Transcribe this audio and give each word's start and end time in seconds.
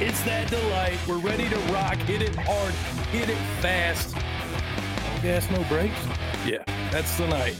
It's 0.00 0.22
that 0.22 0.48
delight. 0.48 0.96
We're 1.08 1.18
ready 1.18 1.48
to 1.48 1.56
rock. 1.72 1.96
Hit 1.96 2.22
it 2.22 2.36
hard. 2.36 2.72
Hit 3.08 3.28
it 3.30 3.36
fast. 3.60 4.14
No 4.14 5.22
gas, 5.22 5.50
no 5.50 5.64
brakes. 5.64 6.00
Yeah, 6.46 6.62
that's 6.92 7.18
the 7.18 7.26
night. 7.26 7.56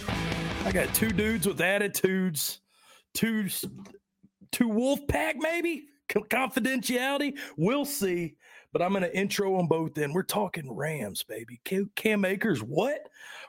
I 0.64 0.71
got 0.71 0.95
two 0.95 1.09
dudes 1.09 1.48
with 1.48 1.61
attitudes. 1.61 2.61
Two, 3.12 3.48
two 4.53 4.68
wolf 4.68 5.00
pack 5.09 5.35
maybe 5.36 5.86
confidentiality. 6.09 7.36
We'll 7.57 7.85
see. 7.85 8.36
But 8.73 8.82
I'm 8.82 8.93
going 8.93 9.03
to 9.03 9.17
intro 9.17 9.57
them 9.57 9.67
both 9.67 9.98
in. 9.98 10.12
We're 10.12 10.23
talking 10.23 10.73
Rams, 10.73 11.25
baby. 11.25 11.61
Cam, 11.64 11.90
Cam 11.96 12.25
Akers, 12.25 12.62
what? 12.62 13.00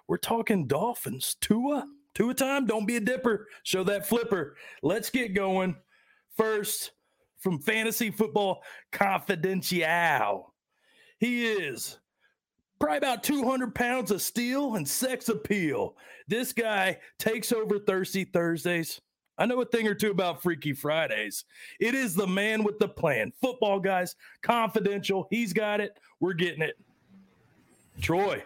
We're 0.07 0.17
talking 0.17 0.65
Dolphins. 0.65 1.35
Tua, 1.41 1.85
Tua 2.15 2.33
time. 2.33 2.65
Don't 2.65 2.87
be 2.87 2.95
a 2.95 3.01
dipper. 3.01 3.47
Show 3.61 3.83
that 3.83 4.07
flipper. 4.07 4.55
Let's 4.81 5.11
get 5.11 5.35
going. 5.35 5.75
First, 6.35 6.91
from 7.39 7.59
Fantasy 7.59 8.11
Football 8.11 8.63
Confidential. 8.91 10.53
He 11.19 11.47
is 11.47 11.99
probably 12.79 12.97
about 12.97 13.23
200 13.23 13.75
pounds 13.75 14.11
of 14.11 14.21
steel 14.21 14.75
and 14.75 14.87
sex 14.87 15.29
appeal. 15.29 15.95
This 16.27 16.53
guy 16.53 16.97
takes 17.17 17.51
over 17.51 17.79
Thirsty 17.79 18.23
Thursdays. 18.23 19.01
I 19.37 19.45
know 19.45 19.61
a 19.61 19.65
thing 19.65 19.87
or 19.87 19.95
two 19.95 20.11
about 20.11 20.41
Freaky 20.41 20.73
Fridays. 20.73 21.45
It 21.79 21.95
is 21.95 22.13
the 22.13 22.27
man 22.27 22.63
with 22.63 22.77
the 22.77 22.89
plan. 22.89 23.31
Football 23.41 23.79
guys, 23.79 24.15
confidential. 24.41 25.27
He's 25.29 25.53
got 25.53 25.79
it. 25.79 25.97
We're 26.19 26.33
getting 26.33 26.61
it. 26.61 26.75
Troy. 28.01 28.43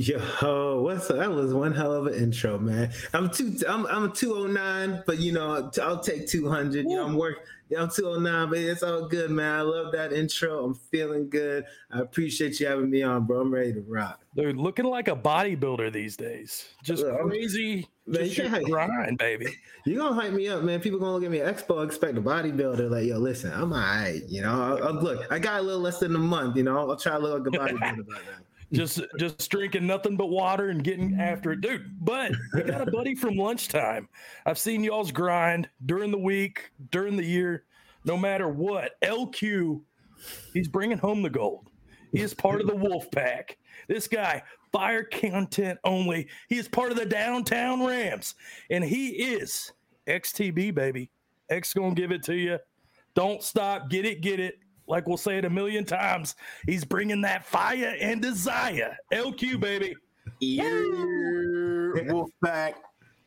Yo, 0.00 0.80
what's 0.80 1.10
up? 1.10 1.18
That 1.18 1.30
was 1.30 1.52
one 1.52 1.74
hell 1.74 1.92
of 1.92 2.06
an 2.06 2.14
intro, 2.14 2.58
man. 2.58 2.90
I'm 3.12 3.28
two. 3.28 3.54
I'm 3.68 3.84
I'm 3.84 4.10
209, 4.10 5.02
but 5.06 5.18
you 5.18 5.30
know 5.32 5.70
I'll 5.82 6.00
take 6.00 6.26
200. 6.26 6.86
You 6.88 6.96
know 6.96 7.04
I'm 7.04 7.16
working. 7.16 7.42
Yeah, 7.68 7.82
I'm 7.82 7.90
209, 7.90 8.48
but 8.48 8.58
it's 8.58 8.82
all 8.82 9.06
good, 9.06 9.30
man. 9.30 9.58
I 9.58 9.60
love 9.60 9.92
that 9.92 10.14
intro. 10.14 10.64
I'm 10.64 10.72
feeling 10.72 11.28
good. 11.28 11.66
I 11.90 12.00
appreciate 12.00 12.58
you 12.58 12.66
having 12.66 12.88
me 12.88 13.02
on, 13.02 13.26
bro. 13.26 13.42
I'm 13.42 13.52
ready 13.52 13.74
to 13.74 13.82
rock. 13.82 14.22
Dude, 14.34 14.56
looking 14.56 14.86
like 14.86 15.08
a 15.08 15.14
bodybuilder 15.14 15.92
these 15.92 16.16
days. 16.16 16.64
Just 16.82 17.02
Look, 17.02 17.20
crazy. 17.20 17.86
Man, 18.06 18.26
just 18.26 18.38
you 18.38 18.64
grind, 18.64 19.18
baby. 19.18 19.48
You 19.84 19.96
gonna 19.96 20.14
hype 20.14 20.32
me 20.32 20.48
up, 20.48 20.62
man. 20.62 20.80
People 20.80 20.98
gonna 20.98 21.12
look 21.12 21.24
at 21.24 21.30
me 21.30 21.40
at 21.40 21.56
Expo, 21.56 21.84
expect 21.84 22.16
a 22.16 22.22
bodybuilder. 22.22 22.90
Like, 22.90 23.06
yo, 23.06 23.18
listen, 23.18 23.52
I'm 23.52 23.72
all 23.72 23.78
right. 23.78 24.22
You 24.28 24.42
know, 24.42 24.62
I'll, 24.62 24.88
I'll, 24.88 24.94
look, 24.94 25.30
I 25.30 25.38
got 25.38 25.60
a 25.60 25.62
little 25.62 25.80
less 25.80 26.00
than 26.00 26.14
a 26.14 26.18
month. 26.18 26.56
You 26.56 26.62
know, 26.62 26.78
I'll 26.78 26.96
try 26.96 27.12
to 27.12 27.18
look 27.18 27.46
like 27.46 27.54
a 27.54 27.74
bodybuilder 27.74 28.06
by 28.06 28.14
then 28.14 28.44
just 28.72 29.00
just 29.18 29.50
drinking 29.50 29.86
nothing 29.86 30.16
but 30.16 30.30
water 30.30 30.68
and 30.68 30.84
getting 30.84 31.18
after 31.18 31.52
it, 31.52 31.60
dude. 31.60 31.96
But 32.00 32.32
we 32.54 32.62
got 32.62 32.86
a 32.86 32.90
buddy 32.90 33.14
from 33.14 33.36
lunchtime. 33.36 34.08
I've 34.46 34.58
seen 34.58 34.84
y'all's 34.84 35.12
grind 35.12 35.68
during 35.86 36.10
the 36.10 36.18
week, 36.18 36.70
during 36.90 37.16
the 37.16 37.24
year, 37.24 37.64
no 38.04 38.16
matter 38.16 38.48
what. 38.48 38.92
LQ, 39.02 39.80
he's 40.52 40.68
bringing 40.68 40.98
home 40.98 41.22
the 41.22 41.30
gold. 41.30 41.68
He 42.12 42.20
is 42.20 42.34
part 42.34 42.60
of 42.60 42.66
the 42.66 42.76
Wolf 42.76 43.10
Pack. 43.10 43.56
This 43.88 44.08
guy, 44.08 44.42
fire 44.72 45.04
content 45.04 45.78
only. 45.84 46.28
He 46.48 46.58
is 46.58 46.68
part 46.68 46.90
of 46.90 46.98
the 46.98 47.06
downtown 47.06 47.84
Rams, 47.84 48.34
and 48.70 48.84
he 48.84 49.08
is 49.08 49.72
XTB 50.06 50.74
baby. 50.74 51.10
X 51.50 51.74
gonna 51.74 51.94
give 51.94 52.12
it 52.12 52.22
to 52.24 52.36
you. 52.36 52.58
Don't 53.14 53.42
stop. 53.42 53.90
Get 53.90 54.04
it. 54.04 54.20
Get 54.20 54.38
it 54.38 54.59
like 54.90 55.06
we'll 55.06 55.16
say 55.16 55.38
it 55.38 55.44
a 55.44 55.50
million 55.50 55.84
times, 55.84 56.34
he's 56.66 56.84
bringing 56.84 57.20
that 57.22 57.46
fire 57.46 57.96
and 58.00 58.20
desire. 58.20 58.96
LQ, 59.12 59.60
baby. 59.60 59.94
Yeah. 60.40 60.64
Wolfpack. 62.10 62.74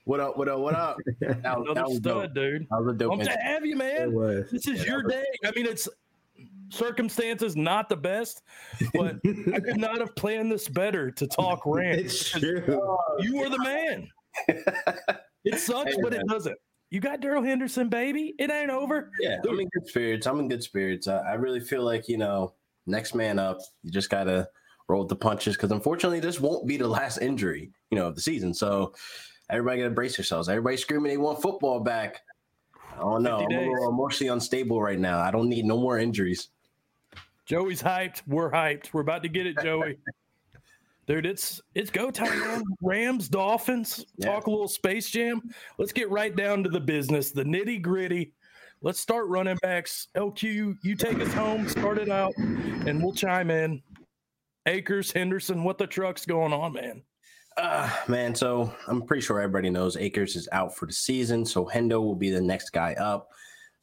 What 0.03 0.19
up? 0.19 0.37
What 0.37 0.49
up? 0.49 0.59
What 0.59 0.75
up? 0.75 0.97
That, 1.21 1.57
Another 1.57 1.73
that 1.73 1.87
was 1.87 1.97
stud, 1.97 2.03
dope. 2.03 2.33
dude. 2.33 2.67
That 2.69 2.83
was 2.83 2.93
a 2.93 2.97
dope. 2.97 3.23
to 3.23 3.37
have 3.41 3.65
you, 3.65 3.77
man. 3.77 4.13
This 4.51 4.67
is 4.67 4.81
yeah, 4.81 4.91
your 4.91 5.03
day. 5.03 5.23
I 5.45 5.51
mean, 5.55 5.65
it's 5.65 5.87
circumstances 6.69 7.55
not 7.55 7.87
the 7.87 7.95
best, 7.95 8.43
but 8.93 9.15
I 9.53 9.59
could 9.59 9.77
not 9.77 9.99
have 9.99 10.15
planned 10.15 10.51
this 10.51 10.67
better 10.67 11.11
to 11.11 11.27
talk 11.27 11.61
Rams. 11.65 12.01
It's 12.01 12.29
true. 12.31 12.97
You 13.19 13.41
are 13.43 13.49
the 13.49 13.59
man. 13.63 14.09
It 15.45 15.59
sucks, 15.59 15.93
hey, 15.93 16.01
but 16.01 16.13
man. 16.13 16.21
it 16.21 16.27
doesn't 16.29 16.55
you 16.93 16.99
got 16.99 17.21
Darrell 17.21 17.41
Henderson, 17.41 17.89
baby. 17.89 18.35
It 18.37 18.51
ain't 18.51 18.69
over. 18.69 19.09
Yeah, 19.19 19.37
I'm 19.49 19.59
in 19.59 19.67
good 19.69 19.87
spirits. 19.87 20.27
I'm 20.27 20.39
in 20.39 20.47
good 20.47 20.61
spirits. 20.61 21.07
I, 21.07 21.17
I 21.17 21.33
really 21.33 21.59
feel 21.59 21.81
like, 21.81 22.07
you 22.07 22.19
know, 22.19 22.53
next 22.85 23.15
man 23.15 23.39
up. 23.39 23.57
You 23.81 23.89
just 23.89 24.11
got 24.11 24.25
to 24.25 24.47
roll 24.87 24.99
with 24.99 25.09
the 25.09 25.15
punches 25.15 25.55
because 25.55 25.71
unfortunately, 25.71 26.19
this 26.19 26.39
won't 26.39 26.67
be 26.67 26.77
the 26.77 26.87
last 26.87 27.17
injury, 27.17 27.71
you 27.89 27.97
know, 27.97 28.05
of 28.05 28.15
the 28.15 28.21
season. 28.21 28.53
So 28.53 28.93
everybody 29.49 29.81
got 29.81 29.85
to 29.85 29.89
brace 29.89 30.19
yourselves. 30.19 30.47
Everybody 30.49 30.77
screaming 30.77 31.09
they 31.09 31.17
want 31.17 31.41
football 31.41 31.79
back. 31.79 32.21
I 32.93 32.99
don't 32.99 33.23
know. 33.23 33.37
I'm 33.37 33.51
a 33.51 33.71
little 33.71 33.89
emotionally 33.89 34.31
unstable 34.31 34.79
right 34.79 34.99
now. 34.99 35.19
I 35.19 35.31
don't 35.31 35.49
need 35.49 35.65
no 35.65 35.79
more 35.79 35.97
injuries. 35.97 36.49
Joey's 37.47 37.81
hyped. 37.81 38.21
We're 38.27 38.51
hyped. 38.51 38.93
We're 38.93 39.01
about 39.01 39.23
to 39.23 39.29
get 39.29 39.47
it, 39.47 39.57
Joey. 39.63 39.97
Dude, 41.05 41.25
it's 41.25 41.61
it's 41.75 41.89
go 41.89 42.11
time, 42.11 42.39
man. 42.39 42.63
Rams, 42.81 43.27
Dolphins, 43.27 44.05
yeah. 44.17 44.27
talk 44.27 44.47
a 44.47 44.49
little 44.49 44.67
Space 44.67 45.09
Jam. 45.09 45.41
Let's 45.77 45.91
get 45.91 46.09
right 46.09 46.33
down 46.35 46.63
to 46.63 46.69
the 46.69 46.79
business, 46.79 47.31
the 47.31 47.43
nitty 47.43 47.81
gritty. 47.81 48.33
Let's 48.81 48.99
start 48.99 49.27
running 49.27 49.57
backs. 49.61 50.07
LQ, 50.15 50.77
you 50.81 50.95
take 50.95 51.19
us 51.19 51.31
home, 51.33 51.67
start 51.69 51.97
it 51.97 52.09
out, 52.09 52.33
and 52.37 53.01
we'll 53.01 53.13
chime 53.13 53.49
in. 53.49 53.81
Akers, 54.65 55.11
Henderson, 55.11 55.63
what 55.63 55.77
the 55.77 55.87
truck's 55.87 56.25
going 56.25 56.53
on, 56.53 56.73
man? 56.73 57.01
Uh, 57.57 57.89
man, 58.07 58.33
so 58.33 58.73
I'm 58.87 59.01
pretty 59.01 59.21
sure 59.21 59.39
everybody 59.39 59.69
knows 59.69 59.95
Akers 59.97 60.35
is 60.35 60.49
out 60.51 60.75
for 60.75 60.85
the 60.85 60.93
season, 60.93 61.45
so 61.45 61.65
Hendo 61.65 62.01
will 62.01 62.15
be 62.15 62.29
the 62.29 62.41
next 62.41 62.71
guy 62.71 62.93
up. 62.93 63.29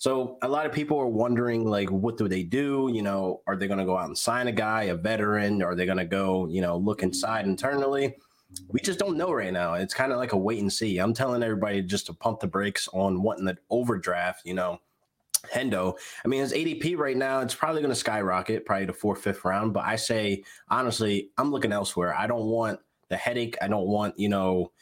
So 0.01 0.39
a 0.41 0.49
lot 0.49 0.65
of 0.65 0.73
people 0.73 0.99
are 0.99 1.07
wondering, 1.07 1.69
like, 1.69 1.91
what 1.91 2.17
do 2.17 2.27
they 2.27 2.43
do? 2.43 2.91
You 2.91 3.03
know, 3.03 3.43
are 3.47 3.55
they 3.55 3.67
going 3.67 3.81
to 3.81 3.85
go 3.85 3.99
out 3.99 4.07
and 4.07 4.17
sign 4.17 4.49
a 4.49 4.53
guy, 4.53 4.85
a 4.85 4.95
veteran? 4.95 5.63
Are 5.63 5.75
they 5.75 5.85
going 5.85 5.99
to 5.99 6.07
go, 6.07 6.49
you 6.49 6.63
know, 6.63 6.79
look 6.79 7.03
inside 7.03 7.45
internally? 7.45 8.17
We 8.71 8.81
just 8.81 8.99
don't 8.99 9.19
know 9.19 9.31
right 9.31 9.53
now. 9.53 9.75
It's 9.75 9.93
kind 9.93 10.11
of 10.11 10.17
like 10.17 10.33
a 10.33 10.39
wait 10.39 10.59
and 10.59 10.73
see. 10.73 10.97
I'm 10.97 11.13
telling 11.13 11.43
everybody 11.43 11.83
just 11.83 12.07
to 12.07 12.15
pump 12.15 12.41
the 12.41 12.47
brakes 12.47 12.89
on 12.95 13.21
wanting 13.21 13.45
the 13.45 13.59
overdraft. 13.69 14.47
You 14.47 14.55
know, 14.55 14.81
Hendo. 15.55 15.99
I 16.25 16.29
mean, 16.29 16.41
his 16.41 16.55
ADP 16.55 16.97
right 16.97 17.17
now, 17.17 17.41
it's 17.41 17.55
probably 17.55 17.83
going 17.83 17.93
to 17.93 18.01
skyrocket, 18.01 18.65
probably 18.65 18.87
to 18.87 18.95
fourth, 18.95 19.21
fifth 19.21 19.45
round. 19.45 19.75
But 19.75 19.85
I 19.85 19.97
say 19.97 20.45
honestly, 20.71 21.29
I'm 21.37 21.53
looking 21.53 21.73
elsewhere. 21.73 22.17
I 22.17 22.27
don't 22.27 22.47
want 22.47 22.81
the 23.11 23.19
headache. 23.19 23.59
I 23.61 23.69
don't 23.69 23.87
want 23.87 24.19
you 24.19 24.31
know 24.31 24.73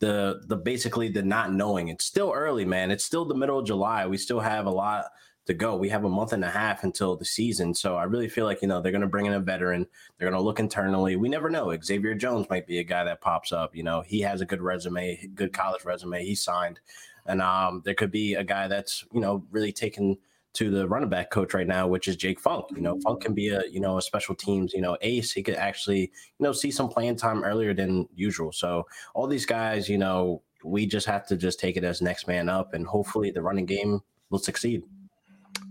the 0.00 0.42
the 0.46 0.56
basically 0.56 1.08
the 1.08 1.22
not 1.22 1.52
knowing. 1.52 1.88
It's 1.88 2.04
still 2.04 2.32
early, 2.34 2.64
man. 2.64 2.90
It's 2.90 3.04
still 3.04 3.24
the 3.24 3.34
middle 3.34 3.58
of 3.58 3.66
July. 3.66 4.06
We 4.06 4.16
still 4.16 4.40
have 4.40 4.66
a 4.66 4.70
lot 4.70 5.06
to 5.46 5.54
go. 5.54 5.76
We 5.76 5.90
have 5.90 6.04
a 6.04 6.08
month 6.08 6.32
and 6.32 6.44
a 6.44 6.50
half 6.50 6.84
until 6.84 7.16
the 7.16 7.24
season. 7.24 7.74
So 7.74 7.96
I 7.96 8.04
really 8.04 8.28
feel 8.28 8.46
like, 8.46 8.62
you 8.62 8.68
know, 8.68 8.80
they're 8.80 8.92
going 8.92 9.02
to 9.02 9.08
bring 9.08 9.26
in 9.26 9.34
a 9.34 9.40
veteran. 9.40 9.86
They're 10.16 10.30
going 10.30 10.40
to 10.40 10.44
look 10.44 10.58
internally. 10.58 11.16
We 11.16 11.28
never 11.28 11.50
know. 11.50 11.76
Xavier 11.82 12.14
Jones 12.14 12.46
might 12.48 12.66
be 12.66 12.78
a 12.78 12.84
guy 12.84 13.04
that 13.04 13.20
pops 13.20 13.52
up. 13.52 13.76
You 13.76 13.82
know, 13.82 14.00
he 14.00 14.20
has 14.22 14.40
a 14.40 14.46
good 14.46 14.62
resume, 14.62 15.28
good 15.34 15.52
college 15.52 15.84
resume. 15.84 16.24
He 16.24 16.34
signed. 16.34 16.80
And 17.26 17.42
um, 17.42 17.82
there 17.84 17.94
could 17.94 18.10
be 18.10 18.34
a 18.34 18.44
guy 18.44 18.68
that's, 18.68 19.04
you 19.12 19.20
know, 19.20 19.44
really 19.50 19.72
taken– 19.72 20.16
to 20.54 20.70
the 20.70 20.88
running 20.88 21.08
back 21.08 21.30
coach 21.30 21.52
right 21.52 21.66
now, 21.66 21.86
which 21.86 22.08
is 22.08 22.16
Jake 22.16 22.40
Funk. 22.40 22.66
You 22.74 22.80
know, 22.80 22.94
mm-hmm. 22.94 23.02
Funk 23.02 23.22
can 23.22 23.34
be 23.34 23.48
a 23.48 23.62
you 23.70 23.80
know 23.80 23.98
a 23.98 24.02
special 24.02 24.34
teams 24.34 24.72
you 24.72 24.80
know 24.80 24.96
ace. 25.02 25.32
He 25.32 25.42
could 25.42 25.56
actually 25.56 26.00
you 26.00 26.40
know 26.40 26.52
see 26.52 26.70
some 26.70 26.88
playing 26.88 27.16
time 27.16 27.44
earlier 27.44 27.74
than 27.74 28.08
usual. 28.14 28.52
So 28.52 28.84
all 29.14 29.26
these 29.26 29.46
guys, 29.46 29.88
you 29.88 29.98
know, 29.98 30.42
we 30.64 30.86
just 30.86 31.06
have 31.06 31.26
to 31.28 31.36
just 31.36 31.60
take 31.60 31.76
it 31.76 31.84
as 31.84 32.00
next 32.00 32.26
man 32.26 32.48
up, 32.48 32.74
and 32.74 32.86
hopefully 32.86 33.30
the 33.30 33.42
running 33.42 33.66
game 33.66 34.00
will 34.30 34.38
succeed. 34.38 34.82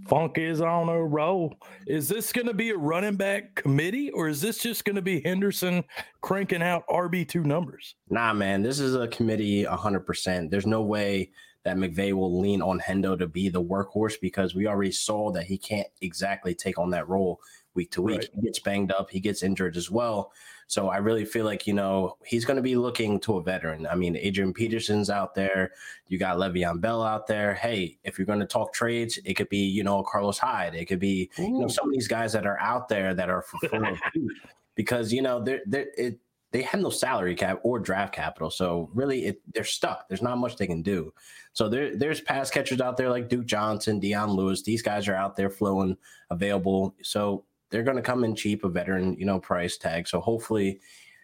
Funk 0.07 0.38
is 0.38 0.60
on 0.60 0.90
a 0.90 1.02
roll. 1.02 1.56
Is 1.88 2.10
this 2.10 2.34
going 2.34 2.48
to 2.48 2.54
be 2.54 2.72
a 2.72 2.78
running 2.78 3.16
back 3.16 3.56
committee, 3.56 4.12
or 4.12 4.28
is 4.28 4.42
this 4.42 4.57
just 4.57 4.84
going 4.84 4.98
to 4.98 5.02
be 5.02 5.22
Henderson 5.22 5.84
cranking 6.22 6.62
out 6.62 6.84
RB 6.90 7.28
two 7.28 7.44
numbers? 7.44 7.96
Nah, 8.10 8.34
man, 8.34 8.62
this 8.62 8.80
is 8.80 8.96
a 8.96 9.07
committee, 9.07 9.63
hundred 9.63 10.02
percent. 10.02 10.52
There's 10.52 10.66
no 10.66 10.81
way 10.81 11.31
that 11.63 11.77
McVay 11.77 12.13
will 12.13 12.39
lean 12.39 12.62
on 12.62 12.80
Hendo 12.80 13.18
to 13.18 13.27
be 13.27 13.50
the 13.50 13.63
workhorse 13.63 14.19
because 14.19 14.54
we 14.54 14.68
already 14.68 14.92
saw 14.92 15.31
that 15.31 15.45
he 15.45 15.57
can't 15.57 15.88
exactly 16.01 16.54
take 16.54 16.77
on 16.77 16.89
that 16.92 17.07
role 17.07 17.39
week 17.74 17.92
to 17.92 18.01
week. 18.01 18.19
Right. 18.19 18.30
He 18.33 18.42
gets 18.42 18.60
banged 18.60 18.92
up, 18.92 19.10
he 19.10 19.19
gets 19.19 19.44
injured 19.44 19.77
as 19.77 19.89
well. 19.89 20.31
So 20.68 20.89
I 20.89 20.98
really 20.98 21.25
feel 21.25 21.45
like, 21.45 21.68
you 21.68 21.74
know, 21.74 22.18
he's 22.25 22.45
going 22.45 22.56
to 22.56 22.63
be 22.63 22.75
looking 22.75 23.19
to 23.21 23.38
a 23.38 23.44
veteran. 23.44 23.86
I 23.86 23.95
mean, 23.95 24.15
Adrian 24.15 24.54
Peterson's 24.54 25.10
out 25.10 25.36
there. 25.36 25.71
You 26.07 26.18
got 26.18 26.38
Le'Veon 26.38 26.81
Bell 26.81 27.04
out 27.04 27.27
there. 27.27 27.54
Hey, 27.54 27.98
if 28.04 28.18
you're 28.18 28.25
going 28.25 28.39
to 28.39 28.45
talk 28.45 28.74
trades, 28.74 29.19
it 29.25 29.36
could 29.36 29.50
be, 29.50 29.66
you 29.66 29.83
know, 29.83 30.04
Carlos 30.04 30.38
Hyde. 30.38 30.74
It 30.74 30.86
could 30.86 31.00
be, 31.00 31.30
Ooh. 31.39 31.44
you 31.44 31.59
know, 31.59 31.68
some 31.68 31.88
of 31.88 31.94
these 31.94 32.07
guys 32.07 32.33
that 32.33 32.48
are 32.48 32.59
out 32.59 32.89
there 32.89 33.13
that 33.13 33.30
are 33.30 33.44
for 33.44 33.59
because, 34.75 35.13
you 35.13 35.21
know, 35.21 35.44
they're, 35.44 35.62
they're, 35.66 35.88
it, 35.98 36.19
they 36.54 36.62
have 36.62 36.80
no 36.80 36.92
salary 36.92 37.34
cap 37.34 37.60
or 37.64 37.80
draft 37.80 38.14
capital. 38.14 38.52
So 38.52 38.90
really, 38.94 39.26
it, 39.26 39.42
they're 39.54 39.64
stuck. 39.64 40.08
There's 40.08 40.22
not 40.22 40.38
much 40.38 40.56
they 40.56 40.68
can 40.68 40.84
do. 40.84 41.12
So 41.52 41.68
there, 41.68 41.98
there's 41.98 42.22
pass 42.22 42.52
catchers 42.52 42.80
out 42.80 42.96
there 42.96 43.10
like 43.10 43.28
Duke 43.28 43.48
Johnson, 43.48 44.00
Dion 44.00 44.30
Lewis. 44.30 44.62
These 44.62 44.84
guys 44.84 45.08
are 45.08 45.16
out 45.16 45.36
there 45.36 45.50
flowing, 45.50 45.98
available. 46.30 46.96
So 47.02 47.44
they're 47.72 47.84
going 47.84 47.98
to 47.98 48.04
come 48.04 48.24
in 48.24 48.36
cheap, 48.36 48.64
a 48.64 48.70
veteran, 48.70 49.18
you 49.18 49.26
know, 49.26 49.40
price 49.40 49.78
tag. 49.78 50.08
So 50.08 50.22
hopefully, 50.22 50.80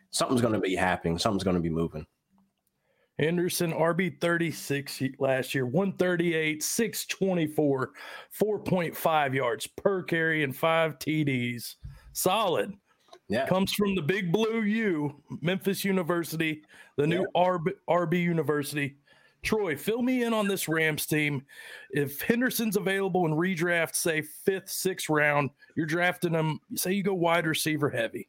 something's 0.10 0.42
going 0.42 0.56
to 0.56 0.60
be 0.60 0.76
happening. 0.76 1.20
Something's 1.20 1.44
going 1.44 1.56
to 1.56 1.62
be 1.62 1.70
moving. 1.70 2.08
Anderson, 3.20 3.72
RB 3.72 4.20
36 4.20 5.04
last 5.20 5.54
year, 5.54 5.66
138, 5.68 6.64
624, 6.64 7.92
4.5 8.42 9.34
yards 9.36 9.68
per 9.68 10.02
carry, 10.02 10.44
and 10.44 10.56
five 10.56 10.98
TDs. 10.98 11.76
Solid. 12.14 12.74
Yeah. 13.30 13.46
Comes 13.48 13.74
from 13.74 13.96
the 13.96 14.02
Big 14.02 14.31
Blue 14.31 14.64
U, 14.64 15.16
Memphis 15.42 15.86
University, 15.86 16.64
the 16.98 17.06
new 17.06 17.28
RB, 17.36 17.74
RB 17.88 18.24
University. 18.24 18.98
Troy, 19.44 19.78
fill 19.78 20.02
me 20.02 20.24
in 20.24 20.34
on 20.34 20.48
this 20.48 20.68
Rams 20.68 21.06
team. 21.06 21.46
If 21.92 22.22
Henderson's 22.22 22.76
available 22.76 23.26
in 23.26 23.31
redraft, 23.34 23.96
say 23.96 24.22
fifth, 24.22 24.70
sixth 24.70 25.10
round, 25.10 25.52
you're 25.76 25.86
drafting 25.86 26.34
him, 26.34 26.60
say 26.76 26.94
you 26.94 27.04
go 27.04 27.14
wide 27.14 27.46
receiver 27.46 27.90
heavy. 27.90 28.28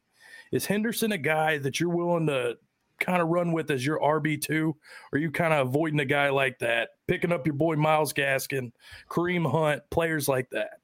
Is 0.51 0.65
Henderson 0.65 1.11
a 1.13 1.17
guy 1.17 1.57
that 1.57 1.79
you're 1.79 1.89
willing 1.89 2.27
to 2.27 2.57
kind 2.99 3.21
of 3.21 3.29
run 3.29 3.51
with 3.51 3.71
as 3.71 3.85
your 3.85 3.99
RB2? 3.99 4.67
Or 4.67 4.75
are 5.13 5.17
you 5.17 5.31
kind 5.31 5.53
of 5.53 5.67
avoiding 5.67 5.99
a 5.99 6.05
guy 6.05 6.29
like 6.29 6.59
that, 6.59 6.89
picking 7.07 7.31
up 7.31 7.47
your 7.47 7.55
boy 7.55 7.75
Myles 7.75 8.13
Gaskin, 8.13 8.71
Kareem 9.09 9.49
Hunt, 9.49 9.81
players 9.89 10.27
like 10.27 10.49
that? 10.51 10.80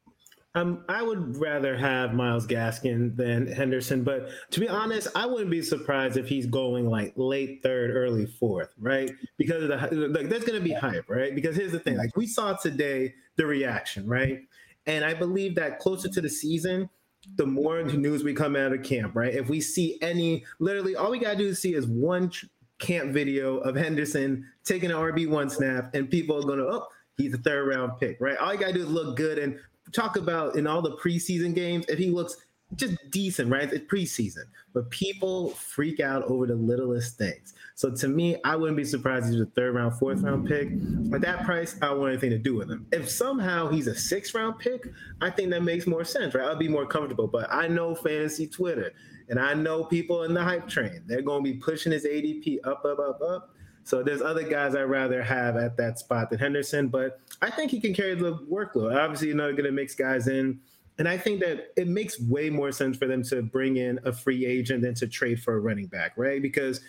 Um, 0.57 0.83
I 0.89 1.03
would 1.03 1.37
rather 1.37 1.77
have 1.77 2.15
Myles 2.15 2.47
Gaskin 2.47 3.15
than 3.15 3.45
Henderson, 3.45 4.03
but 4.03 4.29
to 4.51 4.59
be 4.59 4.67
honest, 4.67 5.07
I 5.15 5.27
wouldn't 5.27 5.51
be 5.51 5.61
surprised 5.61 6.17
if 6.17 6.27
he's 6.27 6.47
going 6.47 6.89
like 6.89 7.13
late 7.15 7.61
third, 7.61 7.95
early 7.95 8.25
fourth, 8.25 8.69
right? 8.79 9.11
Because 9.37 9.63
of 9.63 9.69
the 9.69 10.07
like, 10.07 10.29
there's 10.29 10.45
going 10.45 10.57
to 10.57 10.63
be 10.63 10.73
hype, 10.73 11.07
right? 11.07 11.35
Because 11.35 11.55
here's 11.55 11.71
the 11.71 11.79
thing: 11.79 11.95
like 11.95 12.17
we 12.17 12.25
saw 12.25 12.53
today, 12.53 13.13
the 13.35 13.45
reaction, 13.45 14.07
right? 14.07 14.47
And 14.87 15.05
I 15.05 15.13
believe 15.13 15.53
that 15.55 15.79
closer 15.79 16.09
to 16.09 16.21
the 16.21 16.29
season, 16.29 16.89
the 17.35 17.45
more 17.45 17.83
news 17.83 18.23
we 18.23 18.33
come 18.33 18.55
out 18.55 18.73
of 18.73 18.81
camp, 18.81 19.15
right? 19.15 19.35
If 19.35 19.49
we 19.49 19.61
see 19.61 19.99
any, 20.01 20.43
literally, 20.59 20.95
all 20.95 21.11
we 21.11 21.19
gotta 21.19 21.37
do 21.37 21.49
is 21.49 21.61
see 21.61 21.75
is 21.75 21.85
one 21.85 22.31
camp 22.79 23.11
video 23.11 23.57
of 23.57 23.75
Henderson 23.75 24.43
taking 24.63 24.89
an 24.89 24.97
RB 24.97 25.29
one 25.29 25.51
snap, 25.51 25.93
and 25.93 26.09
people 26.09 26.37
are 26.37 26.47
gonna, 26.47 26.63
oh, 26.63 26.87
he's 27.15 27.35
a 27.35 27.37
third 27.37 27.67
round 27.67 27.99
pick, 27.99 28.17
right? 28.19 28.37
All 28.37 28.51
you 28.51 28.59
gotta 28.59 28.73
do 28.73 28.81
is 28.81 28.89
look 28.89 29.15
good 29.15 29.37
and 29.37 29.59
talk 29.91 30.17
about 30.17 30.55
in 30.55 30.67
all 30.67 30.81
the 30.81 30.97
preseason 30.97 31.53
games 31.53 31.85
if 31.87 31.97
he 31.97 32.09
looks 32.09 32.37
just 32.75 32.97
decent, 33.11 33.49
right? 33.49 33.71
It's 33.71 33.85
preseason, 33.85 34.43
but 34.73 34.89
people 34.89 35.51
freak 35.51 36.01
out 36.01 36.23
over 36.23 36.45
the 36.45 36.55
littlest 36.55 37.17
things. 37.17 37.53
So 37.75 37.91
to 37.91 38.07
me, 38.09 38.35
I 38.43 38.55
wouldn't 38.57 38.75
be 38.75 38.83
surprised 38.83 39.27
if 39.27 39.33
he's 39.33 39.41
a 39.41 39.45
third 39.45 39.75
round, 39.75 39.97
fourth 39.97 40.21
round 40.21 40.47
pick. 40.47 40.69
At 41.13 41.21
that 41.21 41.45
price, 41.45 41.77
I 41.81 41.87
don't 41.87 41.99
want 41.99 42.11
anything 42.11 42.31
to 42.31 42.37
do 42.37 42.55
with 42.55 42.69
him. 42.69 42.85
If 42.91 43.09
somehow 43.09 43.69
he's 43.69 43.87
a 43.87 43.95
sixth 43.95 44.35
round 44.35 44.59
pick, 44.59 44.85
I 45.21 45.29
think 45.29 45.49
that 45.51 45.63
makes 45.63 45.87
more 45.87 46.03
sense, 46.03 46.35
right? 46.35 46.49
I'd 46.49 46.59
be 46.59 46.67
more 46.67 46.85
comfortable. 46.85 47.27
But 47.27 47.47
I 47.51 47.67
know 47.67 47.95
fantasy 47.95 48.47
Twitter 48.47 48.91
and 49.29 49.39
I 49.39 49.53
know 49.53 49.83
people 49.83 50.23
in 50.23 50.33
the 50.33 50.43
hype 50.43 50.67
train. 50.67 51.03
They're 51.05 51.21
going 51.21 51.43
to 51.43 51.51
be 51.51 51.57
pushing 51.57 51.91
his 51.91 52.05
ADP 52.05 52.59
up, 52.65 52.83
up, 52.85 52.99
up, 52.99 53.21
up. 53.21 53.53
So 53.87 54.03
there's 54.03 54.21
other 54.21 54.43
guys 54.43 54.75
I'd 54.75 54.81
rather 54.81 55.23
have 55.23 55.55
at 55.55 55.77
that 55.77 55.97
spot 55.97 56.29
than 56.29 56.39
Henderson, 56.39 56.89
but 56.89 57.21
I 57.41 57.49
think 57.49 57.71
he 57.71 57.79
can 57.79 57.93
carry 57.93 58.15
the 58.15 58.35
workload. 58.51 58.93
Obviously, 58.93 59.29
you're 59.29 59.37
not 59.37 59.51
going 59.51 59.63
to 59.63 59.71
mix 59.71 59.95
guys 59.95 60.27
in. 60.27 60.59
And 60.99 61.07
I 61.07 61.17
think 61.17 61.39
that 61.39 61.71
it 61.77 61.87
makes 61.87 62.19
way 62.19 62.49
more 62.49 62.73
sense 62.73 62.97
for 62.97 63.07
them 63.07 63.23
to 63.23 63.41
bring 63.41 63.77
in 63.77 63.97
a 64.03 64.11
free 64.11 64.45
agent 64.45 64.81
than 64.81 64.93
to 64.95 65.07
trade 65.07 65.41
for 65.41 65.55
a 65.55 65.59
running 65.61 65.85
back, 65.85 66.17
right? 66.17 66.41
Because 66.41 66.81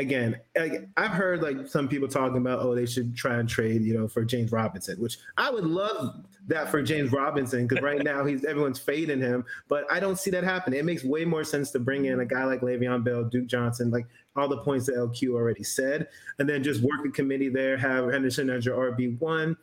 again, 0.00 0.40
like, 0.56 0.88
I've 0.96 1.10
heard 1.10 1.42
like 1.42 1.68
some 1.68 1.88
people 1.88 2.08
talking 2.08 2.38
about, 2.38 2.60
oh, 2.60 2.74
they 2.74 2.86
should 2.86 3.14
try 3.14 3.38
and 3.38 3.48
trade, 3.48 3.82
you 3.82 3.94
know, 3.94 4.08
for 4.08 4.24
James 4.24 4.50
Robinson, 4.50 4.98
which 5.00 5.18
I 5.36 5.50
would 5.50 5.64
love 5.64 6.24
that 6.48 6.70
for 6.70 6.82
James 6.82 7.12
Robinson 7.12 7.66
because 7.66 7.82
right 7.82 8.02
now 8.02 8.24
he's 8.24 8.44
everyone's 8.44 8.78
fading 8.78 9.20
him, 9.20 9.44
but 9.68 9.84
I 9.90 10.00
don't 10.00 10.18
see 10.18 10.30
that 10.30 10.42
happening. 10.42 10.80
It 10.80 10.84
makes 10.84 11.04
way 11.04 11.24
more 11.24 11.44
sense 11.44 11.70
to 11.72 11.78
bring 11.78 12.06
in 12.06 12.20
a 12.20 12.24
guy 12.24 12.44
like 12.44 12.62
Le'Veon 12.62 13.04
Bell, 13.04 13.24
Duke 13.24 13.46
Johnson, 13.46 13.90
like 13.90 14.06
all 14.36 14.48
the 14.48 14.58
points 14.58 14.86
that 14.86 14.96
LQ 14.96 15.34
already 15.34 15.62
said, 15.62 16.08
and 16.38 16.48
then 16.48 16.62
just 16.62 16.82
work 16.82 17.04
a 17.06 17.10
committee 17.10 17.48
there, 17.48 17.76
have 17.76 18.10
Henderson 18.10 18.50
as 18.50 18.64
your 18.64 18.92
RB 18.92 19.18
one, 19.20 19.56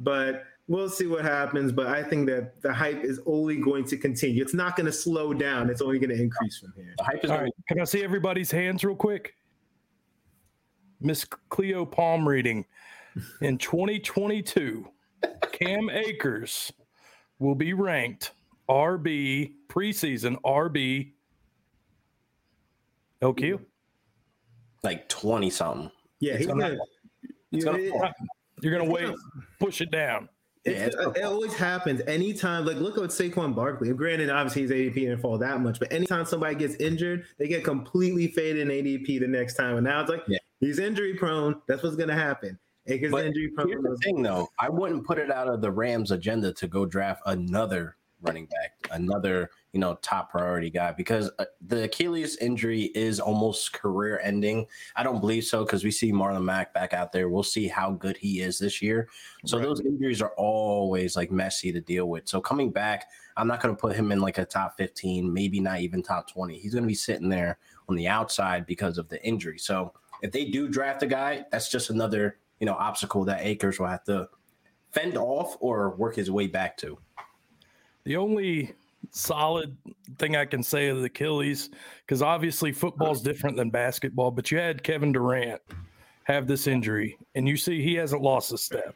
but 0.00 0.46
we'll 0.68 0.88
see 0.88 1.06
what 1.06 1.24
happens. 1.24 1.70
But 1.70 1.88
I 1.88 2.02
think 2.02 2.26
that 2.28 2.60
the 2.62 2.72
hype 2.72 3.04
is 3.04 3.20
only 3.26 3.56
going 3.56 3.84
to 3.84 3.96
continue. 3.96 4.42
It's 4.42 4.54
not 4.54 4.76
going 4.76 4.86
to 4.86 4.92
slow 4.92 5.34
down. 5.34 5.68
It's 5.68 5.82
only 5.82 5.98
going 5.98 6.16
to 6.16 6.20
increase 6.20 6.58
from 6.58 6.72
here. 6.76 6.94
The 6.96 7.04
hype 7.04 7.24
is 7.24 7.30
All 7.30 7.42
right. 7.42 7.52
Can 7.68 7.80
I 7.80 7.84
see 7.84 8.02
everybody's 8.02 8.50
hands 8.50 8.84
real 8.84 8.96
quick? 8.96 9.34
Miss 11.02 11.24
Cleo 11.48 11.84
Palm 11.84 12.26
reading. 12.26 12.64
In 13.42 13.58
2022, 13.58 14.88
Cam 15.52 15.90
Akers 15.90 16.72
will 17.38 17.54
be 17.54 17.72
ranked 17.74 18.32
RB 18.68 19.52
preseason 19.68 20.36
RB 20.44 21.12
LQ. 23.20 23.60
like 24.82 25.08
20 25.08 25.50
something. 25.50 25.90
Yeah, 26.20 26.36
he's 26.38 26.46
gonna- 26.46 26.70
gonna. 26.70 26.78
It's 27.52 27.64
gonna 27.64 27.78
Yeah, 27.78 27.90
fall. 27.90 28.10
You're 28.62 28.72
gonna 28.72 28.84
It's 28.84 28.92
wait, 28.92 29.04
gonna- 29.06 29.46
push 29.60 29.80
it 29.80 29.90
down. 29.90 30.28
It's, 30.64 30.78
Yeah, 30.78 30.86
it's 31.10 31.18
it 31.18 31.22
always 31.24 31.52
happens. 31.54 32.00
Anytime, 32.06 32.64
like 32.64 32.76
look 32.78 32.96
at 32.96 33.10
Saquon 33.10 33.54
Barkley. 33.54 33.92
Granted, 33.92 34.30
obviously 34.30 34.62
his 34.62 34.70
ADP 34.70 34.94
didn't 35.02 35.18
fall 35.20 35.36
that 35.38 35.60
much, 35.60 35.78
but 35.80 35.92
anytime 35.92 36.24
somebody 36.24 36.54
gets 36.54 36.76
injured, 36.76 37.26
they 37.38 37.46
get 37.48 37.62
completely 37.64 38.28
faded 38.28 38.62
in 38.62 38.68
ADP 38.70 39.18
the 39.18 39.26
next 39.28 39.54
time. 39.54 39.76
And 39.76 39.84
now 39.84 40.00
it's 40.00 40.10
like 40.10 40.22
Yeah. 40.28 40.38
He's 40.62 40.78
injury 40.78 41.14
prone. 41.14 41.60
That's 41.68 41.82
what's 41.82 41.96
gonna 41.96 42.14
happen. 42.14 42.58
Akers 42.86 43.12
injury 43.12 43.48
prone. 43.54 43.68
Here's 43.68 43.82
the 43.82 43.96
thing, 44.02 44.22
though. 44.22 44.48
I 44.58 44.70
wouldn't 44.70 45.04
put 45.06 45.18
it 45.18 45.30
out 45.30 45.48
of 45.48 45.60
the 45.60 45.70
Rams' 45.70 46.10
agenda 46.10 46.52
to 46.54 46.66
go 46.66 46.86
draft 46.86 47.22
another 47.26 47.96
running 48.22 48.46
back, 48.46 48.72
another 48.92 49.50
you 49.72 49.80
know 49.80 49.98
top 50.02 50.30
priority 50.30 50.70
guy, 50.70 50.92
because 50.92 51.30
uh, 51.38 51.44
the 51.60 51.84
Achilles 51.84 52.36
injury 52.36 52.84
is 52.94 53.20
almost 53.20 53.72
career 53.72 54.20
ending. 54.22 54.66
I 54.96 55.02
don't 55.02 55.20
believe 55.20 55.44
so 55.44 55.64
because 55.64 55.84
we 55.84 55.90
see 55.90 56.12
Marlon 56.12 56.44
Mack 56.44 56.72
back 56.72 56.92
out 56.92 57.12
there. 57.12 57.28
We'll 57.28 57.42
see 57.42 57.68
how 57.68 57.92
good 57.92 58.16
he 58.16 58.40
is 58.40 58.58
this 58.58 58.80
year. 58.80 59.08
So 59.44 59.58
Right. 59.58 59.64
those 59.64 59.80
injuries 59.80 60.22
are 60.22 60.32
always 60.36 61.16
like 61.16 61.30
messy 61.30 61.72
to 61.72 61.80
deal 61.80 62.08
with. 62.08 62.28
So 62.28 62.40
coming 62.40 62.70
back, 62.70 63.08
I'm 63.36 63.48
not 63.48 63.60
going 63.60 63.74
to 63.74 63.80
put 63.80 63.96
him 63.96 64.12
in 64.12 64.20
like 64.20 64.38
a 64.38 64.44
top 64.44 64.76
15, 64.76 65.32
maybe 65.32 65.60
not 65.60 65.80
even 65.80 66.02
top 66.02 66.30
20. 66.30 66.58
He's 66.58 66.74
going 66.74 66.84
to 66.84 66.88
be 66.88 66.94
sitting 66.94 67.28
there 67.28 67.58
on 67.88 67.96
the 67.96 68.08
outside 68.08 68.66
because 68.66 68.98
of 68.98 69.08
the 69.08 69.24
injury. 69.24 69.58
So 69.58 69.92
if 70.22 70.32
they 70.32 70.46
do 70.46 70.68
draft 70.68 71.02
a 71.02 71.06
guy, 71.06 71.44
that's 71.50 71.68
just 71.68 71.90
another 71.90 72.38
you 72.60 72.66
know 72.66 72.74
obstacle 72.74 73.24
that 73.26 73.40
Akers 73.42 73.78
will 73.78 73.88
have 73.88 74.04
to 74.04 74.28
fend 74.92 75.16
off 75.16 75.56
or 75.60 75.90
work 75.90 76.16
his 76.16 76.30
way 76.30 76.46
back 76.46 76.76
to. 76.78 76.98
The 78.04 78.16
only 78.16 78.74
solid 79.10 79.76
thing 80.18 80.36
I 80.36 80.44
can 80.44 80.62
say 80.62 80.88
of 80.88 80.98
the 80.98 81.04
Achilles, 81.04 81.70
because 82.06 82.22
obviously 82.22 82.72
football's 82.72 83.20
different 83.20 83.56
than 83.56 83.70
basketball, 83.70 84.30
but 84.30 84.50
you 84.50 84.58
had 84.58 84.82
Kevin 84.82 85.12
Durant 85.12 85.60
have 86.24 86.46
this 86.46 86.66
injury, 86.66 87.18
and 87.34 87.48
you 87.48 87.56
see 87.56 87.82
he 87.82 87.94
hasn't 87.94 88.22
lost 88.22 88.52
a 88.52 88.58
step. 88.58 88.94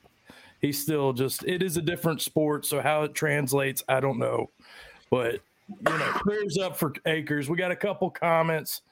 He's 0.60 0.80
still 0.80 1.12
just, 1.12 1.44
it 1.44 1.62
is 1.62 1.76
a 1.76 1.82
different 1.82 2.22
sport. 2.22 2.64
So 2.64 2.80
how 2.80 3.02
it 3.02 3.14
translates, 3.14 3.82
I 3.88 4.00
don't 4.00 4.18
know. 4.18 4.50
But, 5.10 5.40
you 5.68 5.98
know, 5.98 6.12
prayers 6.14 6.58
up 6.58 6.76
for 6.76 6.94
Akers. 7.04 7.50
We 7.50 7.56
got 7.56 7.70
a 7.70 7.76
couple 7.76 8.10
comments. 8.10 8.82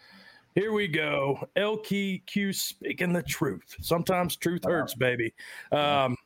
Here 0.55 0.73
we 0.73 0.87
go. 0.87 1.49
LKQ 1.57 2.55
speaking 2.55 3.13
the 3.13 3.23
truth. 3.23 3.75
Sometimes 3.81 4.37
truth 4.37 4.63
hurts, 4.65 4.95
baby. 4.95 5.35
Um, 5.73 6.17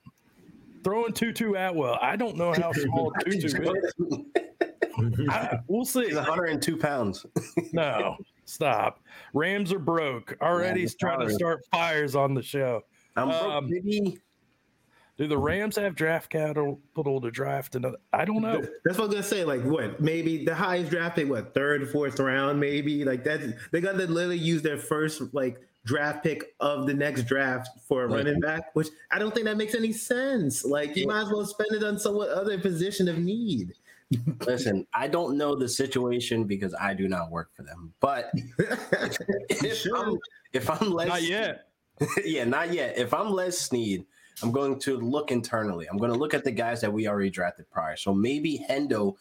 throwing 0.85 1.13
Tutu 1.15 1.55
Atwell. 1.55 1.99
I 2.03 2.17
don't 2.17 2.37
know 2.37 2.53
how 2.53 2.73
small 2.75 3.11
Tutu 3.25 3.47
is. 3.47 3.55
I, 5.31 5.59
we'll 5.67 5.85
see. 5.85 6.07
He's 6.07 6.17
102 6.17 6.77
pounds. 6.77 7.25
No, 7.73 8.17
stop. 8.47 9.03
Rams 9.35 9.73
are 9.73 9.79
broke. 9.79 10.37
Already 10.41 10.85
are 10.85 10.95
trying 10.95 11.21
to 11.21 11.33
start 11.33 11.61
fires 11.71 12.17
on 12.17 12.33
the 12.35 12.43
show. 12.43 12.81
I'm 13.17 13.31
broke, 13.31 13.51
Um, 13.51 13.69
baby. 13.69 14.19
Do 15.19 15.27
the 15.27 15.37
Rams 15.37 15.75
have 15.77 15.97
draft 15.97 16.31
capital 16.31 16.81
to 16.95 17.31
draft 17.31 17.75
another? 17.75 17.99
I 18.13 18.25
don't 18.25 18.41
know. 18.41 18.63
That's 18.85 18.97
what 18.99 19.07
I'm 19.07 19.11
gonna 19.11 19.23
say. 19.25 19.45
Like 19.45 19.63
what? 19.63 20.01
Maybe 20.01 20.45
the 20.45 20.55
highest 20.55 20.91
draft 20.91 21.17
pick, 21.17 21.29
what 21.29 21.55
third, 21.55 21.91
fourth 21.91 22.21
round, 22.21 22.61
maybe 22.61 23.05
like 23.05 23.25
that. 23.25 23.41
They're 23.73 23.81
gonna 23.81 24.05
literally 24.07 24.39
use 24.39 24.63
their 24.63 24.79
first 24.79 25.21
like 25.35 25.61
draft 25.85 26.23
pick 26.23 26.55
of 26.61 26.87
the 26.87 26.95
next 26.95 27.25
draft 27.27 27.69
for 27.89 28.05
a 28.05 28.07
Right. 28.07 28.25
running 28.25 28.39
back, 28.41 28.75
which 28.77 28.89
I 29.11 29.19
don't 29.19 29.35
think 29.35 29.47
that 29.47 29.57
makes 29.57 29.75
any 29.75 29.93
sense. 29.93 30.65
Like 30.65 30.95
you 30.97 31.09
might 31.09 31.23
as 31.23 31.31
well 31.31 31.45
spend 31.45 31.73
it 31.73 31.83
on 31.83 31.99
somewhat 31.99 32.29
other 32.29 32.57
position 32.59 33.09
of 33.09 33.19
need. 33.19 33.73
Listen, 34.47 34.87
I 34.95 35.09
don't 35.09 35.37
know 35.37 35.55
the 35.57 35.69
situation 35.69 36.45
because 36.45 36.75
I 36.81 36.95
do 36.95 37.09
not 37.09 37.31
work 37.31 37.51
for 37.57 37.63
them. 37.65 37.93
But 38.01 38.31
if, 39.51 39.77
Sure. 39.79 39.97
I'm, 39.97 40.19
if 40.53 40.71
I'm 40.71 40.93
Les, 40.93 41.09
Not 41.09 41.23
yet. 41.23 41.67
yeah, 42.25 42.45
not 42.45 42.73
yet. 42.73 42.97
If 42.97 43.13
I'm 43.13 43.31
Les 43.33 43.59
Snead, 43.59 44.07
I'm 44.43 44.53
going 44.53 44.79
to 44.81 44.99
look 44.99 45.31
internally. 45.31 45.87
I'm 45.87 45.99
going 45.99 46.13
to 46.13 46.19
look 46.19 46.35
at 46.35 46.45
the 46.45 46.51
guys 46.51 46.81
that 46.81 46.93
we 46.93 47.09
already 47.09 47.31
drafted 47.31 47.71
prior. 47.71 47.97
So 47.97 48.15
maybe 48.15 48.65
Hendo 48.69 49.15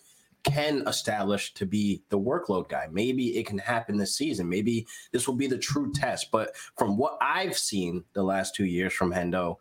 can 0.44 0.88
establish 0.88 1.54
to 1.56 1.66
be 1.66 2.04
the 2.10 2.20
workload 2.20 2.70
guy. 2.70 2.88
Maybe 2.92 3.38
it 3.38 3.46
can 3.46 3.58
happen 3.58 3.98
this 3.98 4.16
season. 4.16 4.48
Maybe 4.48 4.88
this 5.12 5.28
will 5.28 5.36
be 5.36 5.48
the 5.48 5.58
true 5.58 5.92
test. 5.92 6.32
But 6.32 6.56
from 6.78 6.98
what 6.98 7.18
I've 7.22 7.58
seen 7.58 8.04
the 8.14 8.24
last 8.24 8.56
two 8.56 8.66
years 8.66 8.94
from 8.94 9.12
Hendo, 9.12 9.58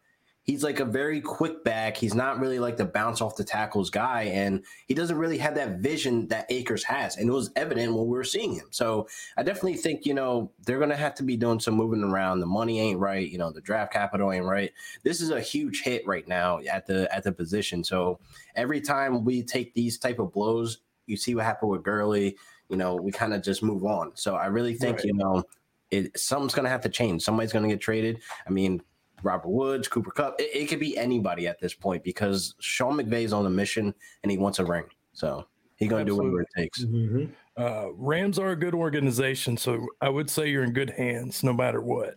he's 0.47 0.63
like 0.63 0.79
a 0.79 0.85
very 0.85 1.21
quick 1.21 1.65
back. 1.65 1.97
He's 1.97 2.15
not 2.15 2.39
really 2.39 2.61
like 2.61 2.77
the 2.77 2.85
bounce 2.85 3.21
off 3.21 3.37
the 3.37 3.45
tackles 3.45 3.91
guy, 3.91 4.23
and 4.23 4.65
he 4.87 4.95
doesn't 4.95 5.19
really 5.19 5.39
have 5.39 5.57
that 5.57 5.79
vision 5.81 6.29
that 6.29 6.47
Akers 6.51 6.85
has, 6.85 7.17
and 7.17 7.29
it 7.29 7.33
was 7.33 7.51
evident 7.57 7.93
when 7.93 8.05
we 8.05 8.17
were 8.17 8.25
seeing 8.25 8.55
him. 8.55 8.69
So 8.71 9.09
I 9.37 9.43
definitely 9.43 9.77
think 9.77 10.07
you 10.07 10.15
know 10.15 10.51
they're 10.65 10.79
gonna 10.79 10.97
have 10.97 11.15
to 11.17 11.23
be 11.23 11.37
doing 11.37 11.61
some 11.61 11.75
moving 11.75 12.03
around. 12.03 12.41
The 12.41 12.47
money 12.47 12.81
ain't 12.81 13.01
right, 13.01 13.29
you 13.29 13.39
know, 13.39 13.51
the 13.51 13.61
draft 13.61 13.93
capital 13.93 14.33
ain't 14.33 14.47
right. 14.47 14.73
This 15.03 15.21
is 15.21 15.31
a 15.31 15.41
huge 15.41 15.83
hit 15.83 16.07
right 16.07 16.27
now 16.27 16.61
at 16.71 16.87
the 16.87 17.13
at 17.15 17.25
the 17.25 17.33
position. 17.33 17.85
So 17.85 18.21
every 18.55 18.81
time 18.81 19.25
we 19.25 19.43
take 19.43 19.75
these 19.75 19.99
type 19.99 20.21
of 20.21 20.33
blows, 20.33 20.79
you 21.07 21.17
see 21.17 21.35
what 21.35 21.45
happened 21.45 21.73
with 21.73 21.83
Gurley. 21.83 22.37
You 22.69 22.77
know, 22.77 22.95
we 22.97 23.13
kind 23.13 23.35
of 23.35 23.43
just 23.43 23.63
move 23.63 23.85
on. 23.85 24.13
So 24.15 24.37
I 24.37 24.47
really 24.47 24.75
think 24.75 24.99
right. 24.99 25.07
you 25.07 25.15
know. 25.15 25.45
It, 25.93 26.19
something's 26.19 26.53
going 26.53 26.65
to 26.65 26.71
have 26.71 26.81
to 26.81 26.89
change. 26.89 27.23
Somebody's 27.23 27.53
going 27.53 27.63
to 27.63 27.69
get 27.69 27.81
traded. 27.81 28.19
I 28.45 28.51
mean, 28.51 28.83
Robert 29.23 29.49
Woods, 29.49 29.89
Cooper 29.89 30.11
Kupp. 30.11 30.41
It, 30.41 30.51
it, 30.55 30.67
could 30.69 30.81
be 30.81 30.97
anybody 30.97 31.47
at 31.47 31.61
this 31.61 31.75
point 31.75 32.05
because 32.05 32.55
Sean 32.61 32.97
McVay's 32.97 33.33
on 33.33 33.47
a 33.47 33.51
mission 33.51 33.95
and 34.23 34.31
he 34.31 34.39
wants 34.39 34.59
a 34.59 34.65
ring. 34.65 34.85
So 35.13 35.47
he's 35.77 35.89
going 35.89 36.05
to 36.05 36.11
do 36.11 36.17
whatever 36.17 36.43
it 36.43 36.49
takes. 36.57 36.85
Mm-hmm. 36.85 37.27
Uh, 37.57 37.93
Rams 37.95 38.39
are 38.39 38.51
a 38.51 38.57
good 38.57 38.75
organization, 38.75 39.57
so 39.57 39.87
I 40.01 40.11
would 40.11 40.29
say 40.29 40.51
you're 40.51 40.65
in 40.65 40.73
good 40.73 40.91
hands 40.91 41.43
no 41.43 41.53
matter 41.53 41.81
what. 41.81 42.17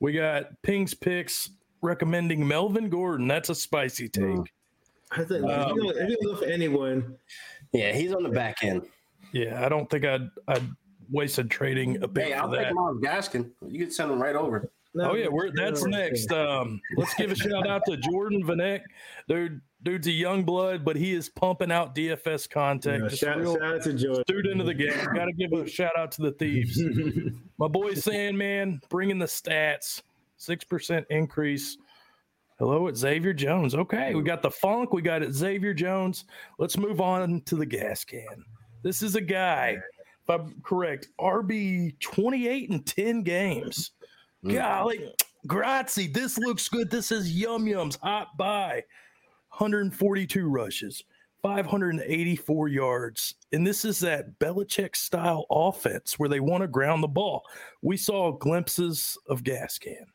We 0.00 0.12
got 0.12 0.46
Ping's 0.62 0.94
picks 0.94 1.50
recommending 1.82 2.46
Melvin 2.46 2.88
Gordon. 2.88 3.28
That's 3.28 3.50
a 3.50 3.54
spicy 3.54 4.08
mm. 4.08 4.36
take. 4.44 4.52
I 5.10 5.24
think 5.24 5.44
um, 5.44 5.78
if 5.78 6.10
you 6.10 6.18
go 6.24 6.36
for 6.36 6.44
anyone, 6.44 7.16
yeah, 7.72 7.92
he's 7.92 8.12
on 8.12 8.22
the 8.22 8.28
back 8.28 8.62
end. 8.62 8.82
Yeah, 9.32 9.64
I 9.64 9.68
don't 9.68 9.88
think 9.88 10.04
I'd 10.04 10.28
I'd 10.48 10.68
wasted 11.10 11.50
trading 11.50 12.02
a 12.02 12.08
pick. 12.08 12.26
Hey, 12.26 12.32
I'll 12.34 12.52
take 12.52 12.74
Myles 12.74 12.98
Gaskin. 12.98 13.50
You 13.66 13.78
could 13.78 13.92
send 13.92 14.10
him 14.10 14.20
right 14.20 14.36
over. 14.36 14.70
No, 14.98 15.12
oh 15.12 15.14
yeah, 15.14 15.28
we're 15.28 15.52
that's 15.54 15.84
next. 15.84 16.32
Um, 16.32 16.80
let's 16.96 17.14
give 17.14 17.30
a 17.30 17.36
shout 17.36 17.68
out 17.68 17.82
to 17.86 17.96
Jordan 17.96 18.42
Vanek. 18.42 18.80
Dude, 19.28 19.60
dude's 19.84 20.08
a 20.08 20.12
young 20.12 20.42
blood, 20.42 20.84
but 20.84 20.96
he 20.96 21.12
is 21.12 21.28
pumping 21.28 21.70
out 21.70 21.94
DFS 21.94 22.50
content. 22.50 23.04
Yeah, 23.04 23.08
shout, 23.10 23.44
shout, 23.44 23.62
out 23.62 23.82
to 23.84 23.92
Jordan. 23.92 24.24
Student 24.26 24.60
of 24.60 24.66
the 24.66 24.74
game. 24.74 24.92
Got 25.14 25.26
to 25.26 25.32
give 25.32 25.52
a 25.52 25.68
shout 25.68 25.96
out 25.96 26.10
to 26.12 26.22
the 26.22 26.32
thieves. 26.32 26.82
My 27.58 27.68
boy 27.68 27.94
Sandman 27.94 28.80
bringing 28.88 29.20
the 29.20 29.26
stats. 29.26 30.02
Six 30.36 30.64
percent 30.64 31.06
increase. 31.10 31.78
Hello, 32.58 32.88
it's 32.88 32.98
Xavier 32.98 33.32
Jones. 33.32 33.76
Okay, 33.76 34.16
we 34.16 34.24
got 34.24 34.42
the 34.42 34.50
funk. 34.50 34.92
We 34.92 35.00
got 35.00 35.22
it, 35.22 35.32
Xavier 35.32 35.74
Jones. 35.74 36.24
Let's 36.58 36.76
move 36.76 37.00
on 37.00 37.42
to 37.42 37.54
the 37.54 37.66
gas 37.66 38.04
can. 38.04 38.44
This 38.82 39.02
is 39.02 39.14
a 39.14 39.20
guy, 39.20 39.76
if 40.24 40.28
I'm 40.28 40.60
correct, 40.64 41.06
RB 41.20 41.96
28 42.00 42.70
and 42.70 42.84
10 42.84 43.22
games. 43.22 43.92
Mm. 44.44 44.54
Golly, 44.54 45.14
grazie. 45.46 46.06
This 46.06 46.38
looks 46.38 46.68
good. 46.68 46.90
This 46.90 47.10
is 47.12 47.32
Yum 47.32 47.66
Yums 47.66 47.98
hot 48.00 48.36
buy. 48.36 48.84
142 49.50 50.48
rushes, 50.48 51.02
584 51.42 52.68
yards. 52.68 53.34
And 53.52 53.66
this 53.66 53.84
is 53.84 53.98
that 54.00 54.38
Belichick 54.38 54.94
style 54.94 55.46
offense 55.50 56.18
where 56.18 56.28
they 56.28 56.40
want 56.40 56.62
to 56.62 56.68
ground 56.68 57.02
the 57.02 57.08
ball. 57.08 57.42
We 57.82 57.96
saw 57.96 58.32
glimpses 58.32 59.18
of 59.28 59.42
gas 59.42 59.78
can. 59.78 60.06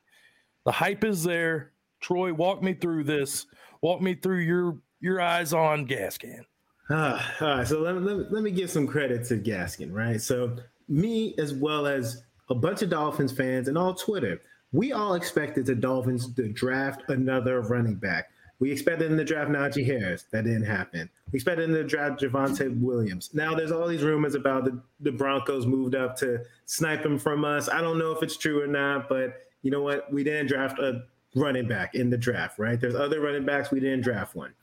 The 0.65 0.71
hype 0.71 1.03
is 1.03 1.23
there. 1.23 1.71
Troy, 1.99 2.33
walk 2.33 2.61
me 2.61 2.73
through 2.73 3.03
this. 3.03 3.45
Walk 3.81 4.01
me 4.01 4.15
through 4.15 4.39
your 4.39 4.77
your 5.01 5.19
eyes 5.19 5.51
on 5.51 5.85
Gaskin. 5.85 6.45
Ah, 6.89 7.35
all 7.41 7.47
right. 7.57 7.67
So 7.67 7.81
let, 7.81 8.01
let, 8.01 8.31
let 8.31 8.43
me 8.43 8.51
give 8.51 8.69
some 8.69 8.87
credit 8.87 9.25
to 9.27 9.37
Gaskin, 9.37 9.91
right? 9.91 10.21
So 10.21 10.55
me 10.87 11.35
as 11.37 11.53
well 11.53 11.87
as 11.87 12.23
a 12.53 12.55
bunch 12.55 12.81
of 12.83 12.89
Dolphins 12.89 13.31
fans 13.31 13.67
and 13.67 13.77
all 13.77 13.93
Twitter, 13.93 14.39
we 14.71 14.93
all 14.93 15.15
expected 15.15 15.65
the 15.65 15.75
Dolphins 15.75 16.31
to 16.33 16.49
draft 16.49 17.03
another 17.09 17.61
running 17.61 17.95
back. 17.95 18.29
We 18.59 18.71
expected 18.71 19.09
them 19.09 19.17
to 19.17 19.25
draft 19.25 19.51
Najee 19.51 19.85
Harris. 19.85 20.25
That 20.31 20.45
didn't 20.45 20.65
happen. 20.65 21.09
We 21.31 21.37
expected 21.37 21.67
them 21.67 21.75
to 21.75 21.83
draft 21.83 22.21
Javonte 22.21 22.79
Williams. 22.79 23.31
Now 23.33 23.55
there's 23.55 23.71
all 23.71 23.87
these 23.87 24.03
rumors 24.03 24.35
about 24.35 24.65
the, 24.65 24.79
the 24.99 25.11
Broncos 25.11 25.65
moved 25.65 25.95
up 25.95 26.15
to 26.17 26.45
snipe 26.65 27.03
him 27.03 27.17
from 27.17 27.43
us. 27.43 27.67
I 27.67 27.81
don't 27.81 27.97
know 27.97 28.11
if 28.11 28.21
it's 28.21 28.37
true 28.37 28.61
or 28.61 28.67
not, 28.67 29.09
but 29.09 29.41
you 29.63 29.71
know 29.71 29.81
what? 29.81 30.11
We 30.13 30.23
didn't 30.23 30.47
draft 30.47 30.79
a 30.79 31.03
running 31.35 31.67
back 31.67 31.95
in 31.95 32.11
the 32.11 32.17
draft, 32.17 32.59
right? 32.59 32.79
There's 32.79 32.95
other 32.95 33.19
running 33.19 33.45
backs. 33.45 33.71
We 33.71 33.79
didn't 33.79 34.01
draft 34.01 34.35
one. 34.35 34.53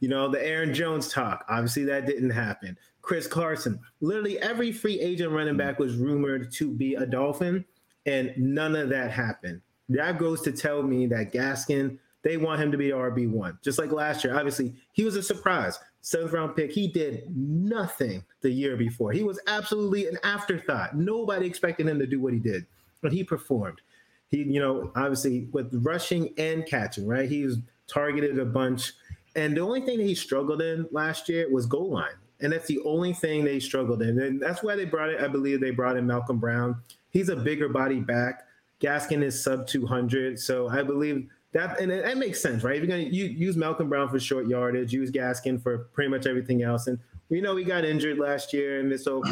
You 0.00 0.08
know, 0.08 0.28
the 0.28 0.44
Aaron 0.44 0.74
Jones 0.74 1.12
talk, 1.12 1.44
obviously 1.48 1.84
that 1.84 2.06
didn't 2.06 2.30
happen. 2.30 2.76
Chris 3.02 3.26
Carson. 3.26 3.80
Literally 4.00 4.38
every 4.38 4.72
free 4.72 5.00
agent 5.00 5.32
running 5.32 5.54
hmm. 5.54 5.58
back 5.58 5.78
was 5.78 5.96
rumored 5.96 6.52
to 6.52 6.70
be 6.70 6.94
a 6.94 7.06
Dolphin, 7.06 7.64
and 8.06 8.32
none 8.36 8.76
of 8.76 8.88
that 8.90 9.10
happened. 9.10 9.60
That 9.88 10.18
goes 10.18 10.40
to 10.42 10.52
tell 10.52 10.82
me 10.82 11.06
that 11.06 11.32
Gaskin, 11.32 11.98
they 12.22 12.36
want 12.36 12.60
him 12.60 12.70
to 12.70 12.78
be 12.78 12.90
RB1. 12.90 13.60
Just 13.62 13.78
like 13.78 13.90
last 13.90 14.22
year. 14.22 14.36
Obviously, 14.36 14.74
he 14.92 15.04
was 15.04 15.16
a 15.16 15.22
surprise. 15.22 15.78
Seventh 16.02 16.32
round 16.32 16.56
pick. 16.56 16.70
He 16.70 16.86
did 16.86 17.24
nothing 17.36 18.24
the 18.40 18.50
year 18.50 18.76
before. 18.76 19.12
He 19.12 19.22
was 19.22 19.40
absolutely 19.46 20.06
an 20.06 20.16
afterthought. 20.22 20.96
Nobody 20.96 21.46
expected 21.46 21.88
him 21.88 21.98
to 21.98 22.06
do 22.06 22.20
what 22.20 22.32
he 22.32 22.38
did, 22.38 22.66
but 23.02 23.12
he 23.12 23.24
performed. 23.24 23.80
He, 24.28 24.44
you 24.44 24.60
know, 24.60 24.92
obviously 24.94 25.48
with 25.52 25.74
rushing 25.84 26.32
and 26.38 26.64
catching, 26.64 27.06
right? 27.06 27.28
He 27.28 27.44
was 27.44 27.58
targeted 27.88 28.38
a 28.38 28.44
bunch. 28.44 28.92
And 29.34 29.56
the 29.56 29.60
only 29.60 29.80
thing 29.80 29.98
that 29.98 30.06
he 30.06 30.14
struggled 30.14 30.62
in 30.62 30.86
last 30.92 31.28
year 31.28 31.50
was 31.50 31.66
goal 31.66 31.90
line 31.90 32.14
and 32.42 32.52
that's 32.52 32.66
the 32.66 32.80
only 32.84 33.12
thing 33.12 33.44
they 33.44 33.60
struggled 33.60 34.02
in. 34.02 34.20
And 34.20 34.40
that's 34.40 34.62
why 34.62 34.76
they 34.76 34.84
brought 34.84 35.10
it. 35.10 35.20
I 35.20 35.28
believe 35.28 35.60
they 35.60 35.70
brought 35.70 35.96
in 35.96 36.06
Malcolm 36.06 36.38
Brown. 36.38 36.76
He's 37.10 37.28
a 37.28 37.36
bigger 37.36 37.68
body 37.68 38.00
back. 38.00 38.46
Gaskin 38.80 39.22
is 39.22 39.42
sub 39.42 39.66
200, 39.66 40.38
so 40.38 40.68
I 40.68 40.82
believe 40.82 41.28
that, 41.52 41.80
and 41.80 41.90
that 41.90 42.16
makes 42.16 42.40
sense, 42.40 42.62
right? 42.62 42.82
If 42.82 42.88
you're 42.88 42.96
to 42.96 43.04
use 43.04 43.56
Malcolm 43.56 43.88
Brown 43.88 44.08
for 44.08 44.18
short 44.18 44.46
yardage, 44.46 44.92
use 44.92 45.10
Gaskin 45.10 45.62
for 45.62 45.78
pretty 45.92 46.08
much 46.08 46.26
everything 46.26 46.62
else, 46.62 46.86
and 46.86 46.98
we 47.28 47.40
know 47.40 47.56
he 47.56 47.64
got 47.64 47.84
injured 47.84 48.18
last 48.18 48.52
year, 48.52 48.80
and 48.80 48.98
so 48.98 49.22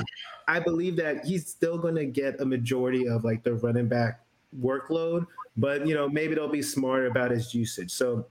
I 0.47 0.61
believe 0.61 0.97
that 0.97 1.25
he's 1.25 1.47
still 1.47 1.81
to 1.81 2.05
get 2.05 2.41
a 2.41 2.45
majority 2.45 3.09
of 3.09 3.25
like 3.25 3.43
the 3.43 3.55
running 3.55 3.89
back 3.89 4.21
workload, 4.61 5.27
but 5.57 5.87
you 5.87 5.95
know 5.95 6.09
maybe 6.09 6.35
they'll 6.35 6.49
be 6.49 6.63
smarter 6.63 7.07
about 7.07 7.31
his 7.31 7.55
usage. 7.55 7.91
So 7.91 8.27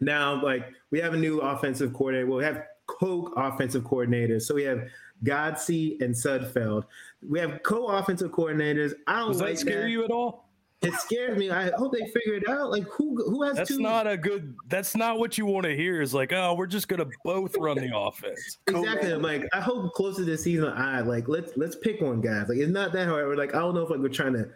now, 0.00 0.42
like 0.42 0.72
we 0.90 1.00
have 1.00 1.14
a 1.14 1.18
new 1.18 1.40
offensive 1.40 1.92
coordinator. 1.92 2.26
We'll 2.26 2.40
have 2.40 2.64
co-offensive 2.86 3.84
coordinators. 3.84 4.42
So 4.42 4.54
we 4.54 4.62
have 4.64 4.88
Godsey 5.24 6.00
and 6.00 6.14
Studesville. 6.14 6.84
We 7.26 7.38
have 7.38 7.62
co-offensive 7.62 8.30
coordinators. 8.30 8.92
I 9.06 9.20
don't 9.20 9.32
Does 9.32 9.40
like 9.40 9.54
that 9.54 9.58
scare 9.58 9.82
that. 9.82 9.90
you 9.90 10.04
at 10.04 10.10
all? 10.10 10.44
It 10.82 10.92
scares 10.94 11.38
me. 11.38 11.50
I 11.50 11.70
hope 11.76 11.92
they 11.92 12.06
figure 12.08 12.34
it 12.34 12.48
out. 12.48 12.70
Like 12.70 12.84
who 12.84 13.16
who 13.24 13.42
has 13.42 13.56
that's 13.56 13.70
two? 13.70 13.78
not 13.80 14.06
a 14.06 14.18
good. 14.18 14.54
That's 14.68 14.94
not 14.94 15.18
what 15.18 15.38
you 15.38 15.46
want 15.46 15.64
to 15.64 15.74
hear. 15.74 16.02
Is 16.02 16.12
like, 16.12 16.32
oh, 16.32 16.54
we're 16.54 16.66
just 16.66 16.88
gonna 16.88 17.06
both 17.24 17.56
run 17.56 17.78
the 17.78 17.96
offense. 17.96 18.58
Exactly. 18.66 19.12
I'm 19.12 19.22
like, 19.22 19.48
I 19.54 19.60
hope 19.60 19.94
close 19.94 20.16
to 20.16 20.24
the 20.24 20.36
season, 20.36 20.66
I 20.66 21.00
like 21.00 21.26
let's 21.26 21.52
let's 21.56 21.76
pick 21.76 22.00
one, 22.02 22.20
guys. 22.20 22.48
Like 22.48 22.58
it's 22.58 22.70
not 22.70 22.92
that 22.92 23.08
hard. 23.08 23.26
We're 23.26 23.36
like, 23.36 23.54
I 23.54 23.60
don't 23.60 23.74
know 23.74 23.82
if 23.82 23.90
like 23.90 24.00
we're 24.00 24.08
trying 24.08 24.34
to 24.34 24.50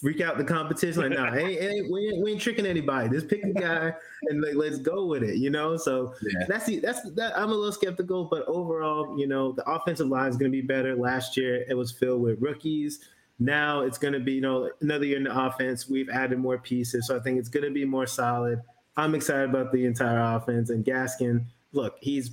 freak 0.00 0.20
out 0.20 0.38
the 0.38 0.44
competition. 0.44 1.02
Like, 1.02 1.12
nah, 1.12 1.34
ain't, 1.34 1.60
ain't, 1.60 1.90
we, 1.90 2.08
ain't, 2.08 2.22
we 2.22 2.32
ain't 2.32 2.40
tricking 2.40 2.66
anybody. 2.66 3.08
Just 3.08 3.28
pick 3.28 3.42
a 3.44 3.52
guy 3.52 3.92
and 4.24 4.42
like 4.42 4.54
let's 4.54 4.78
go 4.78 5.06
with 5.06 5.22
it. 5.22 5.36
You 5.36 5.50
know, 5.50 5.76
so 5.76 6.14
yeah. 6.22 6.46
that's 6.46 6.66
the 6.66 6.78
that's 6.78 7.08
that. 7.12 7.36
I'm 7.36 7.50
a 7.50 7.54
little 7.54 7.72
skeptical, 7.72 8.24
but 8.24 8.44
overall, 8.46 9.18
you 9.18 9.26
know, 9.26 9.52
the 9.52 9.68
offensive 9.68 10.08
line 10.08 10.30
is 10.30 10.36
going 10.36 10.50
to 10.50 10.56
be 10.56 10.66
better. 10.66 10.94
Last 10.94 11.36
year, 11.36 11.64
it 11.68 11.74
was 11.74 11.92
filled 11.92 12.22
with 12.22 12.40
rookies. 12.40 13.00
Now 13.40 13.82
it's 13.82 13.98
going 13.98 14.14
to 14.14 14.20
be, 14.20 14.32
you 14.32 14.40
know, 14.40 14.70
another 14.80 15.04
year 15.04 15.16
in 15.16 15.24
the 15.24 15.46
offense. 15.46 15.88
We've 15.88 16.08
added 16.08 16.38
more 16.38 16.58
pieces, 16.58 17.06
so 17.06 17.16
I 17.16 17.20
think 17.20 17.38
it's 17.38 17.48
going 17.48 17.64
to 17.64 17.70
be 17.70 17.84
more 17.84 18.06
solid. 18.06 18.62
I'm 18.96 19.14
excited 19.14 19.50
about 19.50 19.70
the 19.72 19.84
entire 19.84 20.36
offense 20.36 20.70
and 20.70 20.84
Gaskin. 20.84 21.44
Look, 21.72 21.96
he's 22.00 22.32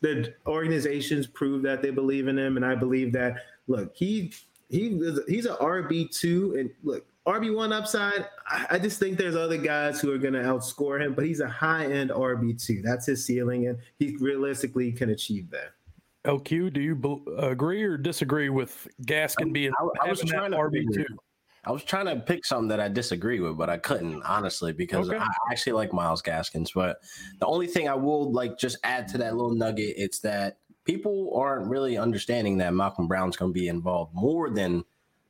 the 0.00 0.32
organizations 0.46 1.26
prove 1.26 1.62
that 1.62 1.82
they 1.82 1.90
believe 1.90 2.28
in 2.28 2.38
him, 2.38 2.56
and 2.56 2.64
I 2.64 2.74
believe 2.74 3.12
that. 3.14 3.38
Look, 3.66 3.96
he 3.96 4.32
he 4.68 4.88
he's 5.28 5.46
an 5.46 5.56
RB 5.56 6.10
two, 6.10 6.56
and 6.58 6.70
look 6.82 7.06
RB 7.26 7.54
one 7.54 7.72
upside. 7.72 8.26
I, 8.46 8.66
I, 8.70 8.78
just 8.78 8.98
think 8.98 9.16
there's 9.16 9.36
other 9.36 9.56
guys 9.56 10.00
who 10.00 10.12
are 10.12 10.18
going 10.18 10.34
to 10.34 10.40
outscore 10.40 11.00
him, 11.00 11.14
but 11.14 11.24
he's 11.24 11.40
a 11.40 11.48
high 11.48 11.86
end 11.86 12.10
RB 12.10 12.62
two. 12.62 12.82
That's 12.82 13.06
his 13.06 13.24
ceiling, 13.24 13.68
and 13.68 13.78
he 13.98 14.16
realistically 14.16 14.92
can 14.92 15.10
achieve 15.10 15.50
that. 15.50 15.72
LQ, 16.26 16.72
do 16.72 16.80
you 16.80 16.94
be- 16.94 17.22
agree 17.38 17.82
or 17.82 17.96
disagree 17.96 18.48
with 18.48 18.88
Gaskin 19.02 19.52
being 19.52 19.72
I, 19.78 20.06
I 20.06 20.10
was 20.10 20.20
trying 20.20 20.52
to 20.52 20.56
RB 20.56 20.84
two? 20.92 21.06
I 21.66 21.72
was 21.72 21.82
trying 21.82 22.06
to 22.06 22.16
pick 22.16 22.44
something 22.44 22.68
that 22.68 22.80
I 22.80 22.88
disagree 22.88 23.40
with, 23.40 23.56
but 23.56 23.70
I 23.70 23.78
couldn't 23.78 24.22
honestly 24.24 24.72
because 24.72 25.08
okay. 25.08 25.18
I 25.18 25.28
actually 25.50 25.72
like 25.72 25.94
Myles 25.94 26.20
Gaskins. 26.20 26.72
But 26.72 26.98
the 27.40 27.46
only 27.46 27.66
thing 27.66 27.88
I 27.88 27.94
will 27.94 28.30
like 28.32 28.58
just 28.58 28.76
add 28.84 29.08
to 29.08 29.18
that 29.18 29.34
little 29.34 29.54
nugget, 29.54 29.94
it's 29.96 30.18
that 30.20 30.58
people 30.84 31.32
aren't 31.34 31.68
really 31.68 31.96
understanding 31.96 32.58
that 32.58 32.74
Malcolm 32.74 33.08
Brown's 33.08 33.36
going 33.36 33.52
to 33.52 33.58
be 33.58 33.68
involved 33.68 34.14
more 34.14 34.50
than 34.50 34.84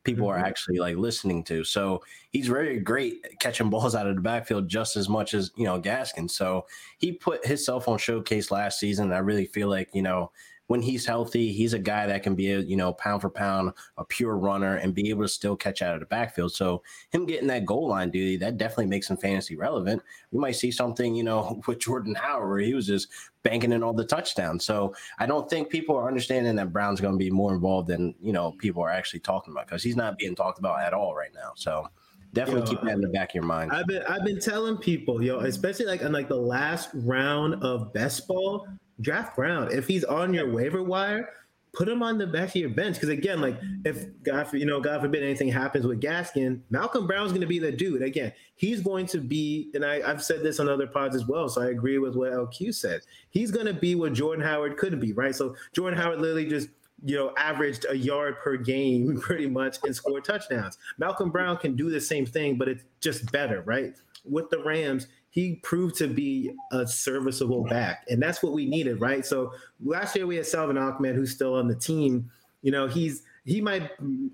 people 0.04 0.28
mm-hmm. 0.28 0.40
are 0.40 0.46
actually 0.46 0.78
like 0.78 0.96
listening 0.96 1.42
to. 1.44 1.64
So 1.64 2.02
he's 2.30 2.46
very 2.46 2.78
great 2.78 3.38
catching 3.40 3.70
balls 3.70 3.94
out 3.94 4.06
of 4.06 4.14
the 4.14 4.20
backfield 4.20 4.68
just 4.68 4.96
as 4.96 5.08
much 5.08 5.34
as, 5.34 5.50
you 5.56 5.64
know, 5.64 5.80
Gaskin. 5.80 6.30
So 6.30 6.66
he 6.98 7.12
put 7.12 7.44
himself 7.46 7.88
on 7.88 7.98
showcase 7.98 8.50
last 8.50 8.78
season. 8.78 9.12
I 9.12 9.18
really 9.18 9.46
feel 9.46 9.68
like, 9.68 9.88
you 9.92 10.02
know, 10.02 10.30
when 10.66 10.80
he's 10.80 11.04
healthy, 11.04 11.52
he's 11.52 11.74
a 11.74 11.78
guy 11.78 12.06
that 12.06 12.22
can 12.22 12.34
be 12.34 12.52
a 12.52 12.60
you 12.60 12.76
know 12.76 12.92
pound 12.94 13.20
for 13.20 13.30
pound 13.30 13.72
a 13.98 14.04
pure 14.04 14.36
runner 14.36 14.76
and 14.76 14.94
be 14.94 15.10
able 15.10 15.22
to 15.22 15.28
still 15.28 15.56
catch 15.56 15.82
out 15.82 15.94
of 15.94 16.00
the 16.00 16.06
backfield. 16.06 16.52
So 16.52 16.82
him 17.10 17.26
getting 17.26 17.48
that 17.48 17.66
goal 17.66 17.88
line 17.88 18.10
duty 18.10 18.36
that 18.38 18.56
definitely 18.56 18.86
makes 18.86 19.10
him 19.10 19.16
fantasy 19.16 19.56
relevant. 19.56 20.02
We 20.30 20.40
might 20.40 20.56
see 20.56 20.70
something 20.70 21.14
you 21.14 21.24
know 21.24 21.60
with 21.66 21.80
Jordan 21.80 22.14
Howard 22.14 22.48
where 22.48 22.58
he 22.60 22.74
was 22.74 22.86
just 22.86 23.08
banking 23.42 23.72
in 23.72 23.82
all 23.82 23.92
the 23.92 24.06
touchdowns. 24.06 24.64
So 24.64 24.94
I 25.18 25.26
don't 25.26 25.48
think 25.50 25.68
people 25.68 25.96
are 25.96 26.08
understanding 26.08 26.56
that 26.56 26.72
Brown's 26.72 27.00
going 27.00 27.14
to 27.14 27.18
be 27.18 27.30
more 27.30 27.52
involved 27.52 27.88
than 27.88 28.14
you 28.20 28.32
know 28.32 28.52
people 28.52 28.82
are 28.82 28.90
actually 28.90 29.20
talking 29.20 29.52
about 29.52 29.66
because 29.66 29.82
he's 29.82 29.96
not 29.96 30.18
being 30.18 30.34
talked 30.34 30.58
about 30.58 30.80
at 30.80 30.94
all 30.94 31.14
right 31.14 31.32
now. 31.34 31.52
So 31.56 31.88
definitely 32.32 32.62
yo, 32.62 32.66
keep 32.66 32.80
that 32.82 32.94
in 32.94 33.00
the 33.00 33.08
back 33.08 33.30
of 33.30 33.34
your 33.34 33.44
mind. 33.44 33.70
I've 33.70 33.86
been 33.86 34.02
I've 34.08 34.24
been 34.24 34.40
telling 34.40 34.78
people, 34.78 35.22
yo, 35.22 35.40
especially 35.40 35.86
like 35.86 36.00
in 36.00 36.12
like 36.12 36.28
the 36.28 36.36
last 36.36 36.88
round 36.94 37.62
of 37.62 37.92
best 37.92 38.26
ball, 38.26 38.66
draft 39.00 39.36
Brown. 39.36 39.72
If 39.72 39.86
he's 39.86 40.04
on 40.04 40.34
your 40.34 40.50
waiver 40.50 40.82
wire, 40.82 41.30
put 41.74 41.88
him 41.88 42.02
on 42.02 42.18
the 42.18 42.26
back 42.26 42.50
of 42.50 42.56
your 42.56 42.70
bench. 42.70 42.96
Because 42.96 43.08
again, 43.08 43.40
like 43.40 43.58
if 43.84 44.06
God, 44.22 44.52
you 44.52 44.64
know, 44.64 44.80
God 44.80 45.02
forbid 45.02 45.22
anything 45.22 45.48
happens 45.48 45.86
with 45.86 46.00
Gaskin, 46.00 46.60
Malcolm 46.70 47.06
Brown's 47.06 47.32
going 47.32 47.40
to 47.40 47.46
be 47.46 47.58
the 47.58 47.72
dude. 47.72 48.02
Again, 48.02 48.32
he's 48.56 48.80
going 48.80 49.06
to 49.06 49.18
be, 49.18 49.70
and 49.74 49.84
I, 49.84 50.00
have 50.06 50.22
said 50.22 50.42
this 50.42 50.60
on 50.60 50.68
other 50.68 50.86
pods 50.86 51.14
as 51.14 51.26
well. 51.26 51.48
So 51.48 51.62
I 51.62 51.66
agree 51.70 51.98
with 51.98 52.14
what 52.14 52.32
LQ 52.32 52.74
said. 52.74 53.02
He's 53.30 53.50
going 53.50 53.66
to 53.66 53.74
be 53.74 53.94
what 53.94 54.12
Jordan 54.12 54.44
Howard 54.44 54.76
couldn't 54.76 55.00
be, 55.00 55.12
right? 55.12 55.34
So 55.34 55.56
Jordan 55.72 55.98
Howard 55.98 56.20
literally 56.20 56.46
just 56.46 56.68
you 57.04 57.16
know, 57.16 57.32
averaged 57.36 57.84
a 57.90 57.96
yard 57.96 58.36
per 58.42 58.56
game 58.56 59.20
pretty 59.20 59.46
much 59.46 59.78
and 59.84 59.94
scored 59.94 60.24
touchdowns. 60.24 60.78
Malcolm 60.98 61.30
Brown 61.30 61.56
can 61.56 61.76
do 61.76 61.90
the 61.90 62.00
same 62.00 62.24
thing, 62.24 62.56
but 62.56 62.68
it's 62.68 62.84
just 63.00 63.30
better, 63.30 63.62
right? 63.62 63.94
With 64.24 64.48
the 64.48 64.62
Rams, 64.62 65.08
he 65.34 65.56
proved 65.56 65.96
to 65.96 66.06
be 66.06 66.54
a 66.70 66.86
serviceable 66.86 67.64
back, 67.64 68.04
and 68.08 68.22
that's 68.22 68.40
what 68.40 68.52
we 68.52 68.66
needed, 68.66 69.00
right? 69.00 69.26
So 69.26 69.52
last 69.84 70.14
year 70.14 70.28
we 70.28 70.36
had 70.36 70.46
Salvon 70.46 70.78
Ahmed, 70.78 71.16
who's 71.16 71.32
still 71.32 71.54
on 71.54 71.66
the 71.66 71.74
team. 71.74 72.30
You 72.62 72.70
know, 72.70 72.86
he's 72.86 73.24
he 73.44 73.60
might 73.60 73.90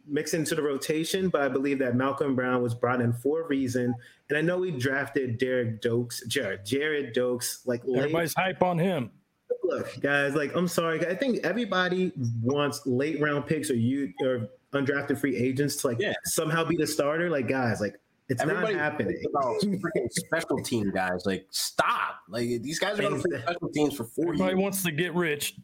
mix 0.07 0.35
into 0.35 0.54
the 0.54 0.62
rotation, 0.62 1.30
but 1.30 1.40
I 1.40 1.49
believe 1.49 1.78
that 1.78 1.97
Malcolm 1.97 2.37
Brown 2.37 2.62
was 2.62 2.75
brought 2.75 3.00
in 3.00 3.14
for 3.14 3.40
a 3.40 3.47
reason. 3.47 3.95
And 4.28 4.38
I 4.38 4.42
know 4.42 4.59
we 4.59 4.71
drafted 4.73 5.38
Derek 5.38 5.80
Doaks, 5.80 6.26
Jared, 6.28 6.66
Jared 6.66 7.14
Doaks, 7.14 7.62
like 7.64 7.83
everybody's 7.97 8.37
late. 8.37 8.45
hype 8.45 8.62
on 8.62 8.78
him 8.78 9.11
look, 9.71 10.00
guys, 10.00 10.35
like 10.35 10.54
I'm 10.54 10.69
sorry. 10.69 11.07
I 11.07 11.14
think 11.14 11.45
everybody 11.45 12.12
wants 12.42 12.83
late 12.87 13.21
round 13.21 13.47
picks 13.47 13.71
or 13.71 13.75
you 13.75 14.12
or 14.21 14.49
undrafted 14.73 15.19
free 15.19 15.37
agents 15.37 15.76
to 15.76 15.88
like 15.88 15.99
yeah. 16.00 16.12
somehow 16.25 16.64
be 16.64 16.76
the 16.76 16.87
starter. 16.87 17.30
Like, 17.30 17.49
guys, 17.49 17.80
like 17.80 18.00
it's 18.30 18.40
Everybody 18.42 18.75
not 18.75 18.82
happening. 18.82 19.20
About 19.28 19.60
freaking 19.60 20.08
special 20.08 20.62
team 20.62 20.92
guys, 20.92 21.26
like 21.26 21.46
stop! 21.50 22.20
Like 22.28 22.46
these 22.62 22.78
guys 22.78 22.96
are 22.96 23.02
going 23.02 23.20
to 23.20 23.28
play 23.28 23.40
special 23.40 23.68
teams 23.70 23.96
for 23.96 24.04
four 24.04 24.26
Everybody 24.28 24.52
years. 24.52 24.62
wants 24.62 24.82
to 24.84 24.92
get 24.92 25.14
rich. 25.14 25.56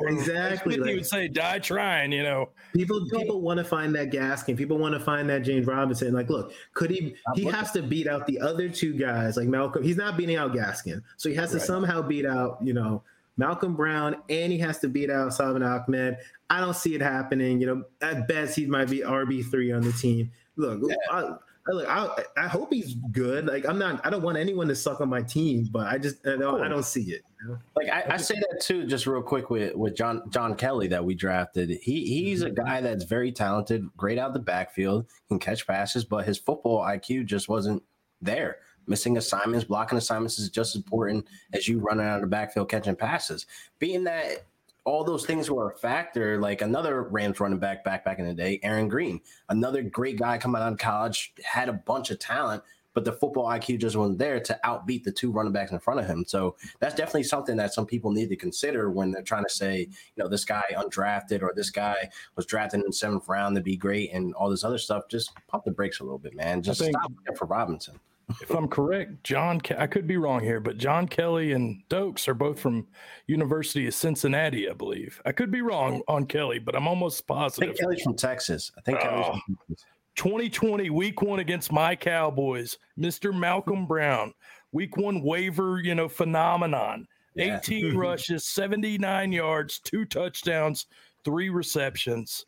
exactly. 0.00 0.78
Like, 0.78 0.94
would 0.94 1.06
say, 1.06 1.28
"Die 1.28 1.58
trying." 1.58 2.12
You 2.12 2.22
know, 2.22 2.48
people 2.74 3.06
people 3.10 3.42
want 3.42 3.58
to 3.58 3.64
find 3.64 3.94
that 3.94 4.10
Gaskin. 4.10 4.56
People 4.56 4.78
want 4.78 4.94
to 4.94 5.00
find 5.00 5.28
that 5.28 5.40
James 5.40 5.66
Robinson. 5.66 6.14
Like, 6.14 6.30
look, 6.30 6.54
could 6.72 6.90
he? 6.90 7.14
He 7.34 7.44
has 7.44 7.72
to 7.72 7.82
beat 7.82 8.08
out 8.08 8.26
the 8.26 8.40
other 8.40 8.70
two 8.70 8.94
guys, 8.94 9.36
like 9.36 9.48
Malcolm. 9.48 9.82
He's 9.82 9.98
not 9.98 10.16
beating 10.16 10.36
out 10.36 10.54
Gaskin, 10.54 11.02
so 11.18 11.28
he 11.28 11.34
has 11.34 11.50
to 11.50 11.58
right. 11.58 11.66
somehow 11.66 12.00
beat 12.00 12.24
out, 12.24 12.56
you 12.62 12.72
know, 12.72 13.02
Malcolm 13.36 13.76
Brown, 13.76 14.16
and 14.30 14.50
he 14.50 14.58
has 14.60 14.78
to 14.78 14.88
beat 14.88 15.10
out 15.10 15.34
Salvon 15.34 15.62
Ahmed. 15.62 16.16
I 16.48 16.60
don't 16.60 16.74
see 16.74 16.94
it 16.94 17.02
happening. 17.02 17.60
You 17.60 17.66
know, 17.66 17.84
at 18.00 18.28
best 18.28 18.56
he 18.56 18.64
might 18.64 18.88
be 18.88 19.00
RB 19.00 19.44
three 19.50 19.72
on 19.72 19.82
the 19.82 19.92
team. 19.92 20.30
Look, 20.56 20.80
yeah. 20.88 20.94
I, 21.10 21.20
I, 21.20 21.36
look, 21.68 21.88
I, 21.88 22.24
I, 22.36 22.48
hope 22.48 22.72
he's 22.72 22.94
good. 22.94 23.46
Like 23.46 23.66
I'm 23.66 23.78
not, 23.78 24.04
I 24.04 24.10
don't 24.10 24.22
want 24.22 24.36
anyone 24.36 24.68
to 24.68 24.74
suck 24.74 25.00
on 25.00 25.08
my 25.08 25.22
team, 25.22 25.68
but 25.70 25.86
I 25.86 25.98
just, 25.98 26.26
I 26.26 26.36
don't, 26.36 26.62
I 26.62 26.68
don't 26.68 26.84
see 26.84 27.02
it. 27.02 27.22
You 27.40 27.48
know? 27.48 27.58
Like 27.76 27.88
I, 27.88 28.14
I, 28.14 28.16
say 28.18 28.34
that 28.34 28.60
too, 28.60 28.86
just 28.86 29.06
real 29.06 29.22
quick 29.22 29.50
with 29.50 29.74
with 29.74 29.96
John 29.96 30.22
John 30.30 30.54
Kelly 30.54 30.88
that 30.88 31.04
we 31.04 31.14
drafted. 31.14 31.70
He 31.70 32.04
he's 32.06 32.42
a 32.42 32.50
mm-hmm. 32.50 32.64
guy 32.64 32.80
that's 32.80 33.04
very 33.04 33.32
talented, 33.32 33.88
great 33.96 34.18
out 34.18 34.34
the 34.34 34.40
backfield, 34.40 35.06
can 35.28 35.38
catch 35.38 35.66
passes, 35.66 36.04
but 36.04 36.26
his 36.26 36.38
football 36.38 36.80
IQ 36.80 37.26
just 37.26 37.48
wasn't 37.48 37.82
there. 38.20 38.58
Missing 38.86 39.16
assignments, 39.16 39.64
blocking 39.64 39.96
assignments 39.96 40.38
is 40.38 40.50
just 40.50 40.76
as 40.76 40.82
important 40.82 41.26
as 41.54 41.66
you 41.66 41.78
running 41.78 42.04
out 42.04 42.16
of 42.16 42.20
the 42.20 42.26
backfield 42.26 42.68
catching 42.68 42.96
passes. 42.96 43.46
Being 43.78 44.04
that 44.04 44.44
all 44.84 45.04
those 45.04 45.24
things 45.24 45.50
were 45.50 45.70
a 45.70 45.76
factor, 45.76 46.38
like 46.40 46.60
another 46.60 47.02
Rams 47.02 47.40
running 47.40 47.58
back 47.58 47.84
back 47.84 48.04
back 48.04 48.18
in 48.18 48.26
the 48.26 48.34
day, 48.34 48.60
Aaron 48.62 48.88
Green, 48.88 49.20
another 49.48 49.82
great 49.82 50.18
guy 50.18 50.38
coming 50.38 50.60
out 50.60 50.72
of 50.72 50.78
college, 50.78 51.32
had 51.42 51.68
a 51.68 51.72
bunch 51.72 52.10
of 52.10 52.18
talent, 52.18 52.62
but 52.92 53.04
the 53.04 53.12
football 53.12 53.46
IQ 53.46 53.80
just 53.80 53.96
wasn't 53.96 54.18
there 54.18 54.38
to 54.40 54.58
outbeat 54.64 55.02
the 55.02 55.10
two 55.10 55.32
running 55.32 55.52
backs 55.52 55.72
in 55.72 55.78
front 55.80 56.00
of 56.00 56.06
him. 56.06 56.24
So 56.26 56.56
that's 56.80 56.94
definitely 56.94 57.24
something 57.24 57.56
that 57.56 57.72
some 57.72 57.86
people 57.86 58.12
need 58.12 58.28
to 58.28 58.36
consider 58.36 58.90
when 58.90 59.10
they're 59.10 59.22
trying 59.22 59.44
to 59.44 59.50
say, 59.50 59.80
you 59.80 60.22
know, 60.22 60.28
this 60.28 60.44
guy 60.44 60.62
undrafted 60.72 61.42
or 61.42 61.52
this 61.56 61.70
guy 61.70 62.10
was 62.36 62.46
drafted 62.46 62.80
in 62.80 62.86
the 62.86 62.92
seventh 62.92 63.26
round 63.26 63.56
to 63.56 63.62
be 63.62 63.76
great 63.76 64.12
and 64.12 64.34
all 64.34 64.50
this 64.50 64.64
other 64.64 64.78
stuff. 64.78 65.08
Just 65.08 65.32
pump 65.48 65.64
the 65.64 65.72
brakes 65.72 66.00
a 66.00 66.04
little 66.04 66.18
bit, 66.18 66.34
man. 66.34 66.62
Just 66.62 66.80
think, 66.80 66.96
stop 66.96 67.36
for 67.36 67.46
Robinson 67.46 67.98
if 68.40 68.50
I'm 68.50 68.68
correct, 68.68 69.24
John, 69.24 69.60
I 69.78 69.86
could 69.86 70.06
be 70.06 70.16
wrong 70.16 70.40
here, 70.40 70.60
but 70.60 70.78
John 70.78 71.06
Kelly 71.06 71.52
and 71.52 71.82
Doaks 71.88 72.28
are 72.28 72.34
both 72.34 72.58
from 72.58 72.86
University 73.26 73.86
of 73.86 73.94
Cincinnati, 73.94 74.68
I 74.68 74.72
believe. 74.72 75.20
I 75.24 75.32
could 75.32 75.50
be 75.50 75.62
wrong 75.62 76.02
on 76.08 76.26
Kelly, 76.26 76.58
but 76.58 76.74
I'm 76.74 76.88
almost 76.88 77.26
positive. 77.26 77.70
I 77.70 77.72
think 77.72 77.80
Kelly's 77.80 78.02
from 78.02 78.16
Texas. 78.16 78.72
I 78.78 78.80
think 78.80 79.00
Kelly's 79.00 79.26
oh, 79.28 79.38
from 79.44 79.58
Texas. 79.68 79.86
2020 80.16 80.90
week 80.90 81.22
one 81.22 81.40
against 81.40 81.72
my 81.72 81.96
Cowboys, 81.96 82.78
Mr. 82.98 83.36
Malcolm 83.36 83.86
Brown, 83.86 84.32
week 84.72 84.96
one 84.96 85.22
waiver, 85.22 85.80
you 85.80 85.94
know, 85.94 86.08
phenomenon. 86.08 87.06
Yeah. 87.34 87.58
18 87.58 87.96
rushes, 87.96 88.46
79 88.46 89.32
yards, 89.32 89.80
two 89.80 90.04
touchdowns, 90.04 90.86
three 91.24 91.48
receptions. 91.48 92.46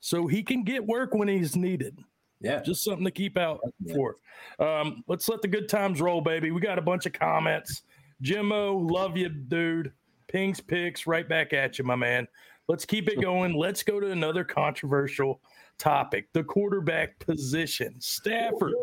So 0.00 0.26
he 0.26 0.42
can 0.42 0.62
get 0.62 0.86
work 0.86 1.12
when 1.14 1.28
he's 1.28 1.56
needed. 1.56 1.98
Yeah. 2.40 2.60
Just 2.62 2.84
something 2.84 3.04
to 3.04 3.10
keep 3.10 3.36
out 3.36 3.60
yeah. 3.80 3.94
for. 3.94 4.16
Um, 4.58 5.02
let's 5.08 5.28
let 5.28 5.42
the 5.42 5.48
good 5.48 5.68
times 5.68 6.00
roll, 6.00 6.20
baby. 6.20 6.50
We 6.50 6.60
got 6.60 6.78
a 6.78 6.82
bunch 6.82 7.06
of 7.06 7.12
comments. 7.12 7.82
Jimmo, 8.22 8.76
love 8.76 9.16
you, 9.16 9.28
dude. 9.28 9.92
Pings 10.28 10.60
picks 10.60 11.06
right 11.06 11.28
back 11.28 11.52
at 11.52 11.78
you, 11.78 11.84
my 11.84 11.96
man. 11.96 12.28
Let's 12.68 12.84
keep 12.84 13.08
it 13.08 13.20
going. 13.20 13.54
Let's 13.54 13.82
go 13.82 13.98
to 13.98 14.10
another 14.10 14.44
controversial 14.44 15.40
topic 15.78 16.26
the 16.32 16.44
quarterback 16.44 17.18
position. 17.20 17.94
Stafford 18.00 18.74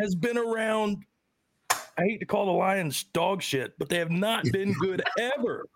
has 0.00 0.14
been 0.14 0.36
around. 0.36 1.04
I 1.70 2.02
hate 2.02 2.20
to 2.20 2.26
call 2.26 2.46
the 2.46 2.52
Lions 2.52 3.04
dog 3.12 3.42
shit, 3.42 3.78
but 3.78 3.88
they 3.88 3.98
have 3.98 4.10
not 4.10 4.44
been 4.52 4.72
good 4.74 5.02
ever. 5.18 5.66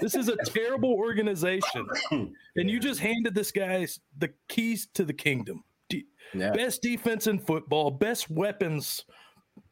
This 0.00 0.14
is 0.14 0.28
a 0.28 0.36
terrible 0.36 0.92
organization. 0.92 1.86
And 2.56 2.68
you 2.68 2.80
just 2.80 2.98
handed 2.98 3.32
this 3.32 3.52
guy 3.52 3.86
the 4.18 4.30
keys 4.48 4.88
to 4.94 5.04
the 5.04 5.12
kingdom 5.12 5.62
yeah. 6.34 6.50
best 6.50 6.82
defense 6.82 7.26
in 7.26 7.38
football, 7.38 7.90
best 7.90 8.30
weapons, 8.30 9.04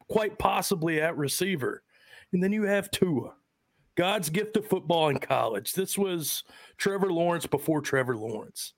quite 0.07 0.37
possibly 0.37 1.01
at 1.01 1.17
receiver. 1.17 1.83
And 2.33 2.43
then 2.43 2.51
you 2.51 2.63
have 2.63 2.91
Tua, 2.91 3.33
God's 3.95 4.29
gift 4.29 4.57
of 4.57 4.67
football 4.67 5.09
in 5.09 5.19
college. 5.19 5.73
This 5.73 5.97
was 5.97 6.43
Trevor 6.77 7.11
Lawrence 7.11 7.45
before 7.45 7.81
Trevor 7.81 8.17
Lawrence. 8.17 8.73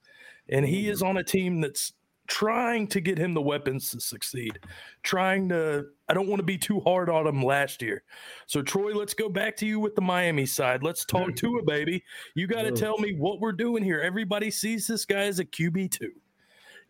And 0.50 0.66
he 0.66 0.90
is 0.90 1.00
mm-hmm. 1.00 1.10
on 1.10 1.18
a 1.18 1.24
team 1.24 1.62
that's 1.62 1.94
trying 2.28 2.88
to 2.88 3.02
get 3.02 3.18
him 3.18 3.34
the 3.34 3.42
weapons 3.42 3.92
to 3.92 4.00
succeed, 4.00 4.58
trying 5.04 5.50
to. 5.50 5.86
I 6.08 6.14
don't 6.14 6.28
want 6.28 6.40
to 6.40 6.46
be 6.46 6.58
too 6.58 6.80
hard 6.82 7.10
on 7.10 7.28
him 7.28 7.44
last 7.44 7.82
year. 7.82 8.04
So, 8.48 8.62
Troy, 8.62 8.94
let's 8.94 9.14
go 9.14 9.30
back 9.30 9.56
to 9.58 9.66
you 9.66 9.80
with 9.80 9.96
the 9.96 10.02
Miami 10.02 10.46
side. 10.46 10.82
Let's 10.82 11.06
talk 11.06 11.36
Tua 11.36 11.64
baby. 11.64 12.04
You 12.36 12.48
got 12.48 12.64
to 12.64 12.72
tell 12.72 12.98
me 12.98 13.14
what 13.14 13.40
we're 13.40 13.52
doing 13.52 13.84
here. 13.84 14.00
Everybody 14.00 14.50
sees 14.50 14.88
this 14.88 15.06
guy 15.06 15.24
as 15.24 15.40
a 15.40 15.46
QB2. 15.46 16.08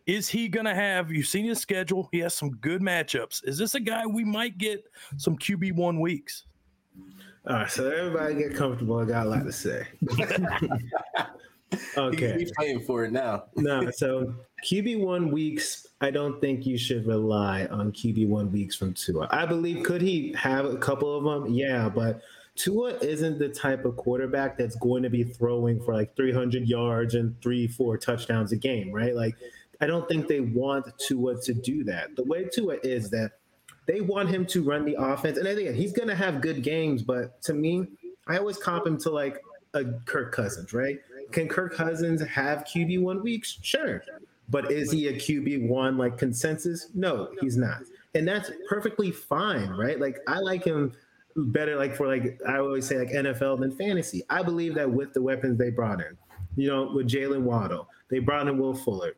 Is 0.06 0.28
he 0.28 0.48
going 0.48 0.66
to 0.66 0.74
have? 0.74 1.10
You've 1.10 1.26
seen 1.26 1.44
his 1.44 1.60
schedule. 1.60 2.08
He 2.12 2.18
has 2.20 2.34
some 2.34 2.50
good 2.50 2.82
matchups. 2.82 3.46
Is 3.46 3.56
this 3.56 3.74
a 3.74 3.80
guy 3.80 4.06
we 4.06 4.24
might 4.24 4.58
get 4.58 4.84
some 5.16 5.36
QB 5.38 5.74
one 5.74 6.00
weeks? 6.00 6.44
All 7.46 7.56
right, 7.56 7.70
so 7.70 7.90
everybody 7.90 8.34
get 8.34 8.54
comfortable. 8.54 8.98
I 8.98 9.04
got 9.04 9.26
a 9.26 9.28
lot 9.28 9.44
to 9.44 9.52
say. 9.52 9.86
okay, 11.96 12.36
he's 12.38 12.52
paying 12.52 12.80
for 12.80 13.04
it 13.04 13.12
now. 13.12 13.44
no, 13.56 13.90
so 13.90 14.34
QB 14.64 15.00
one 15.00 15.30
weeks. 15.30 15.86
I 16.00 16.10
don't 16.10 16.40
think 16.40 16.66
you 16.66 16.78
should 16.78 17.06
rely 17.06 17.66
on 17.66 17.92
QB 17.92 18.28
one 18.28 18.52
weeks 18.52 18.76
from 18.76 18.94
Tua. 18.94 19.28
I 19.30 19.46
believe 19.46 19.84
could 19.84 20.02
he 20.02 20.32
have 20.38 20.66
a 20.66 20.76
couple 20.76 21.16
of 21.16 21.24
them? 21.24 21.52
Yeah, 21.52 21.88
but 21.88 22.22
Tua 22.54 22.94
isn't 22.98 23.38
the 23.38 23.48
type 23.48 23.84
of 23.84 23.96
quarterback 23.96 24.58
that's 24.58 24.76
going 24.76 25.02
to 25.02 25.10
be 25.10 25.24
throwing 25.24 25.80
for 25.82 25.94
like 25.94 26.14
300 26.14 26.68
yards 26.68 27.14
and 27.14 27.40
three, 27.40 27.66
four 27.66 27.96
touchdowns 27.96 28.52
a 28.52 28.56
game, 28.56 28.92
right? 28.92 29.16
Like 29.16 29.36
I 29.82 29.86
don't 29.86 30.08
think 30.08 30.28
they 30.28 30.40
want 30.40 30.86
Tua 30.98 31.40
to 31.42 31.52
do 31.52 31.82
that. 31.84 32.14
The 32.14 32.22
way 32.22 32.44
Tua 32.44 32.76
is 32.84 33.10
that 33.10 33.32
they 33.86 34.00
want 34.00 34.28
him 34.28 34.46
to 34.46 34.62
run 34.62 34.84
the 34.84 34.94
offense. 34.94 35.36
And 35.36 35.46
again, 35.46 35.74
he's 35.74 35.92
going 35.92 36.08
to 36.08 36.14
have 36.14 36.40
good 36.40 36.62
games, 36.62 37.02
but 37.02 37.42
to 37.42 37.52
me, 37.52 37.88
I 38.28 38.38
always 38.38 38.56
comp 38.56 38.86
him 38.86 38.96
to 38.98 39.10
like 39.10 39.40
a 39.74 39.84
Kirk 40.04 40.32
Cousins, 40.32 40.72
right? 40.72 40.98
Can 41.32 41.48
Kirk 41.48 41.74
Cousins 41.74 42.22
have 42.22 42.58
QB 42.64 43.02
one 43.02 43.22
weeks? 43.22 43.58
Sure. 43.62 44.02
But 44.48 44.70
is 44.70 44.92
he 44.92 45.08
a 45.08 45.14
QB 45.14 45.66
one 45.66 45.98
like 45.98 46.16
consensus? 46.16 46.88
No, 46.94 47.30
he's 47.40 47.56
not. 47.56 47.78
And 48.14 48.28
that's 48.28 48.50
perfectly 48.68 49.10
fine, 49.10 49.70
right? 49.70 49.98
Like 49.98 50.18
I 50.28 50.38
like 50.38 50.62
him 50.62 50.92
better 51.34 51.76
like 51.76 51.96
for 51.96 52.06
like 52.06 52.40
I 52.46 52.58
always 52.58 52.86
say 52.86 52.98
like 52.98 53.08
NFL 53.08 53.60
than 53.60 53.72
fantasy. 53.72 54.22
I 54.30 54.42
believe 54.42 54.74
that 54.76 54.88
with 54.88 55.12
the 55.12 55.22
weapons 55.22 55.58
they 55.58 55.70
brought 55.70 56.00
in, 56.00 56.16
you 56.54 56.68
know, 56.68 56.92
with 56.94 57.08
Jaylen 57.08 57.42
Waddle, 57.42 57.88
they 58.10 58.20
brought 58.20 58.46
in 58.46 58.58
Will 58.58 58.74
Fuller. 58.74 59.14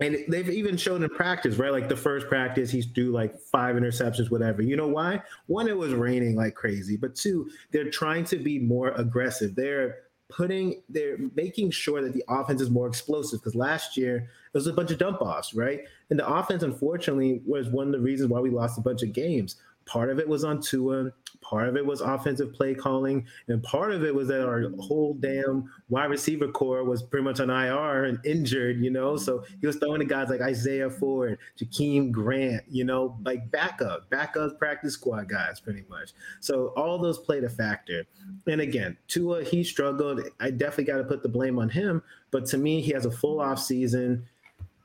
And 0.00 0.24
they've 0.28 0.48
even 0.48 0.76
shown 0.76 1.02
in 1.02 1.08
practice, 1.10 1.56
right? 1.56 1.72
Like 1.72 1.88
the 1.88 1.96
first 1.96 2.28
practice, 2.28 2.70
he's 2.70 2.86
threw 2.86 3.10
like 3.10 3.38
five 3.40 3.74
interceptions, 3.74 4.30
whatever. 4.30 4.62
You 4.62 4.76
know 4.76 4.86
why? 4.86 5.22
One, 5.46 5.66
it 5.66 5.76
was 5.76 5.92
raining 5.92 6.36
like 6.36 6.54
crazy, 6.54 6.96
but 6.96 7.16
two, 7.16 7.50
they're 7.72 7.90
trying 7.90 8.24
to 8.26 8.36
be 8.36 8.60
more 8.60 8.90
aggressive. 8.90 9.56
They're 9.56 9.96
putting, 10.28 10.82
they're 10.88 11.18
making 11.34 11.70
sure 11.70 12.02
that 12.02 12.12
the 12.12 12.22
offense 12.28 12.60
is 12.60 12.70
more 12.70 12.86
explosive. 12.86 13.40
Because 13.40 13.56
last 13.56 13.96
year 13.96 14.16
it 14.18 14.56
was 14.56 14.66
a 14.68 14.72
bunch 14.72 14.92
of 14.92 14.98
dump 14.98 15.20
offs, 15.20 15.52
right? 15.52 15.80
And 16.10 16.18
the 16.18 16.28
offense, 16.28 16.62
unfortunately, 16.62 17.42
was 17.44 17.68
one 17.68 17.86
of 17.86 17.92
the 17.92 18.00
reasons 18.00 18.30
why 18.30 18.38
we 18.38 18.50
lost 18.50 18.78
a 18.78 18.82
bunch 18.82 19.02
of 19.02 19.12
games. 19.12 19.56
Part 19.88 20.10
of 20.10 20.18
it 20.18 20.28
was 20.28 20.44
on 20.44 20.60
Tua. 20.60 21.10
Part 21.40 21.68
of 21.68 21.76
it 21.76 21.86
was 21.86 22.02
offensive 22.02 22.52
play 22.52 22.74
calling, 22.74 23.26
and 23.46 23.62
part 23.62 23.92
of 23.92 24.04
it 24.04 24.14
was 24.14 24.28
that 24.28 24.44
our 24.44 24.64
whole 24.80 25.14
damn 25.14 25.70
wide 25.88 26.10
receiver 26.10 26.48
core 26.48 26.84
was 26.84 27.02
pretty 27.02 27.24
much 27.24 27.40
on 27.40 27.48
IR 27.48 28.04
and 28.04 28.18
injured. 28.26 28.84
You 28.84 28.90
know, 28.90 29.16
so 29.16 29.44
he 29.60 29.66
was 29.66 29.76
throwing 29.76 30.00
to 30.00 30.04
guys 30.04 30.28
like 30.28 30.42
Isaiah 30.42 30.90
Ford, 30.90 31.38
Jakeem 31.58 32.10
Grant. 32.10 32.64
You 32.68 32.84
know, 32.84 33.16
like 33.24 33.50
backup, 33.50 34.10
backup 34.10 34.58
practice 34.58 34.92
squad 34.92 35.30
guys, 35.30 35.58
pretty 35.58 35.84
much. 35.88 36.10
So 36.40 36.74
all 36.76 36.98
those 36.98 37.18
played 37.18 37.44
a 37.44 37.48
factor. 37.48 38.04
And 38.46 38.60
again, 38.60 38.98
Tua 39.06 39.42
he 39.42 39.64
struggled. 39.64 40.20
I 40.40 40.50
definitely 40.50 40.84
got 40.84 40.98
to 40.98 41.04
put 41.04 41.22
the 41.22 41.30
blame 41.30 41.58
on 41.58 41.70
him. 41.70 42.02
But 42.30 42.44
to 42.46 42.58
me, 42.58 42.82
he 42.82 42.92
has 42.92 43.06
a 43.06 43.10
full 43.10 43.40
off 43.40 43.58
season 43.58 44.26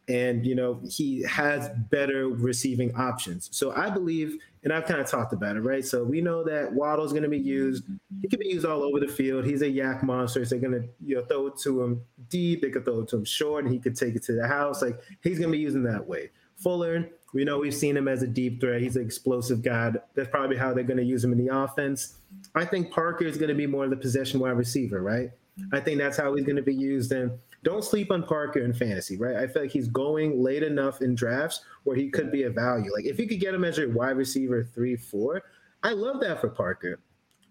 and 0.07 0.45
you 0.45 0.55
know 0.55 0.81
he 0.89 1.23
has 1.23 1.69
better 1.89 2.27
receiving 2.27 2.93
options. 2.95 3.49
So 3.51 3.71
I 3.71 3.89
believe, 3.89 4.37
and 4.63 4.73
I've 4.73 4.85
kind 4.85 4.99
of 4.99 5.07
talked 5.07 5.33
about 5.33 5.55
it, 5.55 5.61
right? 5.61 5.85
So 5.85 6.03
we 6.03 6.21
know 6.21 6.43
that 6.43 6.71
Waddle's 6.71 7.11
going 7.11 7.23
to 7.23 7.29
be 7.29 7.39
used. 7.39 7.85
He 8.21 8.27
can 8.27 8.39
be 8.39 8.49
used 8.49 8.65
all 8.65 8.83
over 8.83 8.99
the 8.99 9.07
field. 9.07 9.45
He's 9.45 9.61
a 9.61 9.69
yak 9.69 10.03
monster. 10.03 10.43
So 10.45 10.55
they're 10.55 10.69
going 10.69 10.81
to 10.81 10.87
you 11.05 11.15
know 11.15 11.25
throw 11.25 11.47
it 11.47 11.57
to 11.59 11.83
him 11.83 12.01
deep. 12.29 12.61
They 12.61 12.69
could 12.69 12.85
throw 12.85 13.01
it 13.01 13.09
to 13.09 13.17
him 13.17 13.25
short, 13.25 13.65
and 13.65 13.73
he 13.73 13.79
could 13.79 13.95
take 13.95 14.15
it 14.15 14.23
to 14.23 14.33
the 14.33 14.47
house. 14.47 14.81
Like 14.81 14.99
he's 15.21 15.39
going 15.39 15.51
to 15.51 15.57
be 15.57 15.61
using 15.61 15.83
that 15.83 16.05
way. 16.05 16.31
Fuller, 16.57 17.09
we 17.33 17.43
know 17.43 17.59
we've 17.59 17.73
seen 17.73 17.97
him 17.97 18.07
as 18.07 18.21
a 18.23 18.27
deep 18.27 18.61
threat. 18.61 18.81
He's 18.81 18.95
an 18.95 19.03
explosive 19.03 19.61
guy. 19.61 19.93
That's 20.13 20.29
probably 20.29 20.57
how 20.57 20.73
they're 20.73 20.83
going 20.83 20.97
to 20.97 21.03
use 21.03 21.23
him 21.23 21.31
in 21.31 21.43
the 21.43 21.55
offense. 21.55 22.17
I 22.55 22.65
think 22.65 22.91
Parker 22.91 23.25
is 23.25 23.37
going 23.37 23.49
to 23.49 23.55
be 23.55 23.67
more 23.67 23.85
of 23.85 23.89
the 23.89 23.97
possession 23.97 24.39
wide 24.39 24.51
receiver, 24.51 25.01
right? 25.01 25.31
I 25.71 25.79
think 25.79 25.97
that's 25.97 26.17
how 26.17 26.33
he's 26.35 26.45
going 26.45 26.55
to 26.55 26.63
be 26.63 26.73
used. 26.73 27.11
And 27.11 27.31
don't 27.63 27.83
sleep 27.83 28.11
on 28.11 28.23
Parker 28.23 28.59
in 28.59 28.73
fantasy, 28.73 29.17
right? 29.17 29.37
I 29.37 29.47
feel 29.47 29.63
like 29.63 29.71
he's 29.71 29.87
going 29.87 30.41
late 30.41 30.63
enough 30.63 31.01
in 31.01 31.15
drafts 31.15 31.61
where 31.83 31.95
he 31.95 32.09
could 32.09 32.31
be 32.31 32.43
a 32.43 32.49
value. 32.49 32.91
Like 32.93 33.05
if 33.05 33.17
you 33.17 33.27
could 33.27 33.39
get 33.39 33.53
him 33.53 33.63
as 33.63 33.77
your 33.77 33.89
wide 33.89 34.17
receiver 34.17 34.69
three, 34.75 34.95
four, 34.95 35.43
I 35.81 35.93
love 35.93 36.19
that 36.21 36.41
for 36.41 36.49
Parker 36.49 36.99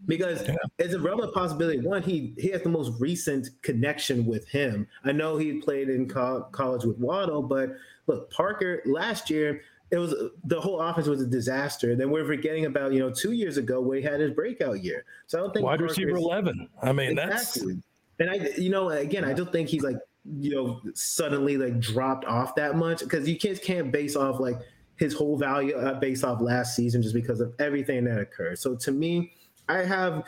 because 0.06 0.46
yeah. 0.46 0.56
it's 0.78 0.94
a 0.94 0.98
realm 0.98 1.20
of 1.20 1.32
possibility. 1.32 1.80
One, 1.80 2.02
he 2.02 2.34
he 2.38 2.48
has 2.48 2.62
the 2.62 2.68
most 2.68 2.92
recent 3.00 3.48
connection 3.62 4.26
with 4.26 4.46
him. 4.48 4.86
I 5.04 5.12
know 5.12 5.36
he 5.36 5.54
played 5.54 5.88
in 5.88 6.08
co- 6.08 6.48
college 6.52 6.84
with 6.84 6.98
Waddle, 6.98 7.42
but 7.42 7.70
look, 8.06 8.30
Parker 8.30 8.82
last 8.84 9.30
year 9.30 9.62
it 9.90 9.98
was 9.98 10.14
the 10.44 10.60
whole 10.60 10.80
offense 10.80 11.06
was 11.06 11.20
a 11.20 11.26
disaster. 11.26 11.94
Then 11.94 12.10
we're 12.10 12.24
forgetting 12.24 12.64
about 12.64 12.92
you 12.92 13.00
know 13.00 13.10
two 13.10 13.32
years 13.32 13.58
ago 13.58 13.80
where 13.80 13.98
he 13.98 14.02
had 14.02 14.20
his 14.20 14.32
breakout 14.32 14.82
year. 14.82 15.04
So 15.26 15.38
I 15.38 15.42
don't 15.42 15.52
think 15.52 15.66
wide 15.66 15.78
Parker 15.78 15.84
receiver 15.84 16.16
eleven. 16.16 16.68
I 16.82 16.92
mean 16.92 17.18
exactly. 17.18 17.74
that's 17.74 17.82
and 18.22 18.30
I, 18.30 18.48
you 18.56 18.70
know, 18.70 18.90
again, 18.90 19.24
I 19.24 19.32
don't 19.32 19.50
think 19.50 19.68
he's 19.68 19.82
like, 19.82 19.96
you 20.24 20.54
know, 20.54 20.80
suddenly 20.94 21.56
like 21.56 21.80
dropped 21.80 22.24
off 22.24 22.54
that 22.54 22.76
much 22.76 23.00
because 23.00 23.28
you 23.28 23.36
can't 23.36 23.60
can't 23.60 23.90
base 23.90 24.14
off 24.14 24.38
like 24.38 24.56
his 24.96 25.12
whole 25.12 25.36
value 25.36 25.74
uh, 25.76 25.98
based 25.98 26.22
off 26.22 26.40
last 26.40 26.76
season 26.76 27.02
just 27.02 27.14
because 27.14 27.40
of 27.40 27.52
everything 27.58 28.04
that 28.04 28.20
occurred. 28.20 28.58
So 28.58 28.76
to 28.76 28.92
me, 28.92 29.32
I 29.68 29.78
have 29.78 30.24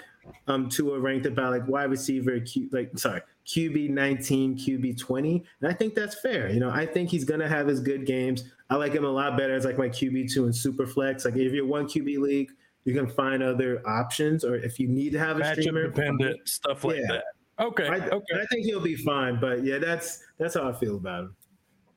um 0.48 0.68
Tua 0.68 0.98
ranked 0.98 1.26
about 1.26 1.52
like 1.52 1.68
wide 1.68 1.90
receiver, 1.90 2.40
Q, 2.40 2.68
like 2.72 2.98
sorry, 2.98 3.20
QB 3.46 3.90
19, 3.90 4.58
QB 4.58 4.98
20, 4.98 5.44
and 5.60 5.70
I 5.70 5.74
think 5.74 5.94
that's 5.94 6.20
fair. 6.20 6.50
You 6.50 6.58
know, 6.58 6.70
I 6.70 6.86
think 6.86 7.10
he's 7.10 7.24
gonna 7.24 7.48
have 7.48 7.68
his 7.68 7.78
good 7.78 8.06
games. 8.06 8.44
I 8.70 8.76
like 8.76 8.92
him 8.92 9.04
a 9.04 9.08
lot 9.08 9.36
better 9.36 9.54
as 9.54 9.64
like 9.64 9.78
my 9.78 9.88
QB 9.88 10.32
two 10.32 10.46
and 10.46 10.56
super 10.56 10.86
flex. 10.86 11.24
Like 11.24 11.36
if 11.36 11.52
you're 11.52 11.66
one 11.66 11.86
QB 11.86 12.18
league, 12.18 12.50
you 12.84 12.94
can 12.94 13.06
find 13.06 13.42
other 13.42 13.86
options, 13.86 14.44
or 14.44 14.56
if 14.56 14.80
you 14.80 14.88
need 14.88 15.12
to 15.12 15.18
have 15.18 15.36
a 15.36 15.40
Matchup 15.42 15.60
streamer, 15.60 15.86
dependent 15.86 16.48
stuff 16.48 16.82
like 16.82 16.96
yeah. 16.96 17.06
that. 17.10 17.24
Okay. 17.60 17.86
I, 17.86 17.96
okay. 17.96 18.34
I 18.40 18.46
think 18.50 18.66
he'll 18.66 18.80
be 18.80 18.96
fine, 18.96 19.38
but 19.40 19.64
yeah, 19.64 19.78
that's 19.78 20.22
that's 20.38 20.54
how 20.54 20.68
I 20.68 20.72
feel 20.72 20.96
about 20.96 21.24
him. 21.24 21.36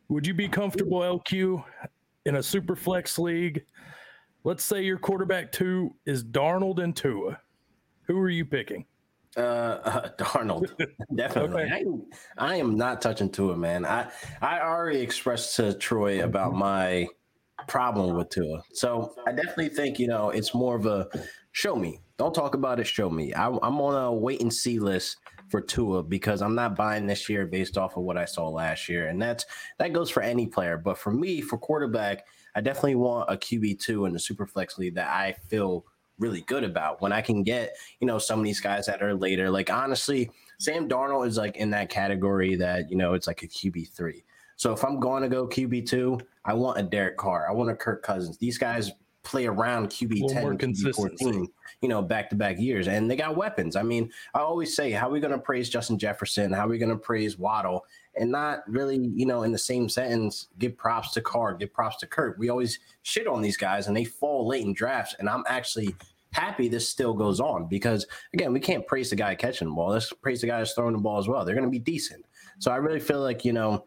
Would 0.10 0.26
you 0.26 0.34
be 0.34 0.48
comfortable, 0.48 1.00
LQ, 1.00 1.64
in 2.26 2.36
a 2.36 2.44
super 2.44 2.76
flex 2.76 3.18
league? 3.20 3.66
Let's 4.44 4.64
say 4.64 4.84
your 4.84 4.98
quarterback 4.98 5.52
two 5.52 5.94
is 6.06 6.24
Darnold 6.24 6.82
and 6.82 6.96
Tua. 6.96 7.40
Who 8.04 8.18
are 8.20 8.30
you 8.30 8.46
picking? 8.46 8.86
Uh, 9.36 9.40
uh 9.40 10.10
Darnold, 10.18 10.72
definitely. 11.16 11.64
okay. 11.64 11.86
I, 12.38 12.54
I 12.54 12.56
am 12.58 12.78
not 12.78 13.02
touching 13.02 13.30
Tua, 13.30 13.58
man. 13.58 13.86
I 13.86 14.10
I 14.42 14.62
already 14.62 15.02
expressed 15.02 15.56
to 15.58 15.74
Troy 15.74 16.24
about 16.24 16.54
my 16.54 17.08
problem 17.68 18.16
with 18.16 18.30
Tua, 18.30 18.64
so 18.74 19.16
I 19.28 19.32
definitely 19.32 19.70
think 19.70 19.98
you 19.98 20.08
know 20.08 20.30
it's 20.30 20.54
more 20.54 20.76
of 20.76 20.86
a 20.86 21.08
show 21.52 21.76
me. 21.76 22.00
Don't 22.18 22.34
talk 22.34 22.56
about 22.56 22.80
it. 22.80 22.88
Show 22.88 23.10
me. 23.10 23.34
I, 23.34 23.48
I'm 23.48 23.82
on 23.82 24.02
a 24.02 24.14
wait 24.14 24.42
and 24.42 24.54
see 24.54 24.80
list 24.80 25.18
for 25.50 25.62
Tua 25.62 26.04
because 26.04 26.42
I'm 26.42 26.56
not 26.56 26.76
buying 26.76 27.08
this 27.08 27.30
year 27.30 27.46
based 27.46 27.78
off 27.78 27.98
of 27.98 28.04
what 28.04 28.18
I 28.18 28.26
saw 28.26 28.50
last 28.50 28.90
year, 28.90 29.08
and 29.08 29.22
that's 29.22 29.46
that 29.80 29.94
goes 29.94 30.10
for 30.10 30.22
any 30.22 30.48
player. 30.48 30.78
But 30.78 30.98
for 30.98 31.12
me, 31.12 31.42
for 31.42 31.58
quarterback, 31.58 32.26
I 32.56 32.62
definitely 32.62 32.96
want 32.96 33.30
a 33.30 33.38
QB 33.38 33.80
two 33.80 34.06
in 34.06 34.14
the 34.14 34.20
super 34.20 34.46
flex 34.46 34.78
league 34.78 34.96
that 34.96 35.10
I 35.10 35.34
feel 35.48 35.86
really 36.20 36.42
good 36.42 36.64
about 36.64 37.00
when 37.02 37.12
I 37.12 37.22
can 37.22 37.44
get 37.44 37.76
you 38.00 38.08
know 38.08 38.18
some 38.18 38.40
of 38.40 38.46
these 38.46 38.60
guys 38.60 38.86
that 38.88 39.02
are 39.02 39.14
later. 39.14 39.50
Like 39.50 39.72
honestly, 39.72 40.30
Sam 40.60 40.90
Darnold 40.90 41.28
is 41.28 41.38
like 41.38 41.58
in 41.58 41.70
that 41.72 41.90
category 41.90 42.56
that 42.56 42.90
you 42.90 42.98
know 42.98 43.14
it's 43.14 43.28
like 43.28 43.44
a 43.44 43.48
QB 43.48 43.90
three. 43.90 44.24
So 44.58 44.74
if 44.74 44.84
I'm 44.84 45.00
going 45.00 45.22
to 45.22 45.30
go 45.30 45.48
QB 45.48 45.88
two, 45.88 46.20
I 46.44 46.54
want 46.54 46.80
a 46.80 46.84
Derek 46.84 47.18
Carr, 47.18 47.48
I 47.48 47.54
want 47.54 47.70
a 47.70 47.76
Kirk 47.76 48.02
Cousins. 48.02 48.38
These 48.38 48.58
guys 48.58 48.92
play 49.28 49.46
around 49.46 49.90
QB 49.90 50.30
10, 50.30 50.58
QB 50.58 50.96
14, 50.96 51.48
you 51.82 51.90
know, 51.90 52.02
back 52.02 52.30
to 52.30 52.36
back 52.36 52.58
years. 52.58 52.88
And 52.88 53.12
they 53.12 53.18
got 53.18 53.36
weapons. 53.36 53.76
I 53.76 53.84
mean, 53.84 54.10
I 54.34 54.40
always 54.40 54.74
say, 54.74 54.92
how 54.92 55.10
are 55.10 55.12
we 55.12 55.20
going 55.20 55.34
to 55.34 55.38
praise 55.38 55.70
Justin 55.70 56.00
Jefferson? 56.00 56.54
How 56.54 56.66
are 56.66 56.70
we 56.70 56.78
going 56.78 56.92
to 56.92 56.98
praise 56.98 57.38
Waddle? 57.38 57.86
And 58.16 58.32
not 58.32 58.60
really, 58.70 59.12
you 59.14 59.26
know, 59.26 59.44
in 59.44 59.52
the 59.52 59.58
same 59.58 59.90
sentence, 59.90 60.48
give 60.60 60.78
props 60.78 61.12
to 61.12 61.22
Carr, 61.22 61.56
give 61.56 61.74
props 61.74 61.98
to 61.98 62.08
Kirk. 62.08 62.38
We 62.40 62.48
always 62.50 62.80
shit 63.04 63.28
on 63.28 63.42
these 63.42 63.58
guys 63.58 63.88
and 63.88 63.98
they 63.98 64.06
fall 64.06 64.48
late 64.48 64.64
in 64.64 64.74
drafts. 64.74 65.16
And 65.20 65.28
I'm 65.28 65.44
actually 65.48 65.94
happy 66.32 66.70
this 66.70 66.88
still 66.88 67.14
goes 67.14 67.42
on 67.42 67.68
because, 67.68 68.08
again, 68.34 68.54
we 68.54 68.62
can't 68.62 68.88
praise 68.88 69.10
the 69.10 69.18
guy 69.18 69.36
catching 69.36 69.68
the 69.68 69.74
ball. 69.74 69.90
Let's 69.90 70.14
praise 70.14 70.40
the 70.40 70.48
guy 70.48 70.60
that's 70.60 70.74
throwing 70.74 70.94
the 70.94 71.00
ball 71.00 71.20
as 71.20 71.28
well. 71.28 71.44
They're 71.44 71.56
going 71.56 71.68
to 71.68 71.72
be 71.72 71.80
decent. 71.80 72.26
So 72.60 72.72
I 72.72 72.78
really 72.78 73.02
feel 73.02 73.22
like, 73.22 73.44
you 73.44 73.52
know, 73.52 73.84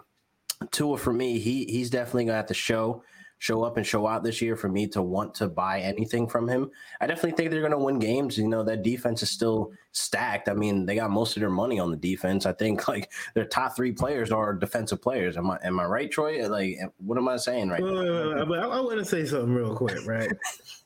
Tua 0.71 0.99
for 0.99 1.15
me, 1.15 1.39
he 1.39 1.65
he's 1.65 1.89
definitely 1.89 2.25
going 2.25 2.35
to 2.35 2.37
have 2.37 2.47
to 2.47 2.55
show 2.55 3.03
show 3.41 3.65
up 3.65 3.79
and 3.79 3.87
show 3.87 4.07
out 4.07 4.23
this 4.23 4.43
year 4.43 4.55
for 4.55 4.69
me 4.69 4.87
to 4.87 5.01
want 5.01 5.35
to 5.35 5.49
buy 5.49 5.81
anything 5.81 6.29
from 6.29 6.47
him. 6.47 6.71
I 7.01 7.07
definitely 7.07 7.33
think 7.33 7.51
they're 7.51 7.61
going 7.61 7.73
to 7.73 7.79
win 7.79 7.99
games. 7.99 8.37
You 8.37 8.47
know, 8.47 8.63
that 8.63 8.83
defense 8.83 9.23
is 9.23 9.31
still 9.31 9.73
stacked. 9.93 10.49
I 10.49 10.53
mean, 10.53 10.85
they 10.85 10.95
got 10.95 11.11
most 11.11 11.37
of 11.37 11.41
their 11.41 11.51
money 11.51 11.81
on 11.81 11.91
the 11.91 11.97
defense. 11.97 12.45
I 12.45 12.53
think 12.53 12.87
like 12.89 13.11
their 13.35 13.47
top 13.47 13.75
three 13.75 13.93
players 13.93 14.31
are 14.31 14.53
defensive 14.53 15.01
players. 15.01 15.39
Am 15.39 15.51
I 15.51 15.59
am 15.65 15.81
I 15.81 15.85
right, 15.85 16.11
Troy? 16.11 16.47
Like, 16.49 16.79
what 16.99 17.17
am 17.17 17.29
I 17.29 17.39
saying 17.39 17.71
right? 17.71 17.83
Uh, 17.83 18.45
but 18.45 18.59
I, 18.59 18.67
I 18.67 18.81
want 18.81 18.99
to 18.99 19.05
say 19.07 19.25
something 19.25 19.55
real 19.55 19.75
quick, 19.75 20.07
right? 20.07 20.31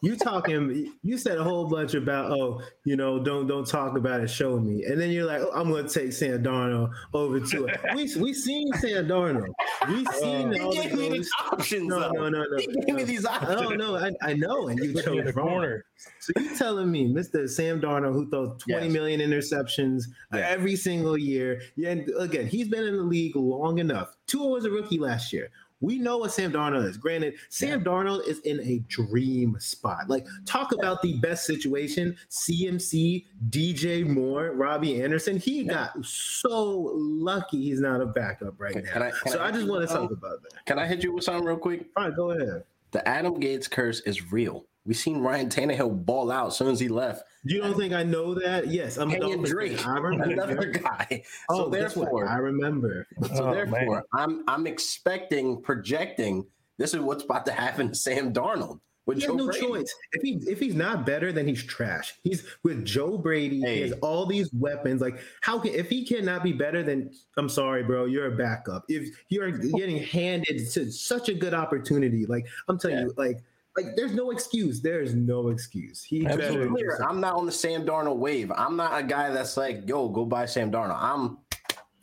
you 0.01 0.17
talking? 0.17 0.93
You 1.03 1.19
said 1.19 1.39
a 1.39 1.45
whole 1.45 1.67
bunch 1.67 1.95
about 1.95 2.31
oh, 2.31 2.63
you 2.85 2.97
know, 2.97 3.19
don't 3.23 3.47
don't 3.47 3.67
talk 3.67 3.97
about 3.97 4.21
it. 4.21 4.29
Show 4.29 4.59
me, 4.61 4.85
and 4.85 5.01
then 5.01 5.11
you're 5.11 5.25
like, 5.25 5.41
oh, 5.41 5.51
I'm 5.55 5.71
going 5.71 5.87
to 5.87 5.93
take 5.93 6.13
Sam 6.13 6.43
Darnold 6.43 6.93
over 7.13 7.41
to 7.41 7.67
it. 7.67 7.81
We 7.95 8.15
we 8.17 8.33
seen 8.33 8.73
Sam 8.75 9.09
Darnold. 9.09 9.53
We 9.89 10.05
seen 10.21 10.61
uh, 10.61 10.65
all 10.65 10.73
the 10.73 11.27
options. 11.53 11.89
No, 11.89 12.11
no, 12.11 12.29
no, 12.29 12.44
no. 12.51 12.57
He 12.59 12.67
gave 12.87 12.95
me 12.95 13.05
these 13.05 13.25
options. 13.25 13.61
No, 13.61 13.71
no, 13.71 13.97
I, 13.97 14.13
I 14.23 14.35
know, 14.35 14.69
and 14.69 14.79
you 14.79 15.01
chose 15.03 15.35
wrong. 15.35 15.49
Corner. 15.49 15.85
So 16.21 16.33
you 16.37 16.57
telling 16.57 16.91
me, 16.91 17.13
Mr. 17.13 17.49
Sam 17.49 17.81
Darnold, 17.81 18.13
who 18.13 18.29
throws 18.31 18.61
20 18.63 18.87
yes. 18.87 18.93
million 18.93 19.21
interceptions 19.21 20.05
yes. 20.33 20.47
every 20.49 20.77
single 20.77 21.17
year, 21.19 21.61
yeah, 21.77 21.91
and 21.91 22.11
again, 22.19 22.47
he's 22.47 22.69
been 22.69 22.85
in 22.85 22.97
the 22.97 23.03
league 23.03 23.37
long 23.37 23.79
enough. 23.79 24.17
Tua 24.27 24.49
was 24.49 24.65
a 24.65 24.71
rookie 24.71 24.99
last 24.99 25.33
year. 25.33 25.51
We 25.81 25.99
know 25.99 26.19
what 26.19 26.33
Sam 26.33 26.53
Darnold 26.53 26.87
is. 26.87 26.97
Granted, 26.97 27.35
Sam 27.51 27.81
yeah. 27.81 27.85
Darnold 27.85 28.27
is 28.27 28.41
in 28.41 28.61
a 28.61 28.79
dream 28.89 29.57
spot. 29.59 30.09
Like, 30.09 30.27
talk 30.47 30.73
about 30.73 31.03
the 31.03 31.15
best 31.19 31.47
situation. 31.47 32.17
CMC, 32.31 33.27
DJ 33.51 34.07
Moore, 34.07 34.53
Robbie 34.53 35.03
Anderson. 35.03 35.37
He 35.37 35.63
yeah. 35.63 35.73
got 35.75 36.05
so 36.05 36.93
lucky 36.95 37.63
he's 37.63 37.81
not 37.81 38.01
a 38.01 38.07
backup 38.07 38.55
right 38.59 38.75
now. 38.75 39.03
I, 39.03 39.11
so 39.31 39.39
I, 39.39 39.49
I 39.49 39.51
just 39.51 39.67
want 39.67 39.87
to 39.87 39.95
talk 39.95 40.11
about 40.11 40.43
that. 40.43 40.65
Can 40.67 40.79
I 40.79 40.87
hit 40.87 41.03
you 41.03 41.13
with 41.13 41.25
something 41.25 41.45
real 41.45 41.57
quick? 41.57 41.87
All 41.97 42.05
right, 42.05 42.17
go 42.17 42.31
ahead. 42.31 42.65
The 42.93 43.07
Adam 43.09 43.41
Gase 43.41 43.71
curse 43.71 44.01
is 44.01 44.33
real. 44.33 44.67
We 44.87 44.93
seen 44.93 45.19
Ryan 45.21 45.49
Tannehill 45.49 46.05
ball 46.05 46.31
out 46.31 46.49
as 46.49 46.57
soon 46.57 46.69
as 46.71 46.79
he 46.79 46.89
left. 46.89 47.25
You 47.45 47.63
don't 47.63 47.75
think 47.77 47.95
I 47.95 48.03
know 48.03 48.35
that? 48.35 48.69
Yes, 48.69 48.99
I'm 48.99 49.11
Kenyon 49.11 49.43
Drake, 49.43 49.87
I 49.87 49.97
remember. 49.99 50.43
another 50.45 50.67
guy. 50.67 51.23
Oh, 51.49 51.65
so 51.65 51.69
therefore, 51.71 52.29
I 52.29 52.37
remember. 52.37 53.07
Oh, 53.23 53.27
so 53.29 53.47
oh, 53.49 53.55
therefore, 53.55 53.95
man. 53.97 54.03
I'm 54.15 54.45
I'm 54.49 54.67
expecting, 54.67 55.63
projecting. 55.63 56.47
This 56.79 56.93
is 56.93 57.01
what's 57.01 57.25
about 57.25 57.47
to 57.47 57.53
happen 57.53 57.89
to 57.89 57.95
Sam 57.95 58.33
Darnold. 58.33 58.81
With 59.07 59.19
he 59.19 59.25
has 59.25 59.31
Joe 59.31 59.37
no 59.37 59.47
Brady. 59.47 59.61
choice. 59.67 59.95
If 60.13 60.23
he 60.23 60.33
if 60.51 60.59
he's 60.61 60.75
not 60.75 61.05
better, 61.07 61.33
then 61.33 61.47
he's 61.47 61.63
trash. 61.63 62.15
He's 62.23 62.45
with 62.63 62.85
Joe 62.87 63.17
Brady. 63.19 63.61
He 63.61 63.81
has 63.83 63.93
all 64.03 64.25
these 64.27 64.51
weapons. 64.55 65.01
Like, 65.03 65.19
how 65.43 65.59
can 65.59 65.75
if 65.75 65.89
he 65.91 66.05
cannot 66.07 66.43
be 66.43 66.53
better? 66.53 66.83
Then 66.83 67.11
I'm 67.37 67.49
sorry, 67.51 67.83
bro. 67.85 68.05
You're 68.07 68.33
a 68.33 68.37
backup. 68.37 68.85
If 68.89 69.15
you're 69.29 69.51
getting 69.77 69.99
handed 70.03 70.71
to 70.73 70.91
such 70.91 71.29
a 71.29 71.35
good 71.35 71.55
opportunity, 71.55 72.25
like 72.27 72.47
I'm 72.69 72.79
telling 72.79 72.97
Yeah. 72.97 73.03
you, 73.05 73.15
like 73.19 73.43
like 73.77 73.97
there's 73.97 74.15
no 74.15 74.31
excuse. 74.31 74.81
There 74.81 75.01
is 75.01 75.15
no 75.15 75.49
excuse. 75.49 76.03
He 76.03 76.27
Absolutely. 76.27 76.83
Clear, 76.83 77.05
I'm 77.09 77.21
not 77.21 77.35
on 77.35 77.47
the 77.47 77.53
Sam 77.53 77.85
Darnold 77.85 78.19
wave. 78.19 78.53
I'm 78.53 78.77
not 78.77 78.99
a 78.99 79.03
guy 79.03 79.31
that's 79.31 79.57
like, 79.57 79.89
yo, 79.89 80.09
go 80.09 80.25
buy 80.25 80.47
Sam 80.47 80.71
Darnold. 80.71 80.99
I'm 81.01 81.39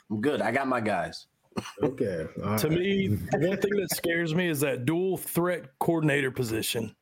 I'm 0.09 0.19
good. 0.19 0.41
I 0.41 0.51
got 0.51 0.67
my 0.67 0.81
guys. 0.81 1.27
Okay. 1.81 2.27
To 2.35 2.41
right. 2.43 2.69
me, 2.69 3.07
the 3.07 3.47
one 3.47 3.57
thing 3.57 3.75
that 3.75 3.93
scares 3.93 4.35
me 4.35 4.47
is 4.47 4.59
that 4.61 4.85
dual 4.85 5.17
threat 5.17 5.65
coordinator 5.79 6.31
position. 6.31 6.93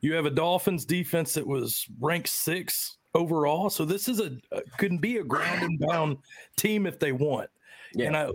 You 0.00 0.14
have 0.14 0.26
a 0.26 0.30
Dolphins 0.30 0.84
defense 0.84 1.34
that 1.34 1.46
was 1.46 1.86
ranked 2.00 2.28
six 2.28 2.98
overall, 3.14 3.70
so 3.70 3.84
this 3.84 4.08
is 4.08 4.20
a, 4.20 4.36
a 4.52 4.62
couldn't 4.78 4.98
be 4.98 5.18
a 5.18 5.24
ground 5.24 5.62
and 5.62 5.80
pound 5.88 6.18
team 6.56 6.86
if 6.86 6.98
they 6.98 7.12
want. 7.12 7.48
Yeah. 7.94 8.06
And 8.06 8.16
I, 8.16 8.28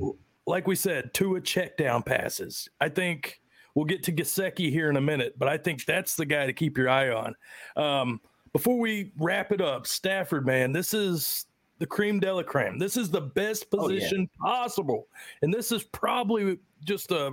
like 0.47 0.67
we 0.67 0.75
said, 0.75 1.13
Tua 1.13 1.41
check 1.41 1.77
down 1.77 2.01
passes. 2.01 2.67
I 2.81 2.89
think 2.89 3.41
we'll 3.79 3.85
get 3.85 4.03
to 4.03 4.11
Gesicki 4.11 4.69
here 4.69 4.89
in 4.89 4.97
a 4.97 5.01
minute, 5.01 5.39
but 5.39 5.47
I 5.47 5.57
think 5.57 5.85
that's 5.85 6.17
the 6.17 6.25
guy 6.25 6.45
to 6.45 6.51
keep 6.51 6.77
your 6.77 6.89
eye 6.89 7.11
on. 7.11 7.33
Um, 7.77 8.19
before 8.51 8.77
we 8.77 9.13
wrap 9.17 9.53
it 9.53 9.61
up, 9.61 9.87
Stafford, 9.87 10.45
man, 10.45 10.73
this 10.73 10.93
is 10.93 11.45
the 11.77 11.85
cream 11.85 12.19
de 12.19 12.33
la 12.33 12.43
creme. 12.43 12.77
This 12.77 12.97
is 12.97 13.09
the 13.09 13.21
best 13.21 13.67
Oh, 13.71 13.87
yeah. 13.89 13.95
position 14.01 14.29
possible. 14.41 15.07
And 15.43 15.53
this 15.53 15.71
is 15.71 15.85
probably 15.85 16.59
just 16.83 17.11
a 17.11 17.31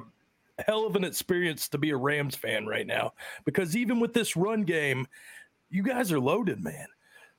hell 0.65 0.87
of 0.87 0.95
an 0.95 1.03
experience 1.03 1.69
to 1.71 1.79
be 1.79 1.91
a 1.91 1.97
Rams 1.97 2.37
fan 2.37 2.65
right 2.65 2.87
now 2.87 3.15
because 3.45 3.75
even 3.77 3.99
with 3.99 4.15
this 4.15 4.37
run 4.37 4.63
game, 4.63 5.05
you 5.69 5.83
guys 5.83 6.13
are 6.13 6.21
loaded, 6.21 6.63
man. 6.63 6.87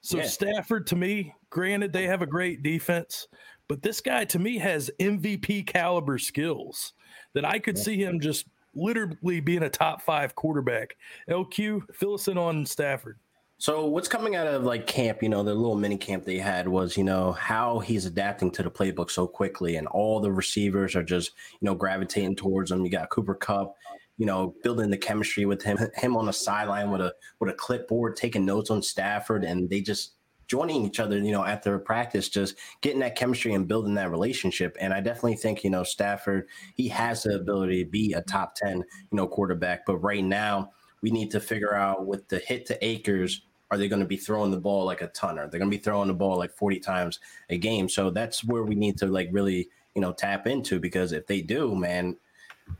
So 0.01 0.17
Yeah. 0.17 0.25
Stafford, 0.25 0.85
to 0.87 0.97
me, 0.97 1.33
granted 1.49 1.93
they 1.93 2.07
have 2.07 2.21
a 2.21 2.27
great 2.27 2.61
defense, 2.61 3.29
but 3.69 3.81
this 3.81 4.01
guy 4.01 4.25
to 4.25 4.37
me 4.37 4.57
has 4.57 4.91
MVP 4.99 5.65
caliber 5.65 6.17
skills 6.17 6.91
that 7.31 7.45
I 7.45 7.57
could 7.57 7.77
see 7.77 8.03
him 8.03 8.19
just 8.19 8.47
literally 8.77 9.39
being 9.39 9.63
a 9.63 9.69
top 9.69 10.01
five 10.01 10.35
quarterback. 10.35 10.95
LQ, 11.29 11.93
fill 11.93 12.13
us 12.13 12.27
in 12.27 12.37
on 12.37 12.65
Stafford. 12.65 13.17
So 13.59 13.87
what's 13.87 14.07
coming 14.07 14.35
out 14.35 14.45
of 14.45 14.63
like 14.63 14.85
camp, 14.85 15.23
you 15.23 15.29
know, 15.29 15.41
the 15.41 15.53
little 15.53 15.75
mini 15.75 15.97
camp 15.97 16.25
they 16.25 16.37
had 16.37 16.67
was, 16.67 16.95
you 16.95 17.03
know, 17.03 17.31
how 17.31 17.79
he's 17.79 18.05
adapting 18.05 18.51
to 18.51 18.63
the 18.63 18.69
playbook 18.69 19.09
so 19.09 19.25
quickly 19.25 19.77
and 19.77 19.87
all 19.87 20.19
the 20.19 20.31
receivers 20.31 20.95
are 20.95 21.03
just, 21.03 21.31
you 21.59 21.65
know, 21.65 21.73
gravitating 21.73 22.35
towards 22.35 22.71
him. 22.71 22.85
You 22.85 22.91
got 22.91 23.09
Cooper 23.09 23.33
Kupp, 23.33 23.75
you 24.17 24.27
know, 24.27 24.53
building 24.61 24.91
the 24.91 24.97
chemistry 24.97 25.45
with 25.45 25.63
him, 25.63 25.79
him 25.95 26.15
on 26.15 26.27
the 26.27 26.33
sideline 26.33 26.91
with 26.91 27.01
a 27.01 27.15
with 27.39 27.49
a 27.49 27.53
clipboard, 27.53 28.15
taking 28.15 28.45
notes 28.45 28.69
on 28.69 28.83
Stafford, 28.83 29.43
and 29.43 29.67
they 29.67 29.81
just 29.81 30.16
joining 30.47 30.85
each 30.85 30.99
other, 30.99 31.17
you 31.17 31.31
know, 31.31 31.43
after 31.43 31.77
practice, 31.79 32.29
just 32.29 32.55
getting 32.81 32.99
that 32.99 33.15
chemistry 33.15 33.53
and 33.53 33.67
building 33.67 33.95
that 33.95 34.11
relationship. 34.11 34.77
And 34.79 34.93
I 34.93 35.01
definitely 35.01 35.35
think, 35.35 35.63
you 35.63 35.69
know, 35.69 35.83
Stafford, 35.83 36.47
he 36.75 36.87
has 36.89 37.23
the 37.23 37.35
ability 37.35 37.83
to 37.83 37.89
be 37.89 38.13
a 38.13 38.21
top 38.21 38.55
10, 38.55 38.77
you 38.77 38.85
know, 39.11 39.27
quarterback. 39.27 39.85
But 39.85 39.97
right 39.97 40.23
now, 40.23 40.71
we 41.01 41.11
need 41.11 41.31
to 41.31 41.39
figure 41.39 41.75
out 41.75 42.05
with 42.05 42.27
the 42.27 42.39
hit 42.39 42.65
to 42.67 42.85
Akers, 42.85 43.41
are 43.69 43.77
they 43.77 43.89
going 43.89 44.01
to 44.01 44.07
be 44.07 44.17
throwing 44.17 44.51
the 44.51 44.59
ball 44.59 44.85
like 44.85 45.01
a 45.01 45.07
ton? 45.07 45.37
Are 45.37 45.47
they 45.47 45.57
going 45.57 45.69
to 45.69 45.77
be 45.77 45.83
throwing 45.83 46.07
the 46.07 46.13
ball 46.13 46.37
like 46.37 46.53
40 46.55 46.79
times 46.79 47.19
a 47.49 47.57
game? 47.57 47.89
So 47.89 48.09
that's 48.09 48.43
where 48.43 48.63
we 48.63 48.75
need 48.75 48.97
to 48.99 49.07
like 49.07 49.29
really, 49.31 49.69
you 49.93 50.01
know, 50.01 50.13
tap 50.13 50.47
into 50.47 50.79
because 50.79 51.11
if 51.11 51.27
they 51.27 51.41
do, 51.41 51.75
man, 51.75 52.15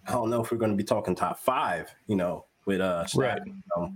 I 0.07 0.13
don't 0.13 0.29
know 0.29 0.41
if 0.41 0.51
we're 0.51 0.57
going 0.57 0.71
to 0.71 0.77
be 0.77 0.83
talking 0.83 1.15
top 1.15 1.39
five, 1.39 1.93
you 2.07 2.15
know, 2.15 2.45
with 2.65 2.81
uh 2.81 3.05
Stafford. 3.05 3.51
So 3.75 3.93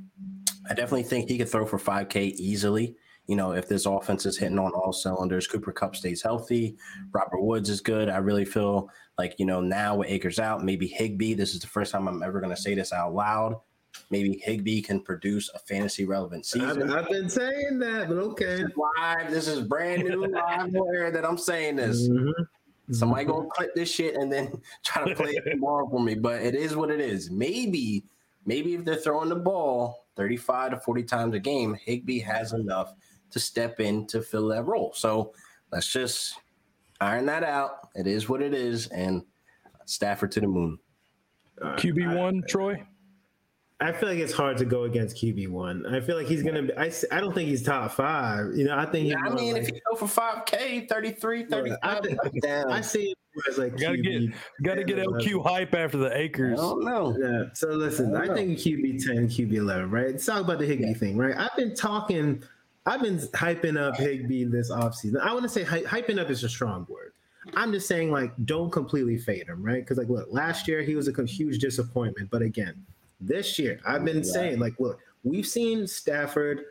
I 0.70 0.74
definitely 0.74 1.04
think 1.04 1.30
he 1.30 1.38
could 1.38 1.50
throw 1.50 1.66
for 1.66 1.78
5K 1.78 2.34
easily. 2.36 2.96
You 3.28 3.36
know, 3.36 3.54
if 3.54 3.68
this 3.70 3.86
offense 3.86 4.26
is 4.26 4.38
hitting 4.38 4.60
on 4.60 4.72
all 4.72 4.92
cylinders, 4.92 5.48
Cooper 5.48 5.72
Kupp 5.72 5.96
stays 5.96 6.22
healthy, 6.22 6.76
Robert 7.12 7.42
Woods 7.42 7.70
is 7.70 7.80
good. 7.80 8.10
I 8.10 8.18
really 8.18 8.46
feel 8.46 8.90
like, 9.18 9.36
you 9.38 9.46
know, 9.46 9.62
now 9.62 9.96
with 9.96 10.10
Akers 10.10 10.40
out, 10.40 10.64
maybe 10.64 10.88
Higbee, 10.88 11.36
this 11.36 11.54
is 11.54 11.62
the 11.62 11.68
first 11.68 11.92
time 11.92 12.08
I'm 12.08 12.24
ever 12.24 12.42
going 12.42 12.54
to 12.54 12.62
say 12.62 12.74
this 12.76 12.92
out 12.92 13.14
loud. 13.14 13.56
Maybe 14.10 14.42
Higbee 14.44 14.82
can 14.82 15.02
produce 15.02 15.50
a 15.54 15.60
fantasy 15.60 16.06
relevant 16.06 16.46
season. 16.46 16.92
I've 16.92 17.10
been 17.10 17.30
saying 17.30 17.80
that, 17.80 18.10
but 18.10 18.18
okay. 18.18 18.64
Live, 18.76 19.30
this 19.32 19.48
is 19.48 19.62
brand 19.62 20.04
new 20.04 20.28
live 20.28 20.72
where 20.74 21.12
that 21.12 21.26
I'm 21.26 21.38
saying 21.38 21.76
this. 21.76 22.10
Mhm. 22.10 22.32
Somebody 22.92 23.26
gonna 23.26 23.48
clip 23.50 23.74
this 23.76 23.90
shit 23.90 24.16
and 24.16 24.32
then 24.32 24.52
try 24.84 25.08
to 25.08 25.16
play 25.16 25.32
it 25.32 25.50
tomorrow 25.50 25.88
for 25.90 26.02
me. 26.02 26.16
But 26.16 26.42
it 26.42 26.56
is 26.56 26.76
what 26.76 26.90
it 26.90 27.00
is. 27.00 27.32
Maybe, 27.32 28.04
maybe 28.46 28.76
if 28.76 28.84
they're 28.84 28.96
throwing 28.96 29.30
the 29.30 29.36
ball 29.36 30.08
35 30.16 30.72
to 30.72 30.78
40 30.78 31.04
times 31.04 31.36
a 31.36 31.40
game, 31.40 31.74
Higbee 31.76 32.20
has 32.20 32.54
enough 32.54 32.94
to 33.32 33.40
step 33.40 33.80
in 33.80 34.06
to 34.08 34.22
fill 34.22 34.48
that 34.50 34.64
role. 34.66 34.94
So 34.96 35.34
let's 35.72 35.92
just 35.92 36.36
iron 37.00 37.26
that 37.28 37.44
out. 37.44 37.90
It 37.96 38.08
is 38.08 38.30
what 38.30 38.42
it 38.42 38.54
is, 38.54 38.88
and 38.88 39.24
Stafford 39.86 40.32
to 40.34 40.42
the 40.42 40.48
moon. 40.48 40.78
Uh, 41.62 41.76
QB 41.76 42.18
one, 42.18 42.44
Troy. 42.48 42.84
I 43.80 43.92
feel 43.92 44.10
like 44.10 44.20
it's 44.20 44.32
hard 44.34 44.58
to 44.60 44.66
go 44.66 44.84
against 44.84 45.18
QB 45.18 45.48
one. 45.48 45.88
I 45.88 46.02
feel 46.02 46.16
like 46.16 46.28
he's 46.28 46.44
gonna. 46.44 46.62
Be, 46.62 46.74
I 46.76 46.88
s- 46.88 47.04
I 47.12 47.20
don't 47.20 47.34
think 47.34 47.50
he's 47.50 47.64
top 47.64 47.92
five. 47.92 48.54
You 48.56 48.66
know, 48.66 48.78
I 48.78 48.86
think. 48.86 49.06
He's 49.08 49.16
I 49.16 49.30
mean, 49.30 49.54
like, 49.54 49.64
if 49.64 49.70
you 49.70 49.82
go 49.92 49.96
for 49.98 50.06
5K, 50.06 50.88
33, 50.88 51.46
35, 51.46 51.80
I 51.84 52.00
think- 52.00 52.44
down. 52.44 52.72
I 52.72 52.82
see 52.82 53.06
it 53.12 53.18
more 53.34 53.66
like 53.66 53.80
Gotta 53.80 53.98
QB. 53.98 54.04
get 54.30 54.36
got 54.64 54.76
to 54.76 54.84
get 54.84 54.98
LQ 55.00 55.44
hype 55.44 55.74
after 55.74 55.98
the 55.98 56.16
Akers. 56.16 56.52
I 56.52 56.54
Akers. 56.54 56.60
don't 56.60 56.84
know. 56.86 57.18
Yeah. 57.20 57.44
So 57.54 57.70
listen, 57.70 58.16
I, 58.16 58.26
know. 58.26 58.36
think 58.36 58.60
QB 58.60 59.04
ten, 59.04 59.28
QB 59.28 59.54
eleven, 59.56 59.90
right? 59.90 60.12
Let's 60.12 60.26
talk 60.28 60.42
about 60.44 60.60
the 60.60 60.66
Higbee 60.68 60.94
thing, 60.94 61.18
right? 61.18 61.36
I've 61.36 61.56
been 61.56 61.74
talking, 61.74 62.44
I've 62.86 63.02
been 63.02 63.18
hyping 63.18 63.80
up 63.80 63.96
Higbee 63.96 64.46
this 64.46 64.72
offseason. 64.72 65.20
I 65.22 65.34
want 65.34 65.44
to 65.44 65.50
say 65.50 65.64
hy- 65.64 65.84
hyping 65.84 66.20
up 66.20 66.30
is 66.30 66.44
a 66.44 66.50
strong 66.50 66.86
word. 66.90 67.14
I'm 67.56 67.72
just 67.72 67.88
saying, 67.88 68.12
like, 68.12 68.34
don't 68.46 68.72
completely 68.72 69.18
fade 69.18 69.48
him, 69.48 69.64
right? 69.64 69.82
Because, 69.82 69.98
like, 69.98 70.10
look, 70.10 70.28
last 70.32 70.68
year 70.68 70.82
he 70.82 70.96
was 70.96 71.08
a 71.08 71.26
huge 71.26 71.60
disappointment, 71.60 72.30
but 72.30 72.42
again, 72.42 72.74
this 73.20 73.58
year 73.60 73.80
I've 73.86 74.06
been 74.06 74.24
saying, 74.24 74.60
like, 74.60 74.80
look, 74.80 75.00
we've 75.24 75.48
seen 75.48 75.88
Stafford 75.88 76.66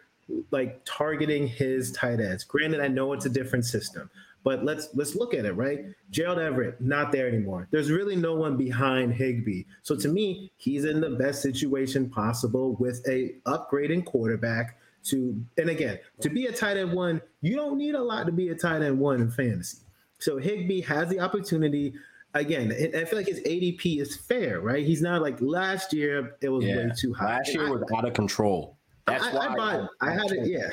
like 0.51 0.81
targeting 0.85 1.46
his 1.49 1.92
tight 1.92 2.20
ends. 2.20 2.44
Granted, 2.44 2.81
I 2.81 2.88
know 2.88 3.12
it's 3.12 3.27
a 3.27 3.31
different 3.31 3.64
system, 3.64 4.11
but 4.44 4.64
let's 4.64 4.88
let's 4.94 5.14
look 5.14 5.35
at 5.35 5.44
it, 5.44 5.53
right? 5.53 5.87
Gerald 6.11 6.38
Everett 6.38 6.81
not 6.81 7.12
there 7.12 7.29
anymore. 7.29 7.68
There's 7.70 7.90
really 7.90 8.16
no 8.16 8.35
one 8.35 8.57
behind 8.57 9.12
Higbee. 9.12 9.64
So 9.83 9.96
to 9.96 10.09
me, 10.09 10.51
he's 10.57 10.85
in 10.85 11.01
the 11.01 11.11
best 11.11 11.42
situation 11.42 12.09
possible 12.09 12.77
with 12.79 13.07
a 13.09 13.35
upgrading 13.46 14.07
quarterback 14.07 14.79
to 15.05 15.35
and 15.57 15.71
again, 15.71 15.99
to 16.21 16.29
be 16.29 16.47
a 16.47 16.53
tight 16.53 16.77
end 16.77 16.93
one, 16.93 17.21
you 17.41 17.57
don't 17.57 17.79
need 17.79 17.95
a 17.95 18.03
lot 18.03 18.27
to 18.27 18.33
be 18.33 18.49
a 18.51 18.55
tight 18.55 18.83
end 18.83 18.99
one 18.99 19.21
in 19.21 19.31
fantasy. 19.31 19.79
So 20.19 20.37
Higbee 20.39 20.83
has 20.83 21.09
the 21.09 21.21
opportunity. 21.21 21.95
Again, 22.35 22.71
I 22.73 22.99
I 23.01 23.05
feel 23.07 23.19
like 23.19 23.27
his 23.29 23.41
ADP 23.41 24.01
is 24.01 24.17
fair, 24.17 24.61
right? 24.61 24.85
He's 24.85 25.03
not 25.03 25.23
like 25.23 25.41
last 25.41 25.93
year. 25.93 26.37
It 26.43 26.49
was 26.51 26.65
Yeah. 26.65 26.77
way 26.77 26.91
too 26.97 27.13
high. 27.15 27.39
Last 27.39 27.55
year 27.55 27.67
I- 27.67 27.71
was 27.71 27.83
out 27.97 28.07
of 28.07 28.13
control. 28.15 28.77
That's 29.07 29.25
I, 29.25 29.35
why 29.35 29.47
I, 29.49 29.57
bought, 29.57 29.91
I 30.01 30.13
had 30.13 30.31
it. 30.31 30.47
Yeah, 30.47 30.69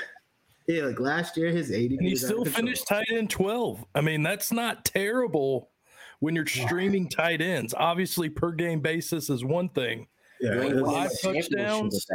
yeah. 0.68 0.84
Like 0.86 1.00
last 1.00 1.36
year, 1.38 1.50
his 1.50 1.72
ADP. 1.72 2.02
He 2.02 2.10
was 2.12 2.24
out 2.24 2.28
still 2.28 2.42
of 2.44 2.50
finished 2.54 2.88
tight 2.88 3.08
end 3.12 3.30
12. 3.32 3.84
I 3.96 4.02
mean, 4.02 4.22
that's 4.22 4.52
not 4.52 4.86
terrible 4.86 5.72
when 6.20 6.36
you're 6.36 6.46
streaming 6.46 7.10
tight 7.10 7.42
ends. 7.42 7.74
Obviously, 7.76 8.30
per 8.30 8.52
game 8.52 8.82
basis 8.82 9.30
is 9.30 9.44
one 9.44 9.70
thing. 9.70 10.08
Yeah, 10.40 10.54
You 10.56 10.62
ain't 10.62 10.72
it 10.72 10.76
winning 10.76 10.86
Five 10.86 11.10
was- 11.10 11.14
a 11.20 11.22
championship 11.24 11.52
touchdowns. 11.58 12.06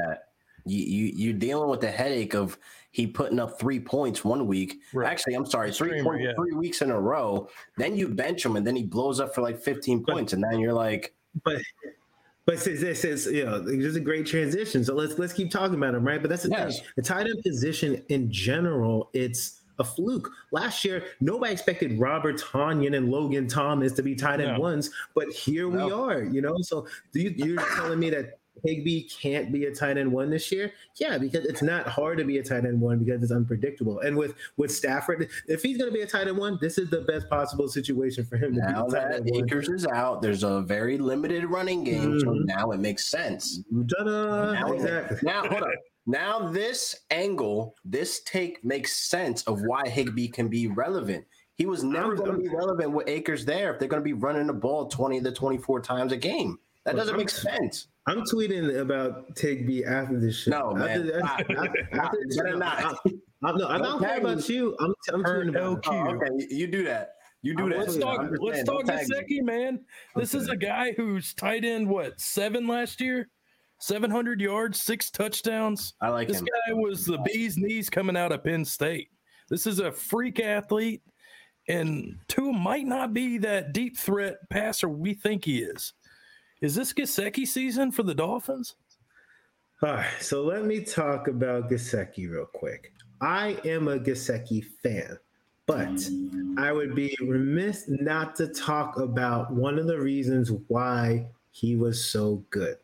You, 0.65 0.79
you 0.85 1.13
you're 1.15 1.39
dealing 1.39 1.69
with 1.69 1.81
the 1.81 1.91
headache 1.91 2.35
of 2.35 2.59
he 2.93 3.07
putting 3.07 3.41
up 3.41 3.59
three 3.59 3.81
points 3.81 4.25
one 4.25 4.47
week. 4.47 4.81
Right. 4.93 5.11
Actually, 5.11 5.35
I'm 5.35 5.47
sorry, 5.47 5.73
three 5.73 6.03
points 6.03 6.25
yeah. 6.25 6.33
three 6.37 6.53
weeks 6.53 6.83
in 6.83 6.91
a 6.91 7.01
row. 7.01 7.49
Then 7.79 7.97
you 7.97 8.09
bench 8.09 8.45
him, 8.45 8.57
and 8.57 8.67
then 8.67 8.77
he 8.77 8.83
blows 8.83 9.19
up 9.19 9.35
for 9.35 9.41
like 9.41 9.59
15 9.61 10.03
But- 10.03 10.13
points, 10.13 10.33
and 10.35 10.43
then 10.45 10.61
you're 10.61 10.75
like, 10.75 11.15
but 11.45 11.63
but 12.45 12.59
this 12.59 12.81
this 12.81 13.05
is 13.05 13.27
you 13.27 13.45
know 13.45 13.61
there's 13.61 13.97
a 13.97 14.01
great 14.01 14.27
transition. 14.27 14.85
So 14.85 14.95
let's 14.95 15.19
let's 15.19 15.33
keep 15.33 15.51
talking 15.51 15.77
about 15.77 15.95
him, 15.95 16.05
right? 16.07 16.21
But 16.21 16.29
that's 16.29 16.43
the 16.43 16.51
Yes. 16.51 16.79
thing. 16.81 16.89
The 16.97 17.03
tight 17.03 17.27
end 17.27 17.43
position 17.43 18.03
in 18.09 18.31
general, 18.31 19.11
it's 19.15 19.61
a 19.79 19.85
fluke. 19.85 20.31
Last 20.51 20.85
year, 20.85 21.05
nobody 21.21 21.53
expected 21.53 21.99
Robert 21.99 22.39
Tonyan 22.39 22.95
and 22.95 23.11
Logan 23.11 23.49
Thomas 23.49 23.93
to 23.95 24.03
be 24.03 24.15
tight 24.15 24.41
end 24.41 24.53
No. 24.53 24.61
ones, 24.61 24.91
but 25.15 25.29
here 25.33 25.67
we 25.69 25.79
are. 25.91 26.23
You 26.23 26.43
know, 26.43 26.59
so 26.61 26.87
do 27.13 27.21
you, 27.21 27.33
you're 27.37 27.65
telling 27.77 27.99
me 27.99 28.11
that 28.11 28.39
Higbee 28.65 29.09
can't 29.09 29.53
be 29.53 29.65
a 29.67 29.75
tight 29.75 29.97
end 29.99 30.13
one 30.13 30.31
this 30.31 30.53
year? 30.53 30.73
Yeah, 30.97 31.19
because 31.19 31.45
it's 31.47 31.63
not 31.63 31.87
hard 31.87 32.19
to 32.19 32.25
be 32.25 32.39
a 32.39 32.43
tight 32.43 32.65
end 32.65 32.81
one 32.81 32.99
because 32.99 33.23
it's 33.23 33.33
unpredictable. 33.33 34.01
And 34.01 34.17
with 34.17 34.35
with 34.57 34.71
Stafford, 34.71 35.29
if 35.49 35.63
he's 35.63 35.79
going 35.79 35.91
to 35.91 35.95
be 35.95 36.03
a 36.03 36.07
tight 36.07 36.29
end 36.29 36.37
one, 36.39 36.59
this 36.61 36.79
is 36.79 36.91
the 36.91 37.01
best 37.03 37.29
possible 37.29 37.69
situation 37.69 38.25
for 38.25 38.37
him 38.37 38.55
to 38.55 38.61
now 38.61 38.87
be 38.87 38.97
a 38.97 39.01
tight 39.01 39.25
that. 39.25 39.37
Akers 39.37 39.69
is 39.69 39.87
out, 39.87 40.23
there's 40.23 40.43
a 40.45 40.61
very 40.63 40.99
limited 40.99 41.45
running 41.47 41.83
game, 41.85 42.21
so 42.21 42.27
Mhm. 42.27 42.45
now 42.45 42.71
it 42.71 42.79
makes 42.81 43.07
sense. 43.07 43.63
Ta-da! 43.91 44.53
Now, 44.53 44.73
Exactly. 44.73 45.19
now 45.23 45.43
hold 45.47 45.63
on. 45.63 45.73
Now 46.07 46.49
this 46.51 46.97
angle, 47.11 47.77
this 47.85 48.21
take 48.25 48.65
makes 48.65 48.97
sense 48.97 49.43
of 49.45 49.63
why 49.63 49.89
Higbee 49.89 50.29
can 50.29 50.49
be 50.49 50.67
relevant. 50.67 51.25
He 51.55 51.67
was 51.67 51.85
never 51.85 52.15
going 52.17 52.33
to 52.33 52.39
be 52.39 52.49
relevant 52.49 52.91
with 52.93 53.09
Akers 53.09 53.45
there 53.45 53.73
if 53.73 53.79
they're 53.79 53.89
going 53.89 54.01
to 54.03 54.05
be 54.05 54.15
running 54.15 54.47
the 54.49 54.53
ball 54.53 54.87
20 54.89 55.21
to 55.21 55.31
24 55.31 55.81
times 55.81 56.11
a 56.11 56.17
game. 56.17 56.59
That 56.85 56.97
doesn't 56.97 57.17
make 57.17 57.31
sense. 57.31 57.89
I'm 58.09 58.23
tweeting 58.23 58.81
about 58.81 59.35
Tigby 59.37 59.87
after 59.87 60.19
this 60.19 60.41
shit. 60.43 60.51
No, 60.53 60.75
man. 60.75 61.11
After, 61.13 61.23
after, 61.25 61.59
after, 61.59 61.89
after 62.01 62.19
this 62.27 62.35
shit, 62.35 62.45
Better 62.45 62.57
not. 62.59 62.85
I'm, 63.05 63.21
I'm, 63.45 63.57
no, 63.57 63.69
I'm 63.69 63.83
Don't 63.83 64.01
not 64.01 64.01
care 64.01 64.09
tag 64.15 64.23
me. 64.25 64.33
about 64.33 64.49
you. 64.49 64.77
I'm, 64.81 64.95
I'm 65.15 65.23
tweeting 65.23 65.49
about 65.51 65.83
LQ. 65.83 66.07
Oh, 66.07 66.15
okay, 66.17 66.45
you- 66.51 66.57
you 66.59 66.67
do 66.67 66.83
that. 66.85 67.13
You 67.43 67.57
do 67.57 67.65
I'm 67.65 67.71
that. 67.71 67.79
Let's 67.81 67.97
talk. 67.97 68.31
Let's 68.41 68.65
talk 68.65 68.85
tag. 68.85 69.07
Gesicki, 69.07 69.43
man. 69.43 69.81
This 70.17 70.35
is 70.35 70.49
a 70.49 70.57
guy 70.57 70.93
who's 70.97 71.35
tight 71.35 71.65
end. 71.65 71.89
What 71.89 72.21
seven 72.21 72.67
last 72.67 73.01
year? 73.01 73.29
Seven 73.79 74.11
hundred 74.13 74.41
yards, 74.41 74.81
six 74.81 75.11
touchdowns. 75.11 75.95
I 76.01 76.09
like 76.11 76.29
This 76.29 76.39
him. 76.39 76.47
guy 76.67 76.73
was 76.73 77.05
the 77.05 77.19
bee's 77.25 77.57
knees 77.57 77.91
coming 77.91 78.17
out 78.17 78.31
of 78.31 78.45
Penn 78.45 78.65
State. 78.65 79.09
This 79.49 79.67
is 79.67 79.81
a 79.81 79.91
freak 79.91 80.39
athlete, 80.39 81.03
and 81.69 82.17
Tua 82.29 82.53
might 82.53 82.87
not 82.87 83.13
be 83.13 83.39
that 83.39 83.73
deep 83.73 83.97
threat 83.99 84.37
passer 84.51 84.89
we 84.89 85.15
think 85.15 85.45
he 85.45 85.59
is. 85.59 85.95
Is 86.63 86.77
this 86.77 86.93
Gesicki 86.93 87.45
season 87.45 87.91
for 87.91 88.05
the 88.05 88.15
Dolphins? 88.15 88.77
All 89.83 89.95
right, 89.95 90.07
so 90.21 90.45
let 90.45 90.65
me 90.65 90.85
talk 90.85 91.27
about 91.27 91.69
Gesicki 91.69 92.31
real 92.31 92.47
quick. 92.47 92.93
I 93.21 93.59
am 93.65 93.89
a 93.89 93.99
Gesicki 93.99 94.65
fan, 94.65 95.19
but 95.67 96.01
I 96.57 96.71
would 96.71 96.95
be 96.95 97.17
remiss 97.21 97.87
not 97.89 98.37
to 98.37 98.47
talk 98.47 98.97
about 99.01 99.53
one 99.53 99.77
of 99.77 99.89
the 99.89 99.99
reasons 99.99 100.53
why 100.69 101.27
he 101.51 101.75
was 101.75 102.05
so 102.05 102.45
good. 102.51 102.77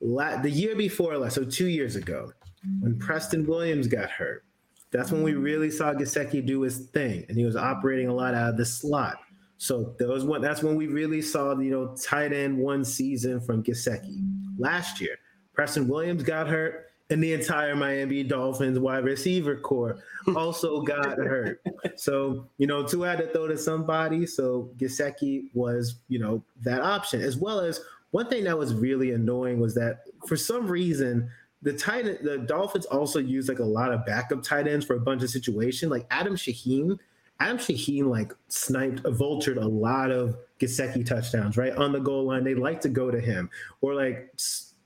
La- 0.00 0.40
the 0.40 0.50
year 0.50 0.76
before 0.76 1.18
last, 1.18 1.34
so 1.34 1.44
two 1.44 1.66
years 1.66 1.96
ago, 1.96 2.32
when 2.78 2.96
Preston 3.00 3.44
Williams 3.44 3.88
got 3.88 4.10
hurt, 4.10 4.44
that's 4.92 5.10
when 5.10 5.24
we 5.24 5.34
really 5.34 5.72
saw 5.72 5.92
Gesicki 5.92 6.44
do 6.46 6.60
his 6.60 6.86
thing, 6.90 7.24
and 7.28 7.36
he 7.36 7.44
was 7.44 7.56
operating 7.56 8.06
a 8.06 8.14
lot 8.14 8.34
out 8.34 8.50
of 8.50 8.56
the 8.56 8.64
slot. 8.64 9.18
So 9.62 9.94
that 10.00 10.08
was 10.08 10.24
when 10.24 10.42
that's 10.42 10.60
when 10.60 10.74
we 10.74 10.88
really 10.88 11.22
saw 11.22 11.56
you 11.56 11.70
know 11.70 11.94
tight 11.94 12.32
end 12.32 12.58
one 12.58 12.84
season 12.84 13.40
from 13.40 13.62
Gesicki. 13.62 14.20
Last 14.58 15.00
year, 15.00 15.16
Preston 15.54 15.86
Williams 15.86 16.24
got 16.24 16.48
hurt, 16.48 16.90
and 17.10 17.22
the 17.22 17.32
entire 17.32 17.76
Miami 17.76 18.24
Dolphins 18.24 18.80
wide 18.80 19.04
receiver 19.04 19.54
core 19.54 20.00
also 20.34 20.82
got 20.82 21.16
hurt. 21.16 21.62
So 21.94 22.48
you 22.58 22.66
know, 22.66 22.84
Tua 22.84 23.10
had 23.10 23.18
to 23.18 23.28
throw 23.28 23.46
to 23.46 23.56
somebody. 23.56 24.26
So 24.26 24.72
Gesicki 24.78 25.44
was 25.54 25.94
you 26.08 26.18
know 26.18 26.42
that 26.62 26.80
option, 26.80 27.20
as 27.20 27.36
well 27.36 27.60
as 27.60 27.80
one 28.10 28.28
thing 28.28 28.42
that 28.44 28.58
was 28.58 28.74
really 28.74 29.12
annoying 29.12 29.60
was 29.60 29.76
that 29.76 30.00
for 30.26 30.36
some 30.36 30.66
reason 30.66 31.30
the 31.62 31.72
tight 31.72 32.08
end, 32.08 32.18
the 32.22 32.38
Dolphins 32.38 32.86
also 32.86 33.20
use 33.20 33.48
like 33.48 33.60
a 33.60 33.64
lot 33.64 33.92
of 33.92 34.04
backup 34.06 34.42
tight 34.42 34.66
ends 34.66 34.84
for 34.84 34.96
a 34.96 35.00
bunch 35.00 35.22
of 35.22 35.30
situations. 35.30 35.92
Like 35.92 36.08
Adam 36.10 36.34
Shaheen, 36.34 36.98
Adam 37.42 37.58
Shaheen 37.58 38.06
like 38.06 38.32
sniped, 38.48 39.02
vultured 39.02 39.60
a 39.60 39.66
lot 39.66 40.12
of 40.12 40.36
Gesicki 40.60 41.04
touchdowns 41.04 41.56
right 41.56 41.74
on 41.74 41.90
the 41.90 41.98
goal 41.98 42.24
line. 42.24 42.44
They 42.44 42.54
like 42.54 42.80
to 42.82 42.88
go 42.88 43.10
to 43.10 43.20
him, 43.20 43.50
or 43.80 43.94
like 43.94 44.32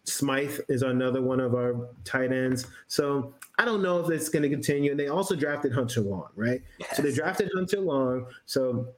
Smythe 0.05 0.59
is 0.69 0.81
another 0.81 1.21
one 1.21 1.39
of 1.39 1.55
our 1.55 1.89
tight 2.05 2.33
ends. 2.33 2.67
So 2.89 3.35
I 3.59 3.67
don't 3.67 3.83
know 3.83 4.03
if 4.03 4.11
it's 4.11 4.31
going 4.31 4.43
to 4.43 4.49
continue. 4.49 4.91
And 4.91 4.99
they 4.99 5.09
also 5.09 5.37
drafted 5.37 5.73
Hunter 5.73 6.01
Long, 6.01 6.29
right? 6.35 6.63
So 6.95 7.03
they 7.03 7.13
drafted 7.13 7.51
Hunter 7.55 7.81
Long. 7.81 8.27
So 8.47 8.89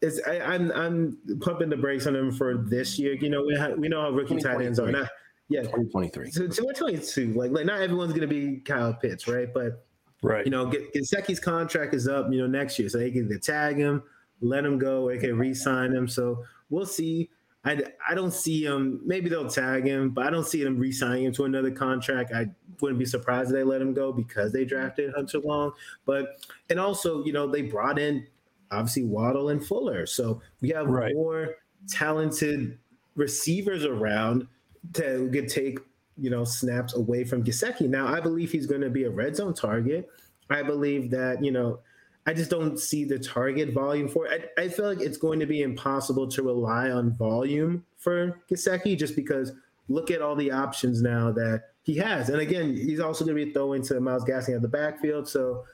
it's 0.00 0.18
I, 0.26 0.40
I'm 0.40 0.72
I'm 0.72 1.18
pumping 1.40 1.68
the 1.68 1.76
brakes 1.76 2.06
on 2.06 2.16
him 2.16 2.32
for 2.32 2.56
this 2.56 2.98
year. 2.98 3.12
You 3.12 3.28
know 3.28 3.44
we 3.44 3.54
ha- 3.54 3.74
we 3.76 3.88
know 3.88 4.00
how 4.00 4.10
rookie 4.10 4.38
tight 4.38 4.62
ends 4.62 4.78
are. 4.80 4.86
2023. 4.86 5.00
Not, 5.00 5.10
yeah, 5.48 5.62
2023. 5.64 6.30
so, 6.30 6.48
so 6.48 6.64
we're 6.64 6.72
22. 6.72 7.34
Like, 7.34 7.50
like 7.50 7.66
not 7.66 7.82
everyone's 7.82 8.14
gonna 8.14 8.26
be 8.26 8.56
Kyle 8.60 8.94
Pitts, 8.94 9.28
right? 9.28 9.52
But 9.52 9.84
Right. 10.22 10.44
you 10.44 10.50
know, 10.50 10.66
get 10.66 10.94
Gesicki's 10.94 11.40
contract 11.40 11.94
is 11.94 12.06
up, 12.06 12.32
you 12.32 12.38
know, 12.40 12.46
next 12.46 12.78
year, 12.78 12.88
so 12.88 12.98
they 12.98 13.10
can 13.10 13.40
tag 13.40 13.76
him, 13.76 14.02
let 14.40 14.64
him 14.64 14.78
go, 14.78 15.04
or 15.08 15.12
they 15.14 15.18
can 15.18 15.36
re-sign 15.36 15.92
him. 15.92 16.06
So 16.08 16.44
we'll 16.70 16.86
see. 16.86 17.28
I, 17.64 17.82
I 18.08 18.14
don't 18.14 18.32
see 18.32 18.64
him. 18.64 19.00
Maybe 19.04 19.28
they'll 19.28 19.48
tag 19.48 19.84
him, 19.86 20.10
but 20.10 20.26
I 20.26 20.30
don't 20.30 20.46
see 20.46 20.62
them 20.64 20.78
re-signing 20.78 21.24
him 21.24 21.32
to 21.34 21.44
another 21.44 21.70
contract. 21.70 22.32
I 22.32 22.46
wouldn't 22.80 22.98
be 22.98 23.04
surprised 23.04 23.50
if 23.50 23.54
they 23.54 23.62
let 23.62 23.80
him 23.80 23.94
go 23.94 24.12
because 24.12 24.52
they 24.52 24.64
drafted 24.64 25.12
Hunter 25.14 25.38
Long. 25.40 25.72
But 26.04 26.44
and 26.70 26.80
also, 26.80 27.24
you 27.24 27.32
know, 27.32 27.46
they 27.46 27.62
brought 27.62 27.98
in 27.98 28.26
obviously 28.72 29.04
Waddle 29.04 29.50
and 29.50 29.64
Fuller, 29.64 30.06
so 30.06 30.40
we 30.60 30.70
have 30.70 30.86
Right. 30.88 31.14
more 31.14 31.56
talented 31.88 32.78
receivers 33.16 33.84
around 33.84 34.46
to 34.94 35.28
get 35.30 35.48
take 35.48 35.78
you 36.18 36.30
know 36.30 36.44
snaps 36.44 36.94
away 36.94 37.24
from 37.24 37.44
Gesicki. 37.44 37.88
Now 37.88 38.06
I 38.06 38.20
believe 38.20 38.52
he's 38.52 38.66
going 38.66 38.80
to 38.80 38.90
be 38.90 39.04
a 39.04 39.10
red 39.10 39.36
zone 39.36 39.54
target. 39.54 40.08
I 40.50 40.62
believe 40.62 41.10
that 41.10 41.42
you 41.42 41.50
know 41.50 41.80
I 42.26 42.34
just 42.34 42.50
don't 42.50 42.78
see 42.78 43.04
the 43.04 43.18
target 43.18 43.72
volume 43.72 44.08
for 44.08 44.26
it. 44.26 44.52
I, 44.56 44.62
I 44.62 44.68
feel 44.68 44.86
like 44.86 45.00
it's 45.00 45.18
going 45.18 45.40
to 45.40 45.46
be 45.46 45.62
impossible 45.62 46.28
to 46.28 46.42
rely 46.42 46.90
on 46.90 47.12
volume 47.12 47.84
for 47.96 48.40
Gesicki 48.50 48.96
just 48.96 49.16
because 49.16 49.52
look 49.88 50.10
at 50.10 50.22
all 50.22 50.36
the 50.36 50.50
options 50.50 51.02
now 51.02 51.32
that 51.32 51.64
he 51.82 51.96
has. 51.96 52.28
And 52.28 52.40
again, 52.40 52.76
he's 52.76 53.00
also 53.00 53.24
going 53.24 53.36
to 53.36 53.44
be 53.44 53.52
throwing 53.52 53.82
to 53.82 54.00
Myles 54.00 54.24
Gaskin 54.24 54.54
at 54.54 54.62
the 54.62 54.68
backfield. 54.68 55.28
So 55.28 55.64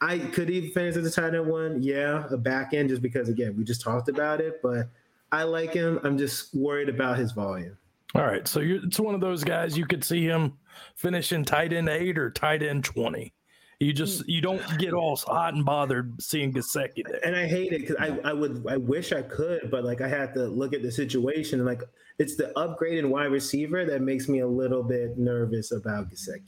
I 0.00 0.18
could 0.18 0.50
even 0.50 0.70
finish 0.70 0.96
as 0.96 1.06
a 1.06 1.10
tight 1.10 1.34
end 1.34 1.46
one? 1.46 1.82
Yeah, 1.82 2.26
a 2.30 2.36
back 2.36 2.74
end 2.74 2.90
just 2.90 3.00
because 3.00 3.28
again 3.28 3.56
we 3.56 3.64
just 3.64 3.80
talked 3.80 4.08
about 4.08 4.40
it, 4.40 4.60
but 4.62 4.88
I 5.32 5.44
like 5.44 5.72
him. 5.72 5.98
I'm 6.04 6.18
just 6.18 6.54
worried 6.54 6.88
about 6.88 7.18
his 7.18 7.32
volume. 7.32 7.78
All 8.14 8.24
right. 8.24 8.46
So 8.46 8.60
you're, 8.60 8.84
it's 8.84 9.00
one 9.00 9.14
of 9.14 9.20
those 9.20 9.42
guys 9.42 9.76
you 9.76 9.86
could 9.86 10.04
see 10.04 10.24
him 10.24 10.54
finishing 10.96 11.44
tight 11.44 11.72
end 11.72 11.88
eight 11.88 12.18
or 12.18 12.30
tight 12.30 12.62
end 12.62 12.84
20. 12.84 13.32
You 13.80 13.92
just, 13.92 14.28
you 14.28 14.40
don't 14.40 14.62
get 14.78 14.94
all 14.94 15.16
hot 15.16 15.54
and 15.54 15.64
bothered 15.64 16.22
seeing 16.22 16.52
Gesicki 16.52 17.04
there. 17.06 17.20
And 17.26 17.34
I 17.34 17.46
hate 17.46 17.72
it 17.72 17.80
because 17.80 17.96
I, 17.98 18.16
I 18.30 18.32
would 18.32 18.64
I 18.68 18.76
wish 18.76 19.12
I 19.12 19.22
could, 19.22 19.68
but 19.70 19.84
like 19.84 20.00
I 20.00 20.08
have 20.08 20.32
to 20.34 20.44
look 20.46 20.72
at 20.72 20.82
the 20.82 20.92
situation 20.92 21.58
and 21.58 21.66
like 21.66 21.82
it's 22.18 22.36
the 22.36 22.56
upgrade 22.56 22.98
in 22.98 23.10
wide 23.10 23.32
receiver 23.32 23.84
that 23.84 24.00
makes 24.00 24.28
me 24.28 24.40
a 24.40 24.46
little 24.46 24.84
bit 24.84 25.18
nervous 25.18 25.72
about 25.72 26.08
Gesicki. 26.08 26.42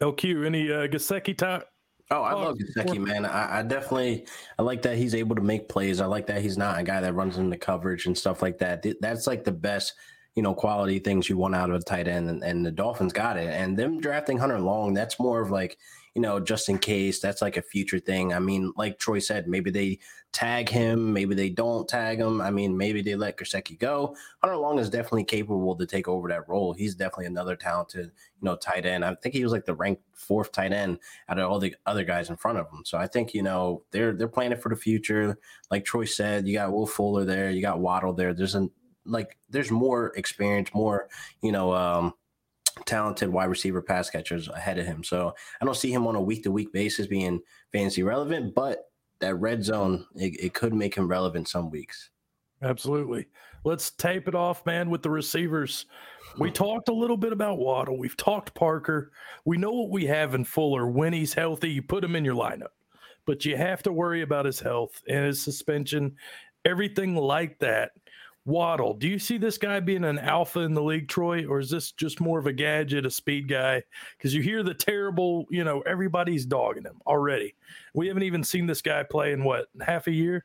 LQ, 0.00 0.46
any 0.46 0.70
uh, 0.70 0.86
Gesicki 0.86 1.36
type? 1.36 1.66
Oh, 2.10 2.22
I 2.22 2.32
Oh, 2.32 2.38
love 2.44 2.58
Gesicki, 2.58 2.98
man. 2.98 3.24
I, 3.24 3.58
I 3.58 3.62
definitely 3.62 4.26
I 4.58 4.62
like 4.62 4.82
that 4.82 4.96
he's 4.96 5.14
able 5.14 5.34
to 5.34 5.42
make 5.42 5.68
plays. 5.68 6.00
I 6.00 6.06
like 6.06 6.28
that 6.28 6.40
he's 6.40 6.56
not 6.56 6.78
a 6.78 6.84
guy 6.84 7.00
that 7.00 7.14
runs 7.14 7.36
into 7.36 7.56
coverage 7.58 8.06
and 8.06 8.16
stuff 8.16 8.42
like 8.42 8.58
that. 8.58 8.86
That's 9.00 9.26
like 9.26 9.42
the 9.42 9.52
best, 9.52 9.92
you 10.36 10.42
know, 10.42 10.54
quality 10.54 10.98
things 10.98 11.30
you 11.30 11.38
want 11.38 11.54
out 11.54 11.70
of 11.70 11.76
a 11.76 11.84
tight 11.84 12.06
end, 12.06 12.28
and, 12.28 12.44
and 12.44 12.64
the 12.64 12.70
Dolphins 12.70 13.12
got 13.12 13.38
it. 13.38 13.48
And 13.48 13.76
them 13.76 13.98
drafting 13.98 14.36
Hunter 14.36 14.60
Long, 14.60 14.92
that's 14.92 15.18
more 15.18 15.40
of 15.40 15.50
like, 15.50 15.78
you 16.14 16.20
know, 16.20 16.38
just 16.38 16.68
in 16.68 16.78
case. 16.78 17.20
That's 17.20 17.40
like 17.40 17.56
a 17.56 17.62
future 17.62 17.98
thing. 17.98 18.34
I 18.34 18.38
mean, 18.38 18.72
like 18.76 18.98
Troy 18.98 19.18
said, 19.18 19.48
maybe 19.48 19.70
they 19.70 19.98
tag 20.32 20.68
him, 20.68 21.14
maybe 21.14 21.34
they 21.34 21.48
don't 21.48 21.88
tag 21.88 22.18
him. 22.18 22.42
I 22.42 22.50
mean, 22.50 22.76
maybe 22.76 23.00
they 23.00 23.16
let 23.16 23.38
Gesicki 23.38 23.78
go. 23.78 24.14
Hunter 24.42 24.58
Long 24.58 24.78
is 24.78 24.90
definitely 24.90 25.24
capable 25.24 25.74
to 25.74 25.86
take 25.86 26.06
over 26.06 26.28
that 26.28 26.46
role. 26.46 26.74
He's 26.74 26.94
definitely 26.94 27.26
another 27.26 27.56
talented, 27.56 28.06
you 28.06 28.44
know, 28.44 28.56
tight 28.56 28.84
end. 28.84 29.06
I 29.06 29.14
think 29.14 29.34
he 29.34 29.42
was 29.42 29.52
like 29.52 29.64
the 29.64 29.74
ranked 29.74 30.02
fourth 30.12 30.52
tight 30.52 30.74
end 30.74 30.98
out 31.30 31.38
of 31.38 31.50
all 31.50 31.58
the 31.58 31.74
other 31.86 32.04
guys 32.04 32.28
in 32.28 32.36
front 32.36 32.58
of 32.58 32.66
him. 32.70 32.82
So 32.84 32.98
I 32.98 33.06
think 33.06 33.32
you 33.32 33.42
know 33.42 33.84
they're 33.90 34.12
they're 34.12 34.28
planning 34.28 34.58
for 34.58 34.68
the 34.68 34.76
future. 34.76 35.38
Like 35.70 35.86
Troy 35.86 36.04
said, 36.04 36.46
you 36.46 36.52
got 36.52 36.72
Will 36.72 36.86
Fuller 36.86 37.24
there, 37.24 37.50
you 37.50 37.62
got 37.62 37.80
Waddle 37.80 38.12
there. 38.12 38.34
There's 38.34 38.54
an 38.54 38.70
like 39.06 39.36
there's 39.48 39.70
more 39.70 40.12
experience, 40.16 40.70
more 40.74 41.08
you 41.42 41.52
know 41.52 41.72
um, 41.74 42.14
talented 42.84 43.28
wide 43.28 43.46
receiver 43.46 43.80
pass 43.80 44.10
catchers 44.10 44.48
ahead 44.48 44.78
of 44.78 44.86
him. 44.86 45.02
So 45.02 45.34
I 45.60 45.64
don't 45.64 45.76
see 45.76 45.92
him 45.92 46.06
on 46.06 46.16
a 46.16 46.20
week 46.20 46.42
to 46.44 46.50
week 46.50 46.72
basis 46.72 47.06
being 47.06 47.40
fantasy 47.72 48.02
relevant, 48.02 48.54
but 48.54 48.90
that 49.20 49.36
red 49.36 49.64
zone 49.64 50.06
it, 50.14 50.38
it 50.40 50.54
could 50.54 50.74
make 50.74 50.94
him 50.94 51.08
relevant 51.08 51.48
some 51.48 51.70
weeks. 51.70 52.10
Absolutely. 52.62 53.26
Let's 53.64 53.90
tape 53.90 54.28
it 54.28 54.34
off, 54.34 54.64
man, 54.64 54.90
with 54.90 55.02
the 55.02 55.10
receivers. 55.10 55.86
We 56.38 56.50
talked 56.52 56.88
a 56.88 56.94
little 56.94 57.16
bit 57.16 57.32
about 57.32 57.58
Waddle. 57.58 57.98
We've 57.98 58.16
talked 58.16 58.54
Parker. 58.54 59.12
We 59.44 59.58
know 59.58 59.72
what 59.72 59.90
we 59.90 60.06
have 60.06 60.34
in 60.34 60.44
Fuller. 60.44 60.86
When 60.86 61.12
he's 61.12 61.34
healthy, 61.34 61.70
you 61.70 61.82
put 61.82 62.04
him 62.04 62.16
in 62.16 62.24
your 62.24 62.36
lineup. 62.36 62.72
But 63.26 63.44
you 63.44 63.56
have 63.56 63.82
to 63.82 63.92
worry 63.92 64.22
about 64.22 64.46
his 64.46 64.60
health 64.60 65.02
and 65.08 65.26
his 65.26 65.42
suspension, 65.42 66.14
everything 66.64 67.16
like 67.16 67.58
that. 67.58 67.90
Waddle, 68.46 68.94
do 68.94 69.08
you 69.08 69.18
see 69.18 69.38
this 69.38 69.58
guy 69.58 69.80
being 69.80 70.04
an 70.04 70.20
alpha 70.20 70.60
in 70.60 70.72
the 70.72 70.82
league, 70.82 71.08
Troy, 71.08 71.44
or 71.46 71.58
is 71.58 71.68
this 71.68 71.90
just 71.90 72.20
more 72.20 72.38
of 72.38 72.46
a 72.46 72.52
gadget, 72.52 73.04
a 73.04 73.10
speed 73.10 73.48
guy? 73.48 73.82
Because 74.16 74.32
you 74.32 74.40
hear 74.40 74.62
the 74.62 74.72
terrible, 74.72 75.46
you 75.50 75.64
know, 75.64 75.80
everybody's 75.80 76.46
dogging 76.46 76.84
him 76.84 77.00
already. 77.08 77.56
We 77.92 78.06
haven't 78.06 78.22
even 78.22 78.44
seen 78.44 78.66
this 78.66 78.80
guy 78.80 79.02
play 79.02 79.32
in 79.32 79.42
what, 79.42 79.66
half 79.84 80.06
a 80.06 80.12
year? 80.12 80.44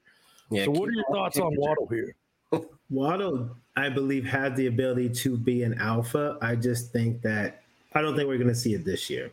Yeah. 0.49 0.65
so, 0.65 0.71
what 0.71 0.89
are 0.89 0.93
your 0.93 1.05
thoughts 1.11 1.37
on. 1.39 1.55
Waddle 1.55 1.87
here? 1.87 2.15
Waddle, 2.89 3.55
I 3.77 3.89
believe, 3.89 4.25
has 4.25 4.57
the 4.57 4.65
ability 4.65 5.09
to 5.09 5.37
be 5.37 5.61
an 5.61 5.79
alpha. 5.79 6.39
I 6.41 6.55
just 6.55 6.91
think 6.91 7.21
that 7.21 7.61
I 7.93 8.01
don't 8.01 8.15
think 8.15 8.27
we're 8.27 8.37
going 8.37 8.47
to 8.47 8.55
see 8.55 8.73
it 8.73 8.83
this 8.83 9.11
year. 9.11 9.31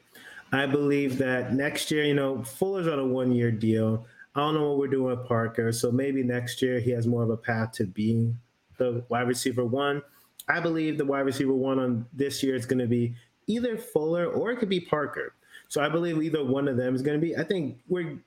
I 0.52 0.66
believe 0.66 1.16
that 1.18 1.54
next 1.54 1.90
year, 1.90 2.04
you 2.04 2.14
know, 2.14 2.44
Fuller's 2.44 2.86
on 2.86 2.98
a 2.98 3.06
one 3.06 3.32
year 3.32 3.50
deal. 3.50 4.06
I 4.34 4.40
don't 4.40 4.54
know 4.54 4.68
what 4.68 4.78
we're 4.78 4.88
doing 4.88 5.16
with 5.16 5.26
Parker. 5.26 5.72
So 5.72 5.90
maybe 5.90 6.22
next 6.22 6.60
year 6.60 6.80
he 6.80 6.90
has 6.90 7.06
more 7.06 7.22
of 7.22 7.30
a 7.30 7.36
path 7.36 7.72
to 7.72 7.86
being 7.86 8.38
the 8.78 9.04
wide 9.08 9.28
receiver 9.28 9.64
one. 9.64 10.02
I 10.48 10.60
believe 10.60 10.96
the 10.96 11.04
wide 11.04 11.20
receiver 11.26 11.52
one 11.52 11.78
on 11.78 12.06
this 12.12 12.42
year 12.42 12.54
is 12.54 12.64
going 12.64 12.78
to 12.78 12.86
be 12.86 13.14
either 13.46 13.76
Fuller 13.76 14.26
or 14.26 14.50
it 14.50 14.58
could 14.58 14.68
be 14.68 14.80
Parker. 14.80 15.34
So 15.68 15.82
I 15.82 15.88
believe 15.88 16.22
either 16.22 16.44
one 16.44 16.68
of 16.68 16.76
them 16.76 16.94
is 16.94 17.02
going 17.02 17.20
to 17.20 17.24
be. 17.24 17.36
I 17.36 17.44
think 17.44 17.78
we're 17.88 18.18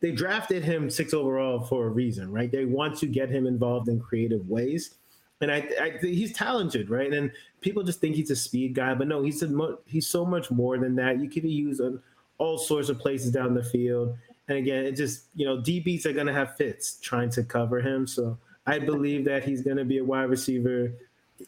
they 0.00 0.12
drafted 0.12 0.62
him 0.62 0.90
six 0.90 1.14
overall 1.14 1.60
for 1.60 1.86
a 1.86 1.90
reason, 1.90 2.30
right? 2.30 2.50
They 2.50 2.64
want 2.64 2.98
to 2.98 3.06
get 3.06 3.30
him 3.30 3.46
involved 3.46 3.88
in 3.88 3.98
creative 3.98 4.48
ways. 4.48 4.94
and 5.40 5.50
I, 5.50 5.68
I 5.80 5.98
he's 6.00 6.32
talented, 6.32 6.90
right? 6.90 7.12
And 7.12 7.32
people 7.60 7.82
just 7.82 8.00
think 8.00 8.14
he's 8.14 8.30
a 8.30 8.36
speed 8.36 8.74
guy, 8.74 8.94
but 8.94 9.08
no, 9.08 9.22
he's 9.22 9.42
a, 9.42 9.78
he's 9.86 10.06
so 10.06 10.24
much 10.24 10.50
more 10.50 10.78
than 10.78 10.94
that. 10.96 11.20
You 11.20 11.28
could 11.28 11.42
be 11.42 11.50
used 11.50 11.80
on 11.80 12.00
all 12.38 12.58
sorts 12.58 12.88
of 12.88 12.98
places 12.98 13.32
down 13.32 13.54
the 13.54 13.64
field. 13.64 14.16
And 14.48 14.58
again, 14.58 14.84
it 14.84 14.92
just 14.92 15.24
you 15.34 15.46
know 15.46 15.58
DBs 15.58 16.06
are 16.06 16.12
going 16.12 16.26
to 16.26 16.32
have 16.32 16.56
fits 16.56 16.98
trying 17.00 17.30
to 17.30 17.42
cover 17.42 17.80
him. 17.80 18.06
So 18.06 18.38
I 18.66 18.78
believe 18.78 19.24
that 19.26 19.44
he's 19.44 19.62
going 19.62 19.76
to 19.76 19.84
be 19.84 19.98
a 19.98 20.04
wide 20.04 20.24
receiver. 20.24 20.92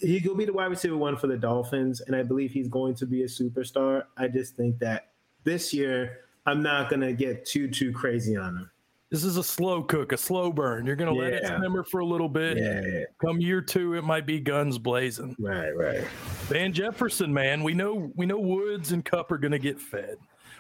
He 0.01 0.23
will 0.25 0.35
be 0.35 0.45
the 0.45 0.53
wide 0.53 0.67
receiver 0.67 0.97
one 0.97 1.17
for 1.17 1.27
the 1.27 1.37
Dolphins, 1.37 2.01
and 2.03 2.15
I 2.15 2.23
believe 2.23 2.53
he's 2.53 2.69
going 2.69 2.95
to 2.97 3.07
be 3.07 3.23
a 3.23 3.27
superstar. 3.27 4.05
I 4.17 4.29
just 4.29 4.57
think 4.57 4.79
that 4.79 5.11
this 5.45 5.73
year 5.73 6.21
I'm 6.47 6.63
not 6.63 6.91
going 6.91 7.01
to 7.01 7.13
get 7.13 7.45
too 7.45 7.69
too 7.69 7.93
crazy 7.93 8.37
on 8.37 8.57
him. 8.57 8.71
This 9.11 9.25
is 9.25 9.39
a 9.39 9.43
slow 9.43 9.83
cook, 9.83 10.13
a 10.13 10.19
slow 10.19 10.53
burn. 10.53 10.85
You're 10.85 10.95
going 10.95 11.13
to 11.13 11.19
let 11.19 11.33
it 11.33 11.47
simmer 11.47 11.83
for 11.83 12.01
a 12.01 12.05
little 12.05 12.29
bit. 12.29 12.59
Yeah, 12.59 12.83
yeah. 12.85 13.05
Come 13.25 13.41
year 13.41 13.63
two, 13.63 13.95
it 13.95 14.05
might 14.05 14.27
be 14.27 14.39
guns 14.39 14.77
blazing. 14.77 15.35
Right, 15.39 15.75
right. 15.75 16.05
Van 16.49 16.75
Jefferson, 16.75 17.33
man, 17.33 17.63
we 17.63 17.73
know 17.73 18.13
we 18.17 18.27
know 18.27 18.39
Woods 18.39 18.93
and 18.93 19.03
Kupp 19.03 19.33
are 19.33 19.39
going 19.39 19.53
to 19.53 19.59
get 19.59 19.81
fed. 19.81 20.17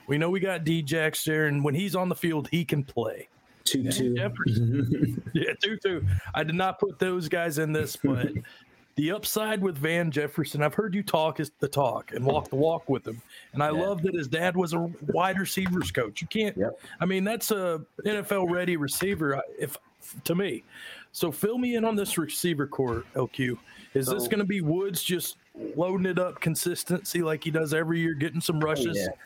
We 0.06 0.16
know 0.16 0.30
we 0.30 0.40
got 0.40 0.64
D 0.64 0.82
Djax 0.82 1.24
there, 1.24 1.46
and 1.46 1.62
when 1.62 1.74
he's 1.74 1.94
on 1.94 2.09
the 2.09 2.14
field, 2.14 2.48
he 2.48 2.64
can 2.64 2.82
play. 2.82 3.28
Two 3.70 3.90
two. 3.90 5.22
yeah, 5.34 5.52
two 5.62 5.76
two. 5.76 6.04
I 6.34 6.44
did 6.44 6.54
not 6.54 6.78
put 6.78 6.98
those 6.98 7.28
guys 7.28 7.58
in 7.58 7.72
this, 7.72 7.96
but 7.96 8.30
the 8.96 9.12
upside 9.12 9.62
with 9.62 9.78
Van 9.78 10.10
Jefferson, 10.10 10.62
I've 10.62 10.74
heard 10.74 10.94
you 10.94 11.02
talk 11.02 11.38
is 11.38 11.52
the 11.60 11.68
talk 11.68 12.12
and 12.12 12.24
walk 12.24 12.48
the 12.50 12.56
walk 12.56 12.88
with 12.88 13.06
him. 13.06 13.22
And 13.52 13.62
I 13.62 13.70
yeah. 13.70 13.80
love 13.80 14.02
that 14.02 14.14
his 14.14 14.26
dad 14.26 14.56
was 14.56 14.72
a 14.72 14.90
wide 15.08 15.38
receivers 15.38 15.90
coach. 15.90 16.20
You 16.20 16.28
can't, 16.28 16.56
yep. 16.56 16.80
I 17.00 17.06
mean, 17.06 17.22
that's 17.22 17.50
a 17.50 17.80
NFL 18.04 18.50
ready 18.50 18.76
receiver 18.76 19.40
if 19.58 19.76
to 20.24 20.34
me. 20.34 20.64
So 21.12 21.30
fill 21.30 21.58
me 21.58 21.76
in 21.76 21.84
on 21.84 21.94
this 21.96 22.18
receiver 22.18 22.66
core, 22.66 23.04
LQ. 23.14 23.58
Is 23.94 24.06
so, 24.06 24.14
this 24.14 24.28
going 24.28 24.40
to 24.40 24.44
be 24.44 24.60
Woods 24.60 25.02
just 25.02 25.36
loading 25.76 26.06
it 26.06 26.18
up 26.18 26.40
consistency 26.40 27.22
like 27.22 27.44
he 27.44 27.50
does 27.50 27.74
every 27.74 28.00
year, 28.00 28.14
getting 28.14 28.40
some 28.40 28.56
oh, 28.56 28.66
rushes? 28.66 28.96
Oh, 28.98 29.00
yeah 29.00 29.16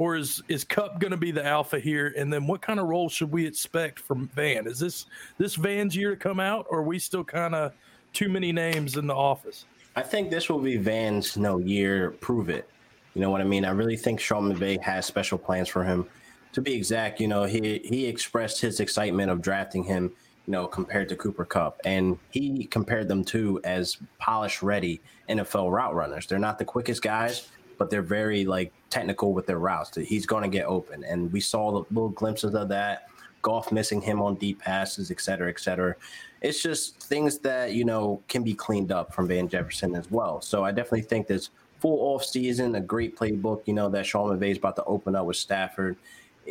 or 0.00 0.16
is 0.16 0.42
is 0.48 0.64
Kupp 0.64 0.98
going 0.98 1.10
to 1.10 1.18
be 1.18 1.30
the 1.30 1.46
alpha 1.46 1.78
here? 1.78 2.14
And 2.16 2.32
then 2.32 2.46
what 2.46 2.62
kind 2.62 2.80
of 2.80 2.86
role 2.86 3.10
should 3.10 3.30
we 3.30 3.46
expect 3.46 4.00
from 4.00 4.28
Van? 4.34 4.66
Is 4.66 4.80
this 4.80 5.04
this 5.36 5.54
Van's 5.54 5.94
year 5.94 6.10
to 6.10 6.16
come 6.16 6.40
out, 6.40 6.66
or 6.70 6.82
we 6.82 6.98
still 6.98 7.22
kind 7.22 7.54
of 7.54 7.72
too 8.14 8.30
many 8.30 8.50
names 8.50 8.96
in 8.96 9.06
the 9.06 9.14
office? 9.14 9.66
I 9.94 10.02
think 10.02 10.30
this 10.30 10.48
will 10.48 10.58
be 10.58 10.78
Van's 10.78 11.36
no 11.36 11.58
year. 11.58 12.12
Prove 12.12 12.48
it. 12.48 12.66
You 13.14 13.20
know 13.20 13.30
what 13.30 13.42
I 13.42 13.44
mean? 13.44 13.66
I 13.66 13.70
really 13.70 13.96
think 13.96 14.20
Sean 14.20 14.50
McVay 14.50 14.80
has 14.80 15.04
special 15.04 15.36
plans 15.36 15.68
for 15.68 15.84
him. 15.84 16.06
To 16.54 16.62
be 16.62 16.72
exact, 16.72 17.20
you 17.20 17.28
know, 17.28 17.44
he 17.44 17.82
he 17.84 18.06
expressed 18.06 18.58
his 18.58 18.80
excitement 18.80 19.30
of 19.30 19.42
drafting 19.42 19.84
him, 19.84 20.10
you 20.46 20.52
know, 20.52 20.66
compared 20.66 21.10
to 21.10 21.16
Cooper 21.16 21.44
Kupp. 21.44 21.78
And 21.84 22.18
he 22.30 22.64
compared 22.64 23.06
them 23.06 23.22
to 23.26 23.60
as 23.64 23.98
polished 24.18 24.62
ready 24.62 25.02
NFL 25.28 25.70
route 25.70 25.94
runners. 25.94 26.26
They're 26.26 26.38
not 26.38 26.58
the 26.58 26.64
quickest 26.64 27.02
guys, 27.02 27.48
but 27.80 27.88
they're 27.88 28.02
very 28.02 28.44
like 28.44 28.74
technical 28.90 29.32
with 29.32 29.46
their 29.46 29.58
routes. 29.58 29.96
He's 29.96 30.26
going 30.26 30.42
to 30.42 30.50
get 30.50 30.66
open, 30.66 31.02
and 31.02 31.32
we 31.32 31.40
saw 31.40 31.72
the 31.72 31.94
little 31.94 32.10
glimpses 32.10 32.54
of 32.54 32.68
that. 32.68 33.06
Goff 33.40 33.72
missing 33.72 34.02
him 34.02 34.20
on 34.20 34.34
deep 34.34 34.60
passes, 34.60 35.10
et 35.10 35.18
cetera, 35.18 35.48
et 35.48 35.58
cetera. 35.58 35.96
It's 36.42 36.62
just 36.62 37.02
things 37.02 37.38
that 37.38 37.72
you 37.72 37.86
know 37.86 38.22
can 38.28 38.42
be 38.42 38.52
cleaned 38.52 38.92
up 38.92 39.14
from 39.14 39.28
Van 39.28 39.48
Jefferson 39.48 39.96
as 39.96 40.10
well. 40.10 40.42
So 40.42 40.62
I 40.62 40.72
definitely 40.72 41.02
think 41.02 41.26
this 41.26 41.48
full 41.78 41.98
off 42.00 42.22
season, 42.22 42.74
a 42.74 42.82
great 42.82 43.16
playbook. 43.16 43.62
You 43.64 43.72
know 43.72 43.88
that 43.88 44.04
Sean 44.04 44.30
is 44.42 44.58
about 44.58 44.76
to 44.76 44.84
open 44.84 45.16
up 45.16 45.24
with 45.24 45.38
Stafford. 45.38 45.96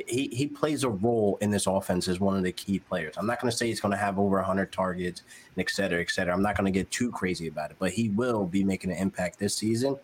He, 0.07 0.29
he 0.29 0.47
plays 0.47 0.83
a 0.83 0.89
role 0.89 1.37
in 1.41 1.51
this 1.51 1.67
offense 1.67 2.07
as 2.07 2.19
one 2.19 2.37
of 2.37 2.43
the 2.43 2.51
key 2.51 2.79
players. 2.79 3.17
I'm 3.17 3.27
not 3.27 3.39
going 3.39 3.51
to 3.51 3.57
say 3.57 3.67
he's 3.67 3.81
going 3.81 3.91
to 3.91 3.97
have 3.97 4.17
over 4.17 4.37
100 4.37 4.71
targets, 4.71 5.21
and 5.55 5.63
et 5.63 5.69
cetera, 5.69 6.01
et 6.01 6.09
cetera. 6.09 6.33
I'm 6.33 6.41
not 6.41 6.57
going 6.57 6.71
to 6.71 6.79
get 6.79 6.89
too 6.89 7.11
crazy 7.11 7.47
about 7.47 7.69
it, 7.69 7.77
but 7.77 7.91
he 7.91 8.09
will 8.09 8.45
be 8.45 8.63
making 8.63 8.91
an 8.91 8.97
impact 8.97 9.37
this 9.37 9.53
season. 9.53 9.95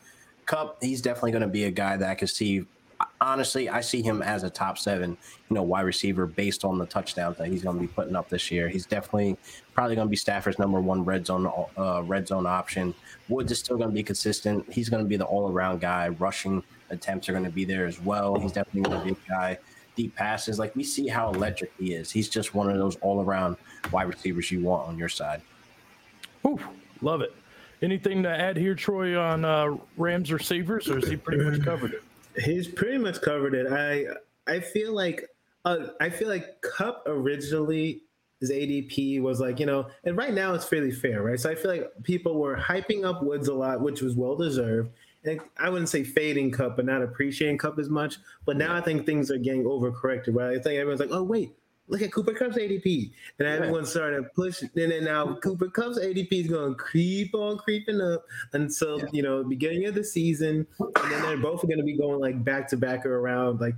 Kupp, 0.45 0.81
he's 0.81 1.01
definitely 1.01 1.31
going 1.31 1.41
to 1.41 1.47
be 1.47 1.65
a 1.65 1.71
guy 1.71 1.97
that 1.97 2.09
I 2.09 2.15
could 2.15 2.29
see. 2.29 2.65
Honestly, 3.19 3.67
I 3.67 3.81
see 3.81 4.01
him 4.01 4.21
as 4.21 4.43
a 4.43 4.49
top 4.49 4.77
seven, 4.77 5.17
you 5.49 5.55
know, 5.55 5.63
wide 5.63 5.81
receiver 5.81 6.25
based 6.25 6.63
on 6.63 6.77
the 6.77 6.85
touchdowns 6.85 7.37
that 7.37 7.47
he's 7.47 7.63
going 7.63 7.75
to 7.75 7.81
be 7.81 7.87
putting 7.87 8.15
up 8.15 8.29
this 8.29 8.49
year. 8.51 8.69
He's 8.69 8.85
definitely 8.85 9.37
probably 9.73 9.95
going 9.95 10.07
to 10.07 10.09
be 10.09 10.15
Stafford's 10.15 10.59
number 10.59 10.79
one 10.79 11.03
red 11.03 11.25
zone 11.25 11.51
uh, 11.77 12.03
red 12.03 12.27
zone 12.27 12.45
option. 12.45 12.93
Woods 13.27 13.51
is 13.51 13.59
still 13.59 13.77
going 13.77 13.89
to 13.89 13.93
be 13.93 14.03
consistent. 14.03 14.71
He's 14.71 14.87
going 14.87 15.03
to 15.03 15.07
be 15.07 15.17
the 15.17 15.25
all 15.25 15.51
around 15.51 15.81
guy. 15.81 16.09
Rushing 16.09 16.63
attempts 16.89 17.27
are 17.27 17.33
going 17.33 17.43
to 17.43 17.51
be 17.51 17.65
there 17.65 17.85
as 17.85 17.99
well. 17.99 18.39
He's 18.39 18.53
definitely 18.53 18.89
going 18.89 18.99
to 18.99 19.13
be 19.13 19.19
a 19.25 19.29
guy. 19.29 19.57
Deep 19.95 20.15
passes, 20.15 20.59
like 20.59 20.75
we 20.75 20.83
see 20.83 21.07
how 21.07 21.31
electric 21.31 21.71
he 21.79 21.93
is. 21.93 22.11
He's 22.11 22.27
just 22.27 22.53
one 22.53 22.69
of 22.69 22.77
those 22.77 22.97
all 22.97 23.21
around 23.21 23.55
wide 23.91 24.07
receivers 24.07 24.51
you 24.51 24.61
want 24.61 24.87
on 24.89 24.97
your 24.97 25.07
side. 25.07 25.41
Ooh, 26.45 26.59
love 27.01 27.21
it. 27.21 27.33
Anything 27.85 28.23
to 28.23 28.29
add 28.29 28.57
here, 28.57 28.73
Troy, 28.73 29.15
on 29.15 29.45
uh, 29.45 29.77
Rams 29.95 30.33
receivers, 30.33 30.89
or 30.89 30.97
is 30.97 31.07
he 31.07 31.15
pretty 31.15 31.43
much 31.43 31.61
covered 31.63 31.93
it? 31.93 32.03
He's 32.43 32.67
pretty 32.67 32.97
much 32.97 33.21
covered 33.21 33.53
it. 33.53 33.71
I 33.71 34.07
I 34.51 34.59
feel 34.59 34.91
like 34.91 35.29
uh, 35.65 35.89
I 36.01 36.09
feel 36.09 36.27
like 36.27 36.63
Kupp 36.63 37.03
originally 37.05 38.01
his 38.39 38.49
ADP 38.49 39.21
was 39.21 39.39
like 39.39 39.59
you 39.59 39.67
know, 39.67 39.85
and 40.03 40.17
right 40.17 40.33
now 40.33 40.55
it's 40.55 40.65
fairly 40.65 40.89
fair, 40.89 41.21
right? 41.21 41.39
So 41.39 41.51
I 41.51 41.53
feel 41.53 41.69
like 41.69 41.91
people 42.01 42.39
were 42.39 42.57
hyping 42.57 43.05
up 43.05 43.21
Woods 43.21 43.49
a 43.49 43.53
lot, 43.53 43.81
which 43.81 44.01
was 44.01 44.15
well 44.15 44.35
deserved. 44.35 44.89
And 45.23 45.39
I 45.59 45.69
wouldn't 45.69 45.89
say 45.89 46.03
fading 46.03 46.49
Kupp, 46.49 46.77
but 46.77 46.85
not 46.85 47.03
appreciating 47.03 47.59
Kupp 47.59 47.77
as 47.77 47.89
much. 47.89 48.17
But 48.45 48.57
now 48.57 48.75
I 48.75 48.81
think 48.81 49.05
things 49.05 49.29
are 49.29 49.37
getting 49.37 49.63
overcorrected, 49.63 50.35
right? 50.35 50.57
I 50.57 50.59
think 50.59 50.79
everyone's 50.79 51.01
like, 51.01 51.11
oh 51.11 51.23
wait, 51.23 51.51
look 51.87 52.01
at 52.01 52.11
Cooper 52.11 52.33
Kupp's 52.33 52.57
ADP. 52.57 53.11
And 53.39 53.47
everyone 53.47 53.85
started 53.85 54.25
pushing. 54.33 54.69
And 54.75 54.91
then 54.91 55.03
now 55.03 55.35
Cooper 55.35 55.69
Kupp's 55.69 55.99
ADP 55.99 56.31
is 56.31 56.47
going 56.47 56.71
to 56.71 56.75
creep 56.75 57.33
on 57.33 57.57
creeping 57.57 58.01
up 58.01 58.25
until, 58.53 58.99
yeah. 58.99 59.05
you 59.11 59.23
know, 59.23 59.43
beginning 59.43 59.85
of 59.85 59.95
the 59.95 60.03
season. 60.03 60.67
And 60.79 61.11
then 61.11 61.21
they're 61.23 61.37
both 61.37 61.61
going 61.63 61.77
to 61.77 61.83
be 61.83 61.97
going 61.97 62.19
like 62.19 62.43
back 62.43 62.67
to 62.69 62.77
back 62.77 63.05
or 63.05 63.19
around 63.19 63.59
like 63.59 63.75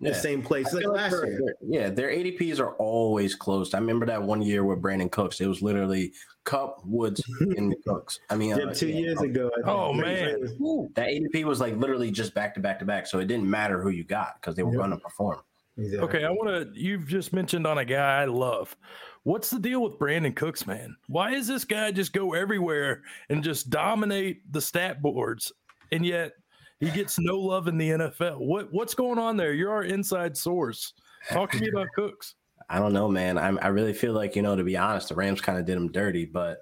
the 0.00 0.14
same 0.14 0.42
place 0.42 0.72
like 0.72 0.86
last 0.86 1.12
year. 1.24 1.56
Yeah, 1.62 1.88
their 1.88 2.10
ADPs 2.10 2.60
are 2.60 2.74
always 2.74 3.34
closed. 3.34 3.74
I 3.74 3.78
remember 3.78 4.06
that 4.06 4.22
one 4.22 4.42
year 4.42 4.64
with 4.64 4.82
Brandin 4.82 5.10
Cooks. 5.10 5.40
It 5.40 5.46
was 5.46 5.62
literally 5.62 6.12
Kupp, 6.44 6.82
Woods, 6.84 7.22
and 7.40 7.74
Cooks. 7.86 8.20
I 8.28 8.36
mean, 8.36 8.50
yeah, 8.50 8.64
uh, 8.64 8.74
two 8.74 8.88
yeah, 8.88 8.96
years 8.96 9.20
ago. 9.22 9.50
Oh 9.64 9.92
man, 9.92 10.42
that 10.94 11.08
ADP 11.08 11.44
was 11.44 11.60
like 11.60 11.76
literally 11.76 12.10
just 12.10 12.34
back 12.34 12.54
to 12.54 12.60
back 12.60 12.78
to 12.80 12.84
back. 12.84 13.06
So 13.06 13.18
it 13.20 13.26
didn't 13.26 13.48
matter 13.48 13.80
who 13.80 13.90
you 13.90 14.04
got 14.04 14.40
because 14.40 14.54
they 14.54 14.62
were 14.62 14.76
going 14.76 14.90
to 14.90 14.98
perform. 14.98 15.40
Exactly. 15.78 16.08
Okay, 16.08 16.24
I 16.24 16.30
want 16.30 16.48
to. 16.48 16.80
You've 16.80 17.06
just 17.06 17.32
mentioned 17.32 17.66
on 17.66 17.78
a 17.78 17.84
guy 17.84 18.22
I 18.22 18.24
love. 18.24 18.74
What's 19.24 19.50
the 19.50 19.58
deal 19.58 19.82
with 19.82 19.98
Brandin 19.98 20.34
Cooks, 20.34 20.66
man? 20.66 20.96
Why 21.08 21.32
is 21.32 21.46
this 21.46 21.64
guy 21.64 21.90
just 21.90 22.12
go 22.12 22.32
everywhere 22.32 23.02
and 23.28 23.42
just 23.44 23.68
dominate 23.70 24.50
the 24.52 24.60
stat 24.60 25.02
boards, 25.02 25.52
and 25.92 26.06
yet 26.06 26.32
he 26.80 26.90
gets 26.90 27.18
no 27.18 27.38
love 27.38 27.68
in 27.68 27.76
the 27.76 27.90
NFL? 27.90 28.38
What 28.38 28.72
What's 28.72 28.94
going 28.94 29.18
on 29.18 29.36
there? 29.36 29.52
You're 29.52 29.72
our 29.72 29.84
inside 29.84 30.36
source. 30.36 30.94
Talk 31.30 31.50
to 31.52 31.60
me 31.60 31.68
about 31.68 31.88
Cooks. 31.94 32.34
I 32.70 32.78
don't 32.78 32.92
know, 32.92 33.08
man. 33.08 33.36
I'm, 33.38 33.58
I 33.62 33.68
really 33.68 33.92
feel 33.92 34.12
like 34.12 34.34
you 34.34 34.42
know, 34.42 34.56
to 34.56 34.64
be 34.64 34.76
honest, 34.76 35.10
the 35.10 35.14
Rams 35.14 35.40
kind 35.40 35.58
of 35.58 35.66
did 35.66 35.76
him 35.76 35.92
dirty, 35.92 36.24
but 36.24 36.58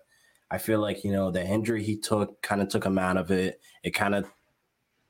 I 0.51 0.59
feel 0.59 0.81
like 0.81 1.05
you 1.05 1.13
know 1.13 1.31
the 1.31 1.45
injury 1.45 1.85
he 1.85 1.99
took 1.99 2.43
kind 2.43 2.61
of 2.61 2.69
took 2.69 2.85
him 2.85 2.99
out 2.99 3.17
of 3.17 3.31
it. 3.31 3.61
It 3.85 3.91
kind 3.91 4.15
of 4.15 4.27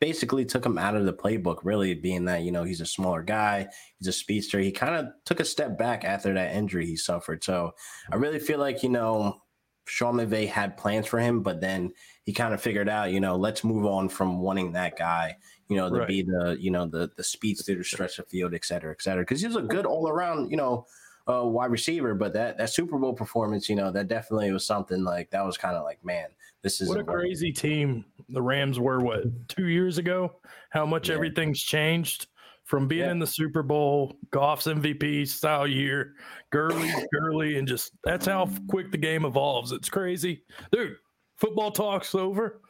basically 0.05 0.45
took 0.45 0.67
him 0.67 0.77
out 0.77 0.95
of 0.95 1.07
the 1.07 1.15
playbook, 1.15 1.61
really, 1.63 1.95
being 1.95 2.27
that, 2.27 2.43
you 2.43 2.53
know, 2.53 2.63
he's 2.63 2.83
a 2.83 2.87
smaller 2.87 3.23
guy, 3.23 3.67
he's 3.99 4.07
a 4.07 4.13
speedster. 4.13 4.61
He 4.61 4.71
kind 4.71 4.95
of 4.95 5.07
took 5.25 5.41
a 5.41 5.47
step 5.47 5.79
back 5.79 6.05
after 6.05 6.35
that 6.35 6.55
injury 6.55 6.85
he 6.85 6.95
suffered. 6.95 7.43
So 7.43 7.73
I 8.13 8.17
really 8.17 8.39
feel 8.39 8.59
like, 8.59 8.83
you 8.83 8.91
know, 8.91 9.41
Sean 9.87 10.17
McVay 10.17 10.47
had 10.47 10.77
plans 10.77 11.07
for 11.07 11.19
him, 11.19 11.43
but 11.43 11.63
then 11.63 11.95
he 12.25 12.35
kind 12.35 12.53
of 12.53 12.61
figured 12.61 12.87
out, 12.87 13.13
you 13.13 13.21
know, 13.21 13.37
let's 13.37 13.65
move 13.65 13.87
on 13.87 14.11
from 14.11 14.43
wanting 14.43 14.73
that 14.73 14.99
guy, 14.99 15.39
you 15.71 15.77
know, 15.79 15.89
to 15.89 16.01
right. 16.01 16.09
be 16.09 16.21
the, 16.21 16.59
you 16.61 16.71
know, 16.71 16.85
the 16.85 17.11
the 17.17 17.25
speedster 17.25 17.75
to 17.75 17.83
stretch 17.83 18.19
the 18.19 18.25
field, 18.25 18.53
et 18.53 18.67
cetera, 18.67 18.93
et 18.93 19.01
cetera. 19.01 19.23
Because 19.23 19.41
he 19.41 19.47
was 19.47 19.57
a 19.57 19.63
good 19.63 19.87
all 19.87 20.07
around, 20.07 20.51
you 20.51 20.59
know, 20.59 20.87
uh, 21.27 21.47
wide 21.47 21.71
receiver. 21.71 22.15
But 22.15 22.35
that 22.35 22.59
that 22.59 22.69
Super 22.69 22.99
Bowl 22.99 23.15
performance, 23.15 23.71
you 23.71 23.77
know, 23.77 23.91
that 23.91 24.09
definitely 24.09 24.53
was 24.53 24.67
something 24.67 25.03
like 25.03 25.31
that 25.31 25.47
was 25.47 25.57
kind 25.57 25.77
of 25.77 25.83
like, 25.83 26.05
man, 26.05 26.29
this 26.65 26.81
is 26.81 26.89
what 26.89 26.99
a 26.99 27.05
crazy 27.05 27.53
team 27.53 28.07
the 28.31 28.43
Rams 28.43 28.81
were. 28.81 28.99
What 28.99 29.25
two 29.49 29.69
years 29.69 29.99
ago? 29.99 30.41
How 30.71 30.87
much 30.87 31.09
yeah. 31.09 31.15
everything's 31.15 31.61
changed 31.61 32.27
from 32.65 32.89
being 32.89 33.03
yeah. 33.03 33.11
in 33.11 33.19
the 33.19 33.27
Super 33.27 33.63
Bowl, 33.63 34.17
Goff's 34.31 34.67
MVP 34.67 35.29
style 35.29 35.67
year, 35.67 36.15
Gurley, 36.51 36.91
Gurley, 37.13 37.59
and 37.59 37.69
just 37.69 37.93
that's 38.03 38.25
how 38.25 38.49
quick 38.69 38.91
the 38.91 38.99
game 38.99 39.27
evolves. 39.27 39.73
It's 39.73 39.91
crazy, 39.91 40.43
dude. 40.73 40.97
Football 41.37 41.71
talk's 41.71 42.15
over. 42.15 42.63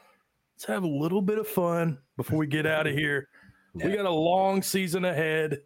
Let's 0.57 0.65
have 0.65 0.83
a 0.83 0.89
little 0.89 1.23
bit 1.23 1.39
of 1.39 1.47
fun 1.47 1.99
before 2.17 2.39
we 2.39 2.49
get 2.49 2.67
out 2.67 2.89
of 2.89 2.95
here. 2.95 3.29
Yeah. 3.77 3.87
We 3.87 3.93
got 3.97 4.07
a 4.07 4.11
long 4.11 4.61
season 4.63 5.05
ahead. 5.05 5.61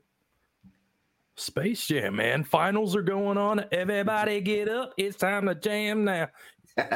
Space 1.37 1.87
Jam, 1.87 2.16
man. 2.16 2.45
Finals 2.45 2.97
are 2.97 3.03
going 3.03 3.39
on. 3.39 3.64
Everybody 3.72 4.41
get 4.41 4.68
up. 4.68 4.93
It's 4.99 5.16
time 5.16 5.47
to 5.47 5.55
jam 5.55 6.05
now. 6.05 6.29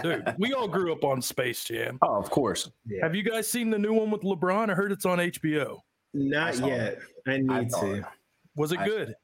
Dude, 0.02 0.34
we 0.38 0.52
all 0.52 0.68
grew 0.68 0.92
up 0.92 1.04
on 1.04 1.20
Space 1.22 1.64
Jam. 1.64 1.98
Oh, 2.02 2.16
of 2.16 2.30
course. 2.30 2.70
Yeah. 2.86 3.02
Have 3.02 3.14
you 3.14 3.22
guys 3.22 3.48
seen 3.48 3.70
the 3.70 3.78
new 3.78 3.92
one 3.92 4.10
with 4.10 4.22
LeBron? 4.22 4.70
I 4.70 4.74
heard 4.74 4.92
it's 4.92 5.06
on 5.06 5.18
HBO. 5.18 5.78
Not 6.14 6.60
I 6.60 6.66
yet. 6.66 6.92
It. 6.92 6.98
I 7.26 7.36
need 7.38 7.50
I 7.74 7.80
to. 7.80 7.92
It. 7.94 8.04
Was 8.56 8.72
it 8.72 8.78
I, 8.80 8.86
good? 8.86 9.14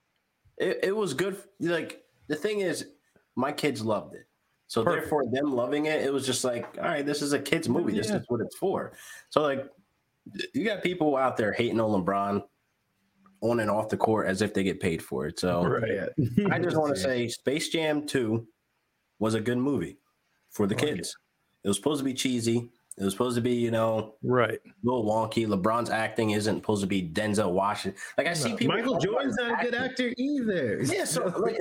It, 0.57 0.81
it 0.85 0.97
was 0.97 1.15
good. 1.15 1.37
Like 1.61 2.03
the 2.29 2.37
thing 2.37 2.61
is, 2.61 2.87
my 3.37 3.53
kids 3.53 3.85
loved 3.85 4.15
it. 4.15 4.27
So 4.67 4.83
Perfect. 4.85 5.03
therefore, 5.05 5.25
them 5.31 5.53
loving 5.55 5.87
it, 5.87 6.03
it 6.03 6.13
was 6.13 6.27
just 6.27 6.45
like, 6.45 6.77
all 6.79 6.85
right, 6.85 7.07
this 7.07 7.23
is 7.23 7.33
a 7.33 7.39
kids 7.39 7.69
movie. 7.69 7.93
This 7.93 8.11
is 8.11 8.25
what 8.29 8.41
it's 8.41 8.57
for. 8.57 8.93
So 9.31 9.43
like, 9.43 9.67
you 10.55 10.65
got 10.65 10.83
people 10.83 11.17
out 11.17 11.37
there 11.37 11.53
hating 11.53 11.81
on 11.81 11.91
LeBron 11.91 12.43
on 13.41 13.61
and 13.61 13.71
off 13.71 13.89
the 13.89 13.97
court 13.97 14.27
as 14.27 14.43
if 14.43 14.53
they 14.53 14.63
get 14.63 14.81
paid 14.81 15.03
for 15.03 15.27
it. 15.27 15.39
So 15.39 15.65
Right. 15.65 16.09
I 16.51 16.59
just 16.59 16.77
want 16.77 16.95
to 16.95 17.01
say, 17.01 17.29
Space 17.29 17.69
Jam 17.71 18.07
Two 18.07 18.47
was 19.21 19.35
a 19.35 19.41
good 19.41 19.59
movie 19.59 19.99
for 20.59 20.67
the 20.67 20.75
like 20.75 20.85
kids. 20.85 21.17
It 21.65 21.69
was 21.69 21.77
supposed 21.79 22.01
to 22.01 22.05
be 22.05 22.13
cheesy. 22.15 22.69
It 22.99 23.05
was 23.05 23.13
supposed 23.15 23.37
to 23.37 23.41
be, 23.41 23.53
you 23.55 23.71
know, 23.71 24.15
Right. 24.25 24.59
a 24.65 24.71
little 24.83 25.05
wonky. 25.05 25.47
LeBron's 25.47 25.89
acting 25.89 26.31
isn't 26.33 26.57
supposed 26.57 26.81
to 26.83 26.89
be 26.89 27.09
Denzel 27.09 27.53
Washington. 27.53 27.99
Like 28.19 28.27
I 28.27 28.33
see 28.33 28.51
No. 28.51 28.57
people. 28.57 28.75
Michael 28.77 28.99
Jordan's 28.99 29.37
not 29.37 29.61
a 29.61 29.65
good 29.65 29.75
actor 29.75 30.13
either. 30.19 30.83
Yeah, 30.83 31.05
so 31.05 31.25
like, 31.39 31.57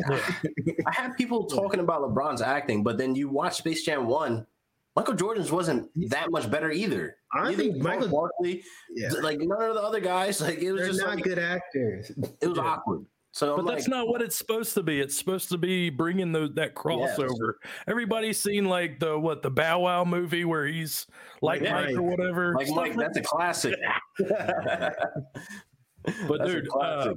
I 0.87 0.91
have 0.91 1.15
people 1.15 1.45
talking 1.45 1.79
about 1.79 2.01
LeBron's 2.01 2.41
acting, 2.41 2.83
but 2.83 2.97
then 2.97 3.13
you 3.15 3.29
watch 3.29 3.57
Space 3.57 3.83
Jam 3.85 4.07
One. 4.07 4.47
Michael 4.95 5.13
Jordan's 5.13 5.51
wasn't 5.51 5.87
that 6.09 6.31
much 6.31 6.49
better 6.49 6.71
either. 6.71 7.17
I 7.31 7.49
Either 7.49 7.55
think 7.57 7.77
Michael- 7.83 8.07
Barkley, 8.09 8.63
yeah. 8.95 9.09
like 9.21 9.37
none 9.39 9.61
of 9.61 9.75
the 9.75 9.81
other 9.83 9.99
guys, 9.99 10.41
like 10.41 10.57
it 10.57 10.71
was 10.71 10.81
They're 10.81 10.89
just 10.89 11.01
not 11.01 11.15
like, 11.15 11.23
good 11.23 11.37
actors. 11.37 12.09
it 12.41 12.47
was 12.47 12.57
Yeah. 12.57 12.63
awkward. 12.63 13.05
So 13.37 13.55
But 13.55 13.59
I'm 13.61 13.65
that's 13.67 13.87
like, 13.87 13.95
not 13.99 14.07
what 14.07 14.23
it's 14.23 14.35
supposed 14.35 14.73
to 14.73 14.81
be. 14.81 14.99
It's 14.99 15.15
supposed 15.15 15.49
to 15.49 15.59
be 15.59 15.91
bringing 15.91 16.31
the, 16.31 16.47
that 16.55 16.73
crossover. 16.73 17.53
Everybody's 17.87 18.39
seen 18.41 18.65
like 18.65 18.99
the 18.99 19.19
what 19.19 19.43
the 19.43 19.51
Bow 19.51 19.81
Wow 19.81 20.05
movie 20.05 20.43
where 20.43 20.65
he's 20.65 21.05
like 21.43 21.61
Yeah. 21.61 21.73
Mike 21.73 21.95
or 21.97 22.01
whatever. 22.01 22.55
like 22.55 22.67
Mike, 22.69 22.95
like 22.95 22.97
that's 22.97 23.17
a 23.17 23.21
classic. 23.21 23.75
But 26.27 26.37
That's 26.39 26.51
dude, 26.51 26.67
classic. 26.69 27.11
uh, 27.11 27.15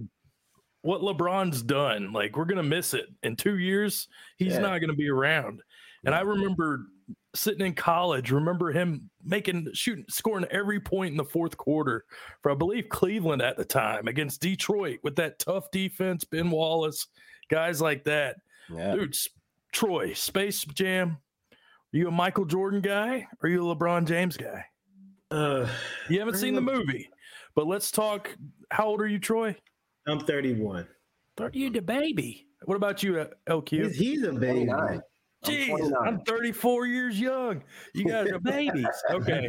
what 0.83 1.01
LeBron's 1.01 1.62
done, 1.62 2.12
like 2.12 2.37
we're 2.37 2.45
gonna 2.45 2.62
miss 2.64 2.93
it 2.93 3.07
in 3.23 3.37
two 3.37 3.57
years. 3.59 4.09
He's 4.37 4.55
Yeah. 4.55 4.59
not 4.61 4.79
gonna 4.81 4.95
be 4.95 5.09
around. 5.09 5.62
And 6.05 6.14
I 6.14 6.21
remember 6.21 6.87
sitting 7.35 7.64
in 7.64 7.74
college. 7.74 8.31
Remember 8.33 8.72
him 8.72 9.09
making 9.24 9.68
shooting, 9.72 10.05
scoring 10.09 10.47
every 10.51 10.81
point 10.81 11.12
in 11.12 11.16
the 11.16 11.24
fourth 11.24 11.57
quarter 11.57 12.05
for 12.43 12.51
I 12.51 12.55
believe 12.55 12.89
Cleveland 12.89 13.43
at 13.43 13.57
the 13.57 13.64
time 13.64 14.09
against 14.09 14.41
Detroit 14.41 14.99
with 15.03 15.16
that 15.16 15.39
tough 15.39 15.70
defense, 15.70 16.24
Ben 16.24 16.51
Wallace, 16.51 17.07
guys 17.49 17.81
like 17.81 18.05
that. 18.05 18.37
yeah. 18.72 18.95
Dude, 18.95 19.16
Troy, 19.72 20.12
Space 20.14 20.64
Jam. 20.64 21.18
Are 21.53 21.97
you 21.97 22.09
a 22.09 22.11
Michael 22.12 22.45
Jordan 22.45 22.81
guy 22.81 23.26
or 23.43 23.47
are 23.47 23.49
you 23.49 23.68
a 23.70 23.74
LeBron 23.76 24.07
James 24.07 24.37
guy? 24.37 24.64
Uh, 25.31 25.68
You 26.09 26.18
haven't 26.18 26.37
seen 26.39 26.55
the 26.55 26.61
movie, 26.61 27.09
but 27.55 27.66
let's 27.66 27.91
talk. 27.93 28.37
How 28.72 28.87
old 28.87 29.01
are 29.01 29.07
you, 29.07 29.18
Troy? 29.20 29.55
I'm 30.07 30.18
31. 30.20 30.89
Thought 31.37 31.55
you 31.55 31.70
the 31.70 31.81
baby. 31.83 32.47
What 32.64 32.74
about 32.74 33.03
you, 33.03 33.20
uh, 33.20 33.26
LQ? 33.49 33.87
He's, 33.89 33.97
he's 33.97 34.22
a 34.24 34.33
baby. 34.33 34.66
29. 34.66 35.01
I'm 35.45 35.95
I'm 36.05 36.20
34 36.20 36.86
years 36.86 37.18
young. 37.20 37.62
You 37.95 38.05
guys 38.05 38.30
are 38.30 38.38
babies. 38.38 38.86
Okay. 39.11 39.49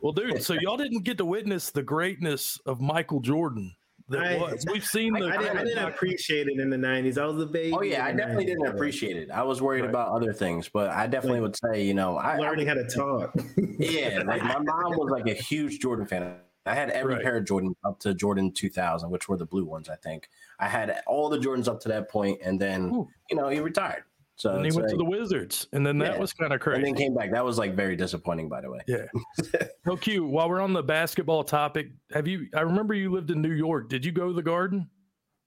Well, 0.00 0.12
dude, 0.12 0.42
so 0.42 0.54
y'all 0.54 0.76
didn't 0.76 1.02
get 1.04 1.18
to 1.18 1.24
witness 1.24 1.70
the 1.70 1.82
greatness 1.82 2.58
of 2.66 2.80
Michael 2.80 3.20
Jordan 3.20 3.74
that 4.08 4.20
I- 4.22 4.36
was. 4.38 4.64
We've 4.72 4.84
seen 4.84 5.12
the. 5.14 5.26
I 5.26 5.36
didn't, 5.38 5.58
I 5.58 5.64
didn't 5.64 5.84
appreciate 5.88 6.48
it 6.48 6.58
in 6.58 6.68
the 6.68 6.76
90s. 6.76 7.16
I 7.16 7.26
was 7.26 7.40
a 7.42 7.46
baby. 7.46 7.72
Oh 7.72 7.82
yeah, 7.82 8.04
I 8.04 8.12
definitely 8.12 8.44
90s, 8.44 8.48
didn't 8.48 8.66
appreciate 8.66 9.16
it. 9.16 9.30
I 9.30 9.42
was 9.42 9.62
worried 9.62 9.82
Right. 9.82 9.90
about 9.90 10.08
other 10.08 10.32
things, 10.32 10.68
but 10.68 10.90
I 10.90 11.06
definitely 11.06 11.40
would 11.40 11.56
say, 11.56 11.82
you 11.84 11.94
know, 11.94 12.16
I, 12.16 12.34
I 12.34 12.38
Learning 12.38 12.66
how 12.66 12.74
to 12.74 12.84
talk. 12.86 13.34
yeah, 13.78 14.22
like 14.26 14.42
my 14.42 14.58
mom 14.58 14.96
was 14.98 15.10
like 15.10 15.26
a 15.28 15.34
huge 15.40 15.78
Jordan 15.80 16.06
fan. 16.06 16.34
I 16.66 16.74
had 16.74 16.90
every 16.90 17.14
Right. 17.14 17.22
pair 17.22 17.36
of 17.36 17.44
Jordan 17.44 17.74
up 17.84 17.98
to 18.00 18.14
Jordan 18.14 18.50
2000, 18.50 19.10
which 19.10 19.28
were 19.28 19.36
the 19.36 19.44
blue 19.46 19.64
ones, 19.66 19.88
I 19.88 19.96
think. 19.96 20.28
I 20.58 20.66
had 20.66 21.00
all 21.06 21.28
the 21.28 21.38
Jordans 21.38 21.68
up 21.68 21.78
to 21.80 21.88
that 21.90 22.08
point, 22.10 22.40
and 22.42 22.58
then 22.60 22.90
Ooh. 22.94 23.08
you 23.30 23.36
know 23.36 23.48
he 23.48 23.60
retired. 23.60 24.04
So 24.36 24.50
And 24.56 24.74
went 24.74 24.88
to 24.88 24.96
the 24.96 25.04
Wizards, 25.04 25.68
and 25.72 25.86
then 25.86 25.96
that 25.98 26.14
Yeah. 26.14 26.18
was 26.20 26.32
kind 26.32 26.52
of 26.52 26.60
crazy. 26.60 26.78
and 26.78 26.86
then 26.86 26.94
came 26.94 27.14
back. 27.14 27.30
That 27.30 27.44
was 27.44 27.56
like 27.56 27.74
very 27.76 27.94
disappointing, 27.94 28.48
by 28.48 28.60
the 28.62 28.70
way. 28.70 28.80
Yeah. 28.88 29.06
LQ, 29.86 30.28
while 30.28 30.48
we're 30.48 30.60
on 30.60 30.72
the 30.72 30.82
basketball 30.82 31.44
topic, 31.44 31.88
have 32.12 32.26
you? 32.26 32.48
I 32.54 32.62
remember 32.62 32.94
you 32.94 33.12
lived 33.12 33.30
in 33.30 33.40
New 33.40 33.52
York. 33.52 33.88
Did 33.88 34.04
you 34.04 34.10
go 34.12 34.26
to 34.28 34.32
the 34.32 34.42
Garden? 34.42 34.90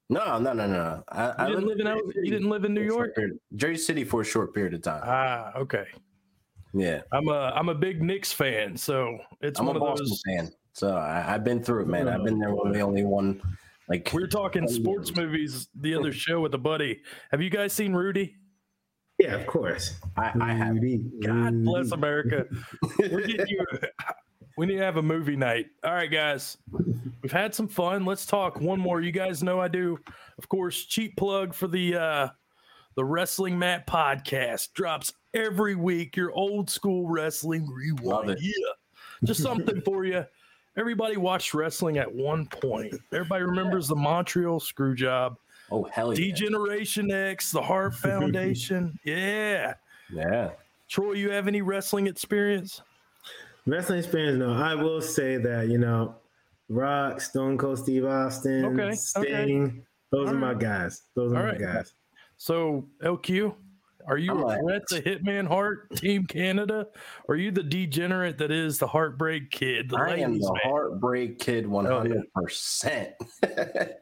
No, 0.10 0.40
no, 0.40 0.54
no, 0.54 0.68
no. 0.68 1.04
I, 1.10 1.34
I 1.38 1.48
didn't 1.50 1.66
live 1.68 1.80
in. 1.82 1.88
L- 1.88 2.00
You 2.16 2.32
didn't 2.32 2.50
live 2.50 2.64
in 2.64 2.74
New 2.74 2.84
York. 2.84 3.14
period- 3.16 3.38
Jersey 3.56 3.82
City 3.82 4.04
for 4.06 4.22
a 4.22 4.24
short 4.26 4.54
period 4.56 4.74
of 4.74 4.82
time. 4.84 5.02
Ah, 5.06 5.52
okay. 5.58 5.84
yeah, 6.74 7.02
I'm 7.12 7.28
a 7.28 7.52
I'm 7.56 7.68
a 7.68 7.76
big 7.76 8.02
Knicks 8.02 8.32
fan, 8.32 8.78
so 8.78 9.18
it's 9.42 9.60
I'm 9.60 9.66
one 9.66 9.76
a 9.76 9.80
of 9.80 9.86
Boston 9.86 10.08
those. 10.08 10.22
fan, 10.26 10.50
so 10.72 10.96
I, 10.96 11.34
I've 11.34 11.44
been 11.44 11.62
through 11.62 11.82
it, 11.82 11.88
man. 11.90 12.08
I've 12.08 12.24
been 12.24 12.40
there 12.40 12.56
when 12.56 12.72
the 12.72 12.80
only 12.82 13.04
one. 13.04 13.42
Like 13.90 14.12
We 14.14 14.22
were 14.22 14.28
talking 14.28 14.66
sports 14.70 15.14
movies 15.14 15.68
the 15.76 15.94
other 15.96 16.14
show 16.14 16.40
with 16.40 16.54
a 16.54 16.58
buddy. 16.58 17.02
Have 17.32 17.42
you 17.42 17.50
guys 17.50 17.74
seen 17.74 17.94
Rudy? 17.94 18.36
Yeah, 19.20 19.36
of 19.36 19.48
course. 19.48 19.96
I, 20.16 20.32
I 20.40 20.54
have. 20.54 20.76
Rudy, 20.76 21.06
God 21.24 21.64
bless 21.64 21.92
America. 21.92 22.46
We're 23.00 23.26
getting 23.28 23.48
you. 23.48 23.66
We 24.58 24.66
need 24.66 24.78
to 24.78 24.84
have 24.84 24.98
a 24.98 25.04
movie 25.04 25.36
night. 25.36 25.68
All 25.84 25.94
right, 25.94 26.10
guys. 26.10 26.58
We've 27.22 27.32
had 27.32 27.54
some 27.54 27.68
fun. 27.68 28.06
Let's 28.06 28.26
talk 28.26 28.60
one 28.60 28.80
more. 28.80 29.02
You 29.02 29.12
guys 29.12 29.44
know 29.44 29.60
I 29.60 29.68
do, 29.68 30.00
of 30.38 30.50
course, 30.50 30.86
cheap 30.86 31.16
plug 31.16 31.54
for 31.54 31.68
the 31.68 31.96
uh 31.96 32.30
the 32.96 33.06
Wrestling 33.06 33.58
Mat 33.60 33.86
podcast. 33.86 34.74
Drops 34.74 35.14
every 35.34 35.76
week. 35.76 36.18
Your 36.18 36.32
old 36.32 36.70
school 36.70 37.08
wrestling 37.08 37.68
Love 38.02 38.26
rewind. 38.26 38.40
Yeah. 38.42 38.52
Just 39.24 39.44
something 39.44 39.82
for 39.82 40.06
you. 40.06 40.26
Everybody 40.78 41.18
watched 41.18 41.54
wrestling 41.54 41.98
at 41.98 42.12
one 42.12 42.48
point. 42.48 42.96
Everybody 43.12 43.44
remembers 43.44 43.88
the 43.88 43.96
Montreal 43.96 44.60
screw 44.60 44.96
job, 44.96 45.38
Oh 45.72 45.84
hell 45.92 46.14
yeah! 46.18 46.28
Degeneration 46.32 47.12
X, 47.12 47.52
the 47.52 47.62
Heart 47.62 47.96
Foundation. 48.08 48.98
yeah. 49.04 49.74
Yeah. 50.14 50.52
Troy, 50.90 51.14
you 51.14 51.30
have 51.32 51.48
any 51.50 51.62
wrestling 51.62 52.08
experience? 52.08 52.82
Wrestling 53.66 54.00
experience, 54.00 54.40
no. 54.40 54.54
I 54.54 54.74
will 54.74 55.02
say 55.02 55.36
that, 55.36 55.68
you 55.68 55.78
know, 55.78 56.16
Rock, 56.70 57.20
Stone 57.20 57.58
Cold 57.58 57.80
Steve 57.80 58.06
Austin, 58.06 58.64
Okay, 58.64 58.84
okay. 58.84 58.96
Sting, 58.96 59.86
those 60.12 60.30
All 60.30 60.36
are 60.36 60.38
my 60.38 60.54
guys. 60.54 61.02
Those 61.16 61.34
are 61.34 61.38
All 61.38 61.44
my 61.44 61.50
right. 61.50 61.60
guys. 61.60 61.94
So, 62.38 62.88
LQ, 63.04 63.54
are 64.08 64.18
you 64.18 64.32
I'm 64.32 64.44
a 64.44 64.48
a- 64.48 64.60
threat 64.62 64.82
to 64.92 65.02
Hitman 65.02 65.46
Hart 65.46 65.94
Team 65.98 66.26
Canada? 66.26 66.88
Or 67.28 67.36
are 67.36 67.38
you 67.38 67.52
the 67.52 67.64
degenerate 67.64 68.38
that 68.38 68.52
is 68.52 68.78
the 68.78 68.88
Heartbreak 68.88 69.52
Kid, 69.52 69.90
the 69.90 69.98
I 69.98 70.16
am 70.20 70.40
the 70.40 70.54
man? 70.54 70.72
heartbreak 70.72 71.38
kid, 71.40 71.68
one 71.68 71.84
Hell 71.84 72.08
yeah. 72.08 72.14
hundred 72.14 72.34
percent. 72.34 73.10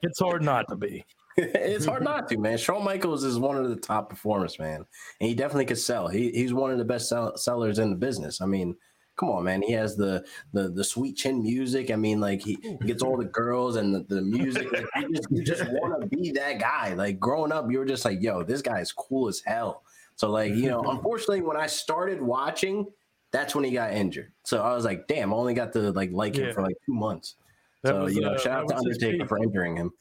It's 0.03 0.19
hard 0.19 0.43
not 0.43 0.67
to 0.69 0.75
be. 0.75 1.03
It's 1.37 1.85
hard 1.85 2.03
not 2.03 2.29
to, 2.29 2.37
man. 2.37 2.57
Shawn 2.57 2.83
Michaels 2.83 3.23
is 3.23 3.37
one 3.37 3.57
of 3.57 3.69
the 3.69 3.75
top 3.75 4.09
performers, 4.09 4.57
man, 4.57 4.85
and 5.19 5.29
he 5.29 5.35
definitely 5.35 5.65
could 5.65 5.77
sell. 5.77 6.07
He, 6.07 6.31
he's 6.31 6.53
one 6.53 6.71
of 6.71 6.77
the 6.77 6.85
best 6.85 7.09
sell- 7.09 7.35
sellers 7.35 7.79
in 7.79 7.89
the 7.89 7.95
business. 7.97 8.39
I 8.39 8.45
mean, 8.45 8.75
come 9.17 9.29
on, 9.29 9.43
man. 9.43 9.61
He 9.61 9.73
has 9.73 9.95
the 9.97 10.25
the 10.53 10.69
the 10.69 10.83
sweet 10.83 11.17
chin 11.17 11.43
music. 11.43 11.91
I 11.91 11.95
mean, 11.95 12.21
like 12.21 12.41
he, 12.41 12.57
gets 12.85 13.03
all 13.03 13.17
the 13.17 13.25
girls 13.25 13.75
and 13.75 13.93
the, 13.93 14.05
the 14.07 14.21
music. 14.21 14.71
Like, 14.71 14.85
you 15.01 15.13
just, 15.13 15.27
you 15.31 15.43
just 15.43 15.65
want 15.65 16.01
to 16.01 16.07
be 16.07 16.31
that 16.31 16.59
guy. 16.59 16.93
Like 16.93 17.19
growing 17.19 17.51
up, 17.51 17.69
you 17.69 17.79
were 17.79 17.85
just 17.85 18.05
like, 18.05 18.21
yo, 18.21 18.43
this 18.43 18.61
guy 18.61 18.79
is 18.79 18.91
cool 18.91 19.27
as 19.27 19.41
hell. 19.45 19.83
So 20.15 20.29
like, 20.29 20.53
you 20.53 20.69
know, 20.69 20.81
unfortunately, 20.83 21.41
when 21.41 21.57
I 21.57 21.67
started 21.67 22.21
watching, 22.21 22.85
that's 23.31 23.53
when 23.53 23.65
he 23.65 23.71
got 23.71 23.91
injured. 23.91 24.31
So 24.43 24.61
I 24.61 24.73
was 24.73 24.85
like, 24.85 25.07
damn, 25.07 25.33
I 25.33 25.35
only 25.35 25.53
got 25.53 25.73
to 25.73 25.91
like 25.91 26.11
like 26.13 26.37
Yeah. 26.37 26.45
him 26.45 26.53
for 26.53 26.61
like 26.61 26.77
two 26.85 26.93
months. 26.93 27.35
That 27.83 27.89
so 27.89 28.03
was, 28.03 28.15
you 28.15 28.21
know, 28.21 28.31
uh, 28.31 28.39
shout 28.39 28.63
out 28.63 28.69
to 28.69 28.77
Undertaker 28.77 29.27
for 29.27 29.37
injuring 29.37 29.75
him. 29.75 29.91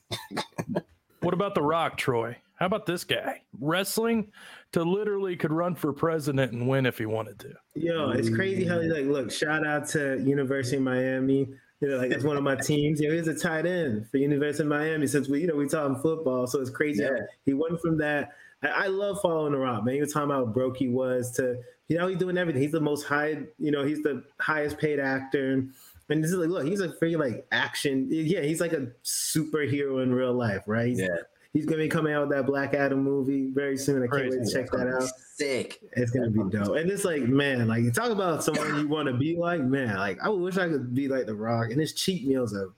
What 1.24 1.32
about 1.32 1.54
The 1.54 1.62
Rock, 1.62 1.96
Troy? 1.96 2.36
How 2.56 2.66
about 2.66 2.84
this 2.84 3.02
guy? 3.02 3.40
Wrestling 3.58 4.30
to 4.72 4.82
literally 4.82 5.36
could 5.36 5.52
run 5.52 5.74
for 5.74 5.92
president 5.92 6.52
and 6.52 6.68
win 6.68 6.84
if 6.84 6.98
he 6.98 7.06
wanted 7.06 7.38
to. 7.40 7.54
Yo, 7.74 8.10
it's 8.10 8.28
crazy 8.28 8.66
how 8.66 8.78
he's 8.80 8.92
like, 8.92 9.06
look, 9.06 9.32
shout 9.32 9.66
out 9.66 9.88
to 9.88 10.22
University 10.22 10.76
of 10.76 10.82
Miami. 10.82 11.48
You 11.80 11.88
know, 11.88 11.96
like 11.96 12.10
that's 12.10 12.24
one 12.24 12.36
of 12.36 12.42
my 12.42 12.56
teams. 12.56 13.00
You 13.00 13.08
know, 13.08 13.14
he's 13.14 13.26
a 13.26 13.34
tight 13.34 13.64
end 13.64 14.06
for 14.10 14.18
University 14.18 14.64
of 14.64 14.68
Miami 14.68 15.06
since 15.06 15.28
we, 15.28 15.40
you 15.40 15.46
know, 15.46 15.56
we 15.56 15.66
talking 15.66 15.96
football. 16.00 16.46
So 16.46 16.60
it's 16.60 16.70
crazy. 16.70 17.02
Yeah. 17.02 17.20
He 17.46 17.54
went 17.54 17.80
from 17.80 17.96
that. 17.98 18.32
I, 18.62 18.68
I 18.68 18.86
love 18.88 19.20
following 19.22 19.52
the 19.52 19.58
rock, 19.58 19.84
man. 19.84 19.94
You 19.94 20.02
were 20.02 20.06
talking 20.06 20.30
about 20.30 20.46
how 20.46 20.52
broke 20.52 20.76
he 20.76 20.88
was 20.88 21.32
to, 21.32 21.56
you 21.88 21.96
know, 21.96 22.06
he's 22.06 22.18
doing 22.18 22.36
everything. 22.36 22.60
He's 22.62 22.72
the 22.72 22.80
most 22.80 23.04
high, 23.04 23.38
you 23.58 23.70
know, 23.70 23.84
he's 23.84 24.02
the 24.02 24.24
highest 24.40 24.78
paid 24.78 25.00
actor. 25.00 25.64
And 26.10 26.22
this 26.22 26.30
is 26.30 26.36
like, 26.36 26.50
look, 26.50 26.66
he's 26.66 26.80
a 26.80 26.88
freaking 26.88 27.18
like 27.18 27.46
action. 27.52 28.08
Yeah, 28.10 28.42
he's 28.42 28.60
like 28.60 28.72
a 28.72 28.88
superhero 29.04 30.02
in 30.02 30.12
real 30.12 30.34
life, 30.34 30.62
right? 30.66 30.88
He's, 30.88 31.00
Yeah. 31.00 31.16
he's 31.52 31.64
gonna 31.66 31.78
be 31.82 31.88
coming 31.88 32.12
out 32.12 32.28
with 32.28 32.36
that 32.36 32.46
Black 32.46 32.74
Adam 32.74 33.02
movie 33.02 33.50
very 33.50 33.76
soon. 33.76 34.02
I 34.02 34.06
can't 34.06 34.30
wait 34.30 34.44
to 34.44 34.52
check 34.52 34.70
that 34.72 34.86
out. 34.88 35.08
Sick. 35.36 35.80
It's 35.92 36.10
gonna 36.10 36.30
be 36.30 36.40
dope. 36.50 36.76
And 36.76 36.90
it's 36.90 37.04
like, 37.04 37.22
man, 37.22 37.68
like 37.68 37.82
you 37.82 37.90
talk 37.90 38.10
about 38.10 38.44
someone 38.44 38.76
you 38.78 38.86
want 38.88 39.08
to 39.08 39.14
be 39.14 39.36
like, 39.36 39.60
man, 39.62 39.96
like 39.96 40.18
I 40.22 40.28
wish 40.28 40.56
I 40.58 40.68
could 40.68 40.94
be 40.94 41.08
like 41.08 41.26
The 41.26 41.34
Rock. 41.34 41.70
And 41.70 41.80
his 41.80 41.92
cheat 41.92 42.26
meals 42.26 42.54
are 42.54 42.70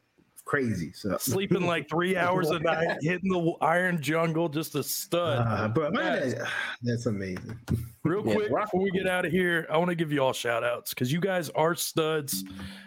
crazy. 0.47 0.93
So, 0.95 1.17
Sleeping 1.21 1.67
like 1.67 1.89
three 1.91 2.17
hours 2.17 2.49
a 2.51 2.59
night, 2.59 2.97
hitting 3.03 3.31
the 3.31 3.53
iron 3.61 4.01
jungle, 4.01 4.49
just 4.49 4.75
a 4.75 4.83
stud. 4.83 5.45
uh, 5.47 5.69
bro, 5.69 5.91
man, 5.91 6.21
Guys. 6.21 6.35
that- 6.37 6.49
that's 6.83 7.05
amazing. 7.07 7.59
Real 8.05 8.27
Yeah, 8.27 8.35
quick 8.35 8.51
Rock- 8.51 8.67
before 8.71 8.83
we 8.83 8.91
get 8.93 9.07
out 9.07 9.27
of 9.27 9.33
here, 9.33 9.67
I 9.71 9.77
want 9.77 9.91
to 9.91 9.95
give 9.97 10.13
you 10.13 10.21
all 10.23 10.33
shout 10.33 10.63
outs 10.65 10.95
because 10.95 11.13
you 11.13 11.21
guys 11.21 11.51
are 11.51 11.75
studs. 11.75 12.45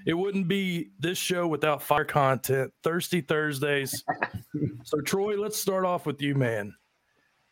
It 0.07 0.13
wouldn't 0.13 0.47
be 0.47 0.89
this 0.99 1.17
show 1.17 1.45
without 1.47 1.83
fire 1.83 2.05
content, 2.05 2.73
Thirsty 2.83 3.21
Thursdays. 3.21 4.03
so, 4.85 5.01
Troy, 5.01 5.39
let's 5.39 5.59
start 5.59 5.85
off 5.85 6.05
with 6.05 6.21
you, 6.21 6.35
man. 6.35 6.73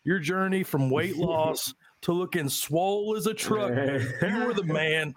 Your 0.05 0.19
journey 0.19 0.63
from 0.63 0.89
weight 0.89 1.17
loss 1.17 1.73
to 2.03 2.13
looking 2.13 2.47
swole 2.47 3.15
as 3.17 3.27
a 3.27 3.33
truck. 3.33 3.75
dude. 3.75 4.15
you 4.21 4.45
were 4.45 4.53
the 4.53 4.63
man. 4.63 5.13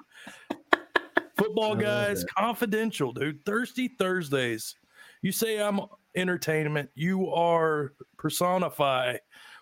Football 1.41 1.74
guys, 1.74 2.24
confidential, 2.36 3.12
dude. 3.12 3.45
Thirsty 3.47 3.88
Thursdays. 3.99 4.76
You 5.22 5.32
say 5.32 5.59
I'm 5.61 5.80
entertainment. 6.14 6.91
You 6.95 7.30
are 7.30 7.95
personify 8.18 9.16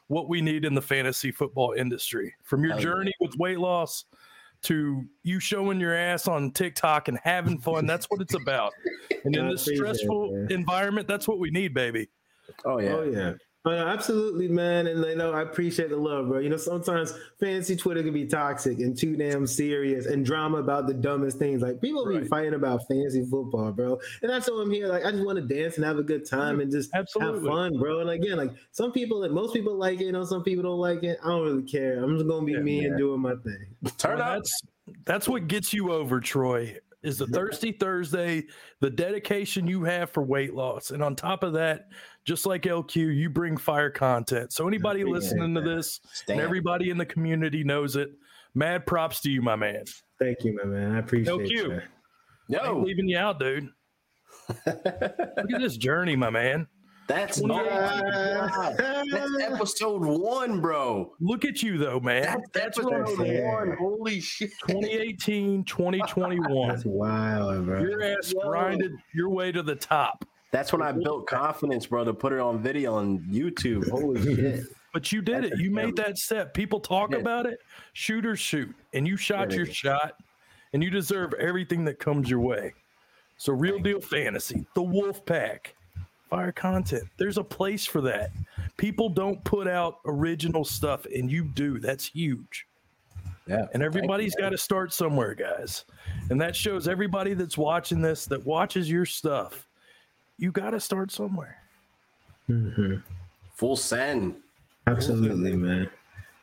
what 0.08 0.28
we 0.28 0.40
need 0.40 0.64
in 0.64 0.74
the 0.74 0.82
fantasy 0.82 1.30
football 1.30 1.72
industry. 1.72 2.34
From 2.42 2.64
your 2.64 2.78
journey 2.78 3.12
with 3.20 3.36
weight 3.36 3.60
loss 3.60 4.06
to 4.62 5.04
you 5.22 5.38
showing 5.38 5.78
your 5.78 5.94
ass 5.94 6.26
on 6.26 6.50
TikTok 6.50 7.06
and 7.06 7.18
having 7.22 7.60
fun. 7.60 7.86
That's 7.86 8.06
what 8.06 8.20
it's 8.20 8.34
about. 8.34 8.72
And 9.24 9.34
in 9.34 9.46
I 9.46 9.50
this 9.50 9.64
stressful 9.64 10.46
environment, 10.48 11.08
that's 11.08 11.26
what 11.26 11.40
we 11.40 11.50
need, 11.50 11.74
baby. 11.74 12.08
Oh 12.64 12.78
yeah. 12.78 12.92
Oh 12.92 13.02
yeah. 13.02 13.32
Oh, 13.68 13.76
no, 13.76 13.86
absolutely, 13.86 14.48
man. 14.48 14.86
And 14.86 15.04
you 15.04 15.14
know, 15.16 15.32
I 15.32 15.42
appreciate 15.42 15.90
the 15.90 15.96
love, 15.96 16.28
bro. 16.28 16.38
You 16.38 16.48
know, 16.48 16.56
sometimes 16.56 17.12
fantasy 17.38 17.76
Twitter 17.76 18.02
can 18.02 18.14
be 18.14 18.24
toxic 18.26 18.78
and 18.78 18.96
too 18.96 19.14
damn 19.16 19.46
serious 19.46 20.06
and 20.06 20.24
drama 20.24 20.58
about 20.58 20.86
the 20.86 20.94
dumbest 20.94 21.38
things. 21.38 21.60
Like 21.60 21.80
people 21.80 22.06
be 22.06 22.24
fighting 22.26 22.54
about 22.54 22.80
fantasy 22.88 23.26
football, 23.30 23.72
bro. 23.72 24.00
And 24.22 24.30
that's 24.30 24.48
why 24.50 24.62
I'm 24.62 24.70
here. 24.70 24.86
Like, 24.88 25.04
I 25.04 25.10
just 25.10 25.24
want 25.24 25.38
to 25.38 25.54
dance 25.54 25.76
and 25.76 25.84
have 25.84 25.98
a 25.98 26.02
good 26.02 26.24
time 26.24 26.60
and 26.60 26.70
just 26.70 26.90
Absolutely. 26.94 27.40
have 27.40 27.56
fun, 27.56 27.78
bro. 27.78 28.00
And 28.00 28.08
again, 28.10 28.38
like 28.38 28.52
some 28.72 28.90
people, 28.90 29.20
like 29.20 29.32
most 29.32 29.52
people 29.52 29.76
like 29.76 30.00
it, 30.00 30.04
you 30.04 30.12
know, 30.12 30.24
some 30.24 30.42
people 30.42 30.62
don't 30.62 30.78
like 30.80 31.02
it. 31.02 31.18
I 31.22 31.28
don't 31.28 31.42
really 31.42 31.62
care. 31.62 32.02
I'm 32.02 32.16
just 32.16 32.26
gonna 32.26 32.46
be 32.46 32.52
Yeah, 32.52 32.60
me 32.60 32.80
yeah. 32.80 32.88
and 32.88 32.98
doing 32.98 33.20
my 33.20 33.34
thing. 33.44 33.66
Turn 33.98 34.18
Well, 34.18 34.28
up. 34.28 34.34
That's 34.38 34.62
that's 35.04 35.28
what 35.28 35.46
gets 35.48 35.74
you 35.74 35.92
over, 35.92 36.20
Troy. 36.20 36.78
Is 37.02 37.18
the 37.18 37.28
Thirsty 37.28 37.70
Thursday, 37.72 38.46
the 38.80 38.90
dedication 38.90 39.68
you 39.68 39.84
have 39.84 40.10
for 40.10 40.22
weight 40.24 40.52
loss, 40.52 40.90
and 40.90 41.00
on 41.02 41.14
top 41.14 41.44
of 41.44 41.52
that, 41.52 41.86
just 42.24 42.44
like 42.44 42.62
LQ, 42.62 42.96
you 43.16 43.30
bring 43.30 43.56
fire 43.56 43.90
content. 43.90 44.52
So 44.52 44.66
anybody 44.66 45.02
appreciate 45.02 45.22
listening 45.22 45.54
to 45.54 45.60
that. 45.60 45.76
this, 45.76 46.00
and 46.28 46.40
everybody 46.40 46.90
in 46.90 46.98
the 46.98 47.06
community 47.06 47.62
knows 47.62 47.94
it. 47.94 48.10
Mad 48.54 48.84
props 48.84 49.20
to 49.20 49.30
you, 49.30 49.42
my 49.42 49.54
man. 49.54 49.84
Thank 50.18 50.42
you, 50.42 50.58
my 50.60 50.68
man. 50.68 50.96
I 50.96 50.98
appreciate 50.98 51.38
No 51.38 51.38
cue. 51.46 51.80
that. 52.48 52.64
I 52.64 52.72
leaving 52.72 53.08
you 53.08 53.16
out, 53.18 53.38
dude. 53.38 53.68
Look 54.66 54.76
at 54.86 55.60
this 55.60 55.76
journey, 55.76 56.16
my 56.16 56.30
man. 56.30 56.66
That's 57.08 57.40
oh. 57.44 58.74
That's 58.78 59.42
episode 59.42 60.04
one, 60.04 60.60
bro. 60.60 61.12
Look 61.20 61.44
at 61.44 61.62
you, 61.62 61.78
though, 61.78 61.98
man. 62.00 62.22
That's 62.52 62.76
That's 62.76 62.78
episode 62.78 63.26
Yeah. 63.26 63.54
one. 63.54 63.76
Holy 63.78 64.20
shit. 64.20 64.50
2018, 64.68 65.64
2021. 65.64 66.68
That's 66.68 66.84
wild, 66.84 67.66
bro. 67.66 67.80
Your 67.80 68.02
ass 68.04 68.32
Whoa. 68.36 68.48
grinded 68.50 68.92
your 69.14 69.30
way 69.30 69.50
to 69.52 69.62
the 69.62 69.74
top. 69.74 70.24
That's 70.50 70.72
when 70.72 70.80
I 70.82 70.92
built 70.92 71.26
confidence, 71.26 71.86
bro, 71.86 72.04
to 72.04 72.14
put 72.14 72.32
it 72.32 72.40
on 72.40 72.62
video 72.62 72.94
on 72.94 73.18
YouTube. 73.30 73.88
Holy 73.90 74.22
shit. 74.36 74.64
But 74.94 75.12
you 75.12 75.20
did 75.20 75.44
That's 75.44 75.54
it. 75.54 75.60
You 75.60 75.70
made 75.70 75.96
that 75.96 76.16
step. 76.18 76.54
People 76.54 76.80
talk 76.80 77.12
Yeah. 77.12 77.18
about 77.18 77.46
it. 77.46 77.58
Shoot 77.92 78.24
or 78.24 78.36
shoot. 78.36 78.74
And 78.94 79.06
you 79.06 79.16
shot 79.16 79.50
your 79.50 79.62
Really. 79.64 79.74
shot. 79.74 80.14
And 80.72 80.82
you 80.82 80.90
deserve 80.90 81.34
everything 81.34 81.84
that 81.86 81.98
comes 81.98 82.28
your 82.30 82.40
way. 82.40 82.72
So 83.36 83.52
real 83.52 83.78
deal 83.78 84.00
fantasy, 84.00 84.66
the 84.74 84.82
wolf 84.82 85.24
pack, 85.24 85.74
fire 86.28 86.52
content. 86.52 87.04
There's 87.16 87.38
a 87.38 87.44
place 87.44 87.86
for 87.86 88.00
that. 88.02 88.30
People 88.76 89.08
don't 89.08 89.42
put 89.44 89.66
out 89.66 89.98
original 90.04 90.64
stuff 90.64 91.06
and 91.06 91.30
you 91.30 91.44
do. 91.44 91.78
That's 91.78 92.06
huge. 92.06 92.66
Yeah. 93.46 93.66
And 93.72 93.82
everybody's 93.82 94.34
got 94.34 94.50
to 94.50 94.58
start 94.58 94.92
somewhere, 94.92 95.34
guys. 95.34 95.84
And 96.30 96.40
that 96.40 96.54
shows 96.54 96.86
everybody 96.86 97.34
that's 97.34 97.56
watching 97.56 98.02
this, 98.02 98.26
that 98.26 98.44
watches 98.44 98.90
your 98.90 99.06
stuff, 99.06 99.66
you 100.36 100.52
got 100.52 100.70
to 100.70 100.80
start 100.80 101.10
somewhere. 101.10 101.62
Mhm. 102.48 103.02
Full 103.54 103.76
send. 103.76 104.36
Absolutely, 104.86 105.56
man. 105.56 105.90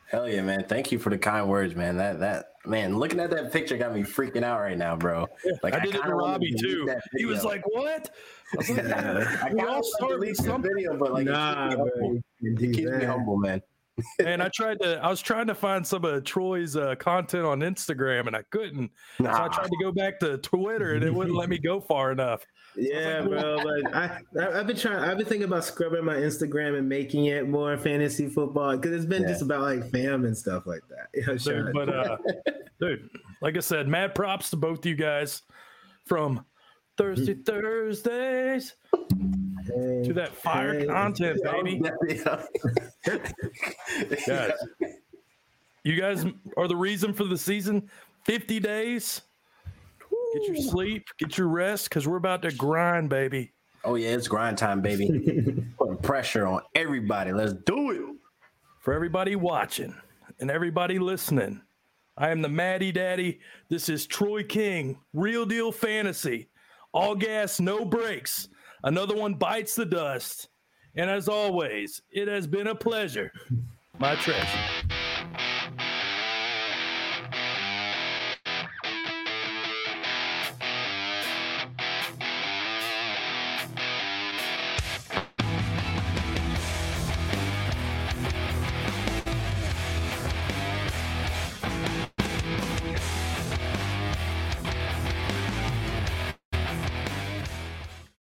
Hell 0.08 0.28
yeah, 0.28 0.42
man. 0.42 0.64
Thank 0.64 0.92
you 0.92 0.98
for 0.98 1.10
the 1.10 1.18
kind 1.18 1.48
words, 1.48 1.74
man. 1.74 1.96
That 1.96 2.20
that 2.20 2.52
man, 2.68 2.98
looking 2.98 3.20
at 3.20 3.30
that 3.30 3.52
picture 3.52 3.76
got 3.76 3.94
me 3.94 4.02
freaking 4.02 4.42
out 4.42 4.60
right 4.60 4.76
now, 4.76 4.96
bro. 4.96 5.26
Like 5.62 5.74
I 5.74 5.80
did 5.80 5.88
it 5.88 5.92
kinda 5.92 6.08
to 6.08 6.14
Robbie 6.14 6.54
too. 6.58 6.88
He 7.16 7.24
was 7.24 7.44
like, 7.44 7.62
"What?" 7.66 8.10
I 8.52 8.56
was 8.56 8.70
like, 8.70 8.86
Yeah, 8.86 9.38
I 9.42 9.52
we 9.52 9.60
all 9.60 9.66
wanna 9.66 9.82
start 9.84 10.10
with 10.12 10.20
delete 10.20 10.36
the 10.38 10.42
something. 10.44 10.70
video, 10.74 10.96
but 10.96 11.12
like 11.12 11.26
nah, 11.26 11.68
it 11.68 11.70
keeps 11.70 11.76
me 11.76 11.90
humble. 11.90 12.12
you 12.40 12.50
can 12.50 12.54
do 12.56 12.70
It 12.70 12.74
keeps 12.74 12.90
me 12.90 13.04
humble, 13.04 13.36
man. 13.38 13.62
And 14.18 14.42
I 14.42 14.48
tried 14.48 14.80
to. 14.80 14.98
I 15.02 15.08
was 15.08 15.20
trying 15.20 15.46
to 15.46 15.54
find 15.54 15.86
some 15.86 16.04
of 16.04 16.24
Troy's 16.24 16.76
uh, 16.76 16.94
content 16.96 17.44
on 17.44 17.60
Instagram, 17.60 18.26
and 18.26 18.36
I 18.36 18.42
couldn't. 18.50 18.90
So 19.18 19.26
I 19.26 19.48
tried 19.48 19.68
to 19.70 19.76
go 19.82 19.92
back 19.92 20.18
to 20.20 20.38
Twitter, 20.38 20.94
and 20.94 21.02
it 21.04 21.12
wouldn't 21.12 21.36
let 21.36 21.48
me 21.48 21.58
go 21.58 21.80
far 21.80 22.12
enough. 22.12 22.44
Yeah, 22.76 23.22
bro. 23.22 23.56
Like 23.56 23.94
I, 23.94 24.20
I, 24.38 24.60
I've 24.60 24.66
been 24.66 24.76
trying. 24.76 24.98
I've 24.98 25.16
been 25.16 25.26
thinking 25.26 25.44
about 25.48 25.64
scrubbing 25.64 26.04
my 26.04 26.16
Instagram 26.16 26.76
and 26.78 26.88
making 26.88 27.26
it 27.26 27.48
more 27.48 27.76
fantasy 27.78 28.28
football 28.28 28.76
because 28.76 28.92
it's 28.92 29.06
been 29.06 29.22
Yeah. 29.22 29.28
just 29.28 29.42
about 29.42 29.62
like 29.62 29.90
fam 29.90 30.24
and 30.26 30.36
stuff 30.36 30.66
like 30.66 30.82
that. 30.88 31.06
You 31.14 31.24
know, 31.26 31.36
Dude, 31.38 31.72
but 31.72 31.88
uh, 31.88 32.16
dude, 32.80 33.08
like 33.40 33.56
I 33.56 33.60
said, 33.60 33.88
mad 33.88 34.14
props 34.14 34.50
to 34.50 34.56
both 34.56 34.84
you 34.84 34.94
guys 34.94 35.42
from 36.04 36.44
Thursday 36.98 37.34
Thursdays 37.34 38.74
Hey, 38.84 38.85
to 39.66 40.12
that 40.14 40.34
fire 40.34 40.78
hey, 40.78 40.86
content, 40.86 41.40
baby. 41.42 41.78
Guys, 44.26 44.52
you 45.84 45.94
guys 45.94 46.24
are 46.56 46.66
the 46.66 46.76
reason 46.76 47.12
for 47.12 47.24
the 47.24 47.38
season. 47.38 47.88
50 48.24 48.60
days. 48.60 49.22
Get 50.34 50.48
your 50.48 50.56
sleep, 50.56 51.06
get 51.18 51.38
your 51.38 51.46
rest, 51.46 51.88
because 51.88 52.08
we're 52.08 52.16
about 52.16 52.42
to 52.42 52.52
grind, 52.52 53.08
baby. 53.08 53.52
Oh 53.84 53.94
yeah, 53.94 54.08
it's 54.08 54.26
grind 54.26 54.58
time, 54.58 54.82
baby. 54.82 55.06
Putting 55.78 55.96
pressure 55.98 56.46
on 56.46 56.62
everybody. 56.74 57.32
Let's 57.32 57.54
do 57.64 57.90
it. 57.92 58.00
For 58.80 58.92
everybody 58.92 59.36
watching 59.36 59.94
and 60.40 60.50
everybody 60.50 60.98
listening, 60.98 61.60
I 62.18 62.30
am 62.30 62.42
the 62.42 62.48
Maddie 62.48 62.92
Daddy. 62.92 63.40
This 63.68 63.88
is 63.88 64.06
Troy 64.06 64.42
King, 64.42 64.98
Real 65.12 65.46
Deal 65.46 65.70
Fantasy. 65.70 66.48
All 66.92 67.14
gas, 67.14 67.60
no 67.60 67.84
brakes. 67.84 68.48
Another 68.86 69.16
one 69.16 69.34
bites 69.34 69.74
the 69.74 69.84
dust. 69.84 70.48
And 70.94 71.10
as 71.10 71.28
always, 71.28 72.02
it 72.08 72.28
has 72.28 72.46
been 72.46 72.68
a 72.68 72.74
pleasure. 72.74 73.32
My 73.98 74.14
treasure. 74.14 74.95